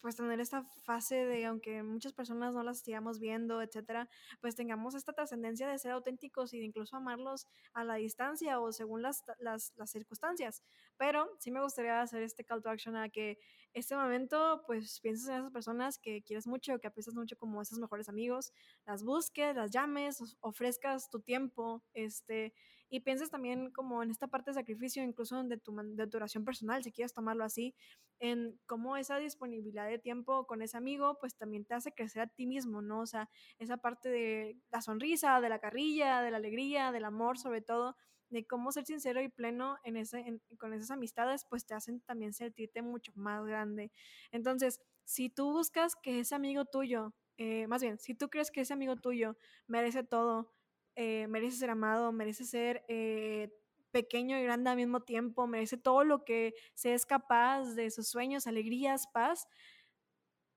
pues 0.00 0.16
tener 0.16 0.40
esta 0.40 0.64
fase 0.82 1.26
de, 1.26 1.44
aunque 1.46 1.82
muchas 1.82 2.12
personas 2.12 2.54
no 2.54 2.62
las 2.62 2.80
sigamos 2.80 3.18
viendo, 3.18 3.62
etcétera, 3.62 4.08
pues 4.40 4.54
tengamos 4.54 4.94
esta 4.94 5.12
trascendencia 5.12 5.68
de 5.68 5.78
ser 5.78 5.92
auténticos 5.92 6.54
y 6.54 6.58
de 6.58 6.66
incluso 6.66 6.96
amarlos 6.96 7.46
a 7.72 7.84
la 7.84 7.94
distancia 7.96 8.60
o 8.60 8.72
según 8.72 9.02
las, 9.02 9.24
las, 9.38 9.72
las, 9.76 9.90
circunstancias. 9.90 10.62
Pero 10.96 11.28
sí 11.38 11.50
me 11.50 11.62
gustaría 11.62 12.00
hacer 12.00 12.22
este 12.22 12.44
call 12.44 12.62
to 12.62 12.70
action 12.70 12.96
a 12.96 13.08
que 13.08 13.38
este 13.72 13.96
momento, 13.96 14.62
pues 14.66 15.00
pienses 15.00 15.28
en 15.28 15.36
esas 15.36 15.52
personas 15.52 15.98
que 15.98 16.22
quieres 16.22 16.46
mucho, 16.46 16.78
que 16.78 16.86
aprecias 16.86 17.14
mucho 17.14 17.36
como 17.36 17.60
esos 17.60 17.78
mejores 17.78 18.08
amigos, 18.08 18.52
las 18.86 19.02
busques, 19.02 19.54
las 19.54 19.70
llames, 19.70 20.36
ofrezcas 20.40 21.10
tu 21.10 21.20
tiempo, 21.20 21.82
este, 21.92 22.54
y 22.90 23.00
pienses 23.00 23.30
también 23.30 23.70
como 23.70 24.02
en 24.02 24.10
esta 24.10 24.28
parte 24.28 24.50
de 24.50 24.54
sacrificio, 24.54 25.02
incluso 25.02 25.42
de 25.44 25.56
tu, 25.58 25.74
de 25.76 26.06
tu 26.06 26.16
oración 26.16 26.44
personal, 26.44 26.82
si 26.82 26.92
quieres 26.92 27.12
tomarlo 27.12 27.44
así, 27.44 27.74
en 28.18 28.58
cómo 28.66 28.96
esa 28.96 29.18
disponibilidad 29.18 29.88
de 29.88 29.98
tiempo 29.98 30.46
con 30.46 30.62
ese 30.62 30.76
amigo, 30.76 31.18
pues 31.20 31.36
también 31.36 31.64
te 31.64 31.74
hace 31.74 31.92
crecer 31.92 32.22
a 32.22 32.26
ti 32.26 32.46
mismo, 32.46 32.82
¿no? 32.82 33.00
O 33.00 33.06
sea, 33.06 33.28
esa 33.58 33.76
parte 33.76 34.08
de 34.08 34.58
la 34.70 34.80
sonrisa, 34.80 35.40
de 35.40 35.48
la 35.48 35.58
carrilla, 35.58 36.22
de 36.22 36.30
la 36.30 36.38
alegría, 36.38 36.92
del 36.92 37.04
amor 37.04 37.38
sobre 37.38 37.60
todo, 37.60 37.96
de 38.30 38.46
cómo 38.46 38.72
ser 38.72 38.84
sincero 38.84 39.22
y 39.22 39.28
pleno 39.28 39.78
en 39.84 39.96
ese, 39.96 40.40
con 40.58 40.72
esas 40.72 40.90
amistades, 40.90 41.46
pues 41.48 41.66
te 41.66 41.74
hacen 41.74 42.00
también 42.00 42.32
sentirte 42.34 42.82
mucho 42.82 43.12
más 43.14 43.44
grande. 43.46 43.90
Entonces, 44.32 44.80
si 45.04 45.30
tú 45.30 45.52
buscas 45.52 45.96
que 45.96 46.20
ese 46.20 46.34
amigo 46.34 46.64
tuyo, 46.66 47.14
eh, 47.38 47.66
más 47.68 47.82
bien, 47.82 47.98
si 47.98 48.14
tú 48.14 48.28
crees 48.28 48.50
que 48.50 48.62
ese 48.62 48.74
amigo 48.74 48.96
tuyo 48.96 49.36
merece 49.66 50.02
todo, 50.04 50.52
eh, 51.00 51.28
merece 51.28 51.58
ser 51.58 51.70
amado, 51.70 52.10
merece 52.10 52.44
ser 52.44 52.84
eh, 52.88 53.56
pequeño 53.92 54.36
y 54.36 54.42
grande 54.42 54.70
al 54.70 54.76
mismo 54.76 55.00
tiempo, 55.04 55.46
merece 55.46 55.76
todo 55.76 56.02
lo 56.02 56.24
que 56.24 56.56
se 56.74 56.92
es 56.92 57.06
capaz 57.06 57.76
de 57.76 57.92
sus 57.92 58.08
sueños, 58.08 58.48
alegrías, 58.48 59.06
paz, 59.06 59.46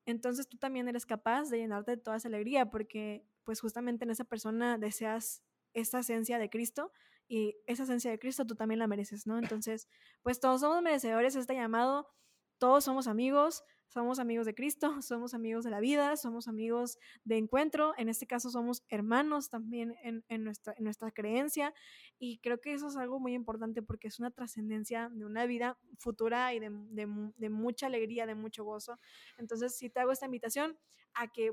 entonces 0.08 0.50
tú 0.50 0.58
también 0.58 0.88
eres 0.88 1.06
capaz 1.06 1.50
de 1.52 1.60
llenarte 1.60 1.92
de 1.92 1.98
toda 1.98 2.18
esa 2.18 2.28
alegría 2.28 2.72
porque 2.72 3.24
pues 3.44 3.62
justamente 3.62 4.04
en 4.04 4.10
esa 4.10 4.24
persona 4.24 4.80
deseas 4.80 5.44
esa 5.74 6.00
esencia 6.00 6.40
de 6.40 6.50
Cristo 6.50 6.92
y 7.28 7.56
esa 7.68 7.84
esencia 7.84 8.10
de 8.10 8.18
Cristo 8.18 8.48
tú 8.48 8.56
también 8.56 8.80
la 8.80 8.88
mereces, 8.88 9.28
¿no? 9.28 9.38
Entonces, 9.38 9.88
pues 10.24 10.40
todos 10.40 10.62
somos 10.62 10.82
merecedores 10.82 11.36
de 11.36 11.42
este 11.42 11.54
llamado, 11.54 12.10
todos 12.58 12.84
somos 12.84 13.06
amigos, 13.06 13.64
somos 13.92 14.20
amigos 14.20 14.46
de 14.46 14.56
Cristo, 14.56 14.92
somos 15.02 15.34
amigos 15.34 15.64
de 15.64 15.70
la 15.70 15.80
vida, 15.80 16.16
somos 16.18 16.48
amigos 16.48 16.98
de 17.24 17.38
encuentro, 17.38 17.94
en 17.98 18.10
este 18.10 18.26
caso 18.26 18.50
somos 18.50 18.84
hermanos 18.90 19.50
también 19.50 19.96
en, 20.04 20.44
nuestra, 20.44 20.74
en 20.78 20.84
nuestra 20.86 21.12
creencia 21.12 21.74
y 22.18 22.40
creo 22.40 22.62
que 22.62 22.74
eso 22.74 22.88
es 22.88 22.96
algo 22.96 23.20
muy 23.20 23.34
importante 23.34 23.82
porque 23.82 24.08
es 24.08 24.20
una 24.20 24.32
trascendencia 24.32 25.10
de 25.10 25.26
una 25.26 25.46
vida 25.46 25.78
futura 25.98 26.54
y 26.54 26.60
de, 26.60 26.72
de, 26.92 27.50
mucha 27.50 27.88
alegría, 27.88 28.26
de 28.26 28.36
mucho 28.36 28.64
gozo. 28.64 28.98
Entonces, 29.38 29.78
si 29.78 29.90
te 29.90 30.00
hago 30.00 30.12
esta 30.12 30.26
invitación 30.26 30.78
a 31.14 31.28
que 31.28 31.52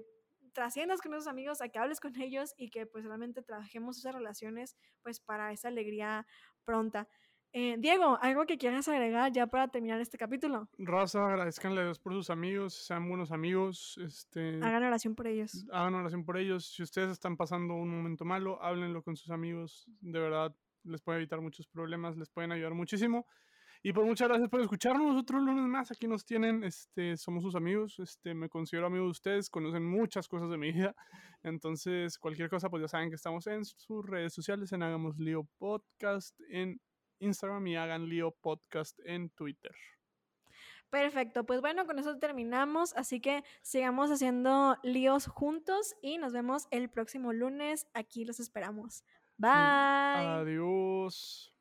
trasciendas 0.53 1.01
con 1.01 1.15
esos 1.15 1.27
amigos, 1.27 1.61
a 1.61 1.69
que 1.69 1.79
hables 1.79 2.01
con 2.01 2.19
ellos 2.21 2.55
y 2.57 2.71
que 2.71 2.87
pues 2.87 3.05
realmente 3.05 3.43
trabajemos 3.43 3.99
esas 3.99 4.15
relaciones 4.15 4.77
pues 5.03 5.21
para 5.21 5.53
esa 5.53 5.69
alegría 5.69 6.27
pronta. 6.65 7.09
Eh, 7.53 7.77
Diego, 7.79 8.19
¿algo 8.21 8.45
que 8.45 8.59
quieras 8.59 8.89
agregar 8.89 9.33
ya 9.33 9.47
para 9.47 9.69
terminar 9.69 10.01
este 10.01 10.19
capítulo? 10.19 10.69
Raza, 10.79 11.27
agradezcanle 11.27 11.81
a 11.81 11.85
Dios 11.85 11.99
por 11.99 12.13
sus 12.13 12.29
amigos, 12.29 12.75
sean 12.87 13.09
buenos 13.09 13.33
amigos. 13.33 13.99
Este, 14.05 14.57
hagan 14.63 14.85
oración 14.85 15.15
por 15.15 15.27
ellos. 15.27 15.67
Hagan 15.73 15.95
oración 15.95 16.25
por 16.25 16.37
ellos. 16.37 16.73
Si 16.75 16.83
ustedes 16.83 17.11
están 17.11 17.37
pasando 17.37 17.75
un 17.75 17.89
momento 17.89 18.25
malo, 18.25 18.63
háblenlo 18.63 19.03
con 19.03 19.17
sus 19.17 19.31
amigos. 19.31 19.87
De 20.01 20.19
verdad, 20.19 20.55
les 20.85 21.01
puede 21.01 21.19
evitar 21.19 21.41
muchos 21.41 21.67
problemas, 21.67 22.17
les 22.17 22.29
pueden 22.29 22.53
ayudar 22.53 22.75
muchísimo. 22.75 23.27
Y 23.83 23.93
pues 23.93 24.07
muchas 24.07 24.29
gracias 24.29 24.51
por 24.51 24.61
escucharnos. 24.61 25.17
Otro 25.17 25.39
lunes 25.39 25.65
más, 25.67 25.91
aquí 25.91 26.09
nos 26.09 26.25
tienen, 26.25 26.65
este, 26.65 27.17
somos 27.17 27.45
sus 27.45 27.55
amigos, 27.55 27.99
este, 28.01 28.35
me 28.35 28.49
considero 28.49 28.87
amigo 28.89 29.05
de 29.05 29.11
ustedes, 29.11 29.49
conocen 29.49 29.85
muchas 29.85 30.27
cosas 30.27 30.51
de 30.51 30.59
mi 30.59 30.73
vida. 30.73 30.97
Entonces, 31.45 32.19
cualquier 32.19 32.51
cosa, 32.51 32.69
pues 32.69 32.83
ya 32.83 32.89
saben 32.89 33.09
que 33.09 33.15
estamos 33.15 33.47
en 33.47 33.65
sus 33.65 34.05
redes 34.05 34.35
sociales, 34.35 34.73
en 34.73 34.83
Hagamos 34.83 35.17
Lío 35.19 35.49
Podcast, 35.59 36.39
en 36.51 36.81
Instagram 37.21 37.67
y 37.67 37.77
Hagan 37.77 38.09
Lío 38.09 38.31
Podcast 38.31 38.99
en 39.05 39.31
Twitter. 39.31 39.75
Perfecto, 40.91 41.45
pues 41.45 41.61
bueno, 41.61 41.87
con 41.87 41.99
eso 41.99 42.19
terminamos, 42.19 42.95
así 42.95 43.21
que 43.21 43.45
sigamos 43.61 44.11
haciendo 44.11 44.79
líos 44.83 45.27
juntos 45.27 45.95
y 46.01 46.17
nos 46.17 46.33
vemos 46.33 46.67
el 46.71 46.89
próximo 46.89 47.35
lunes. 47.35 47.87
Aquí 47.93 48.25
los 48.25 48.41
esperamos. 48.41 49.05
Bye. 49.37 49.51
Adiós. 49.51 51.58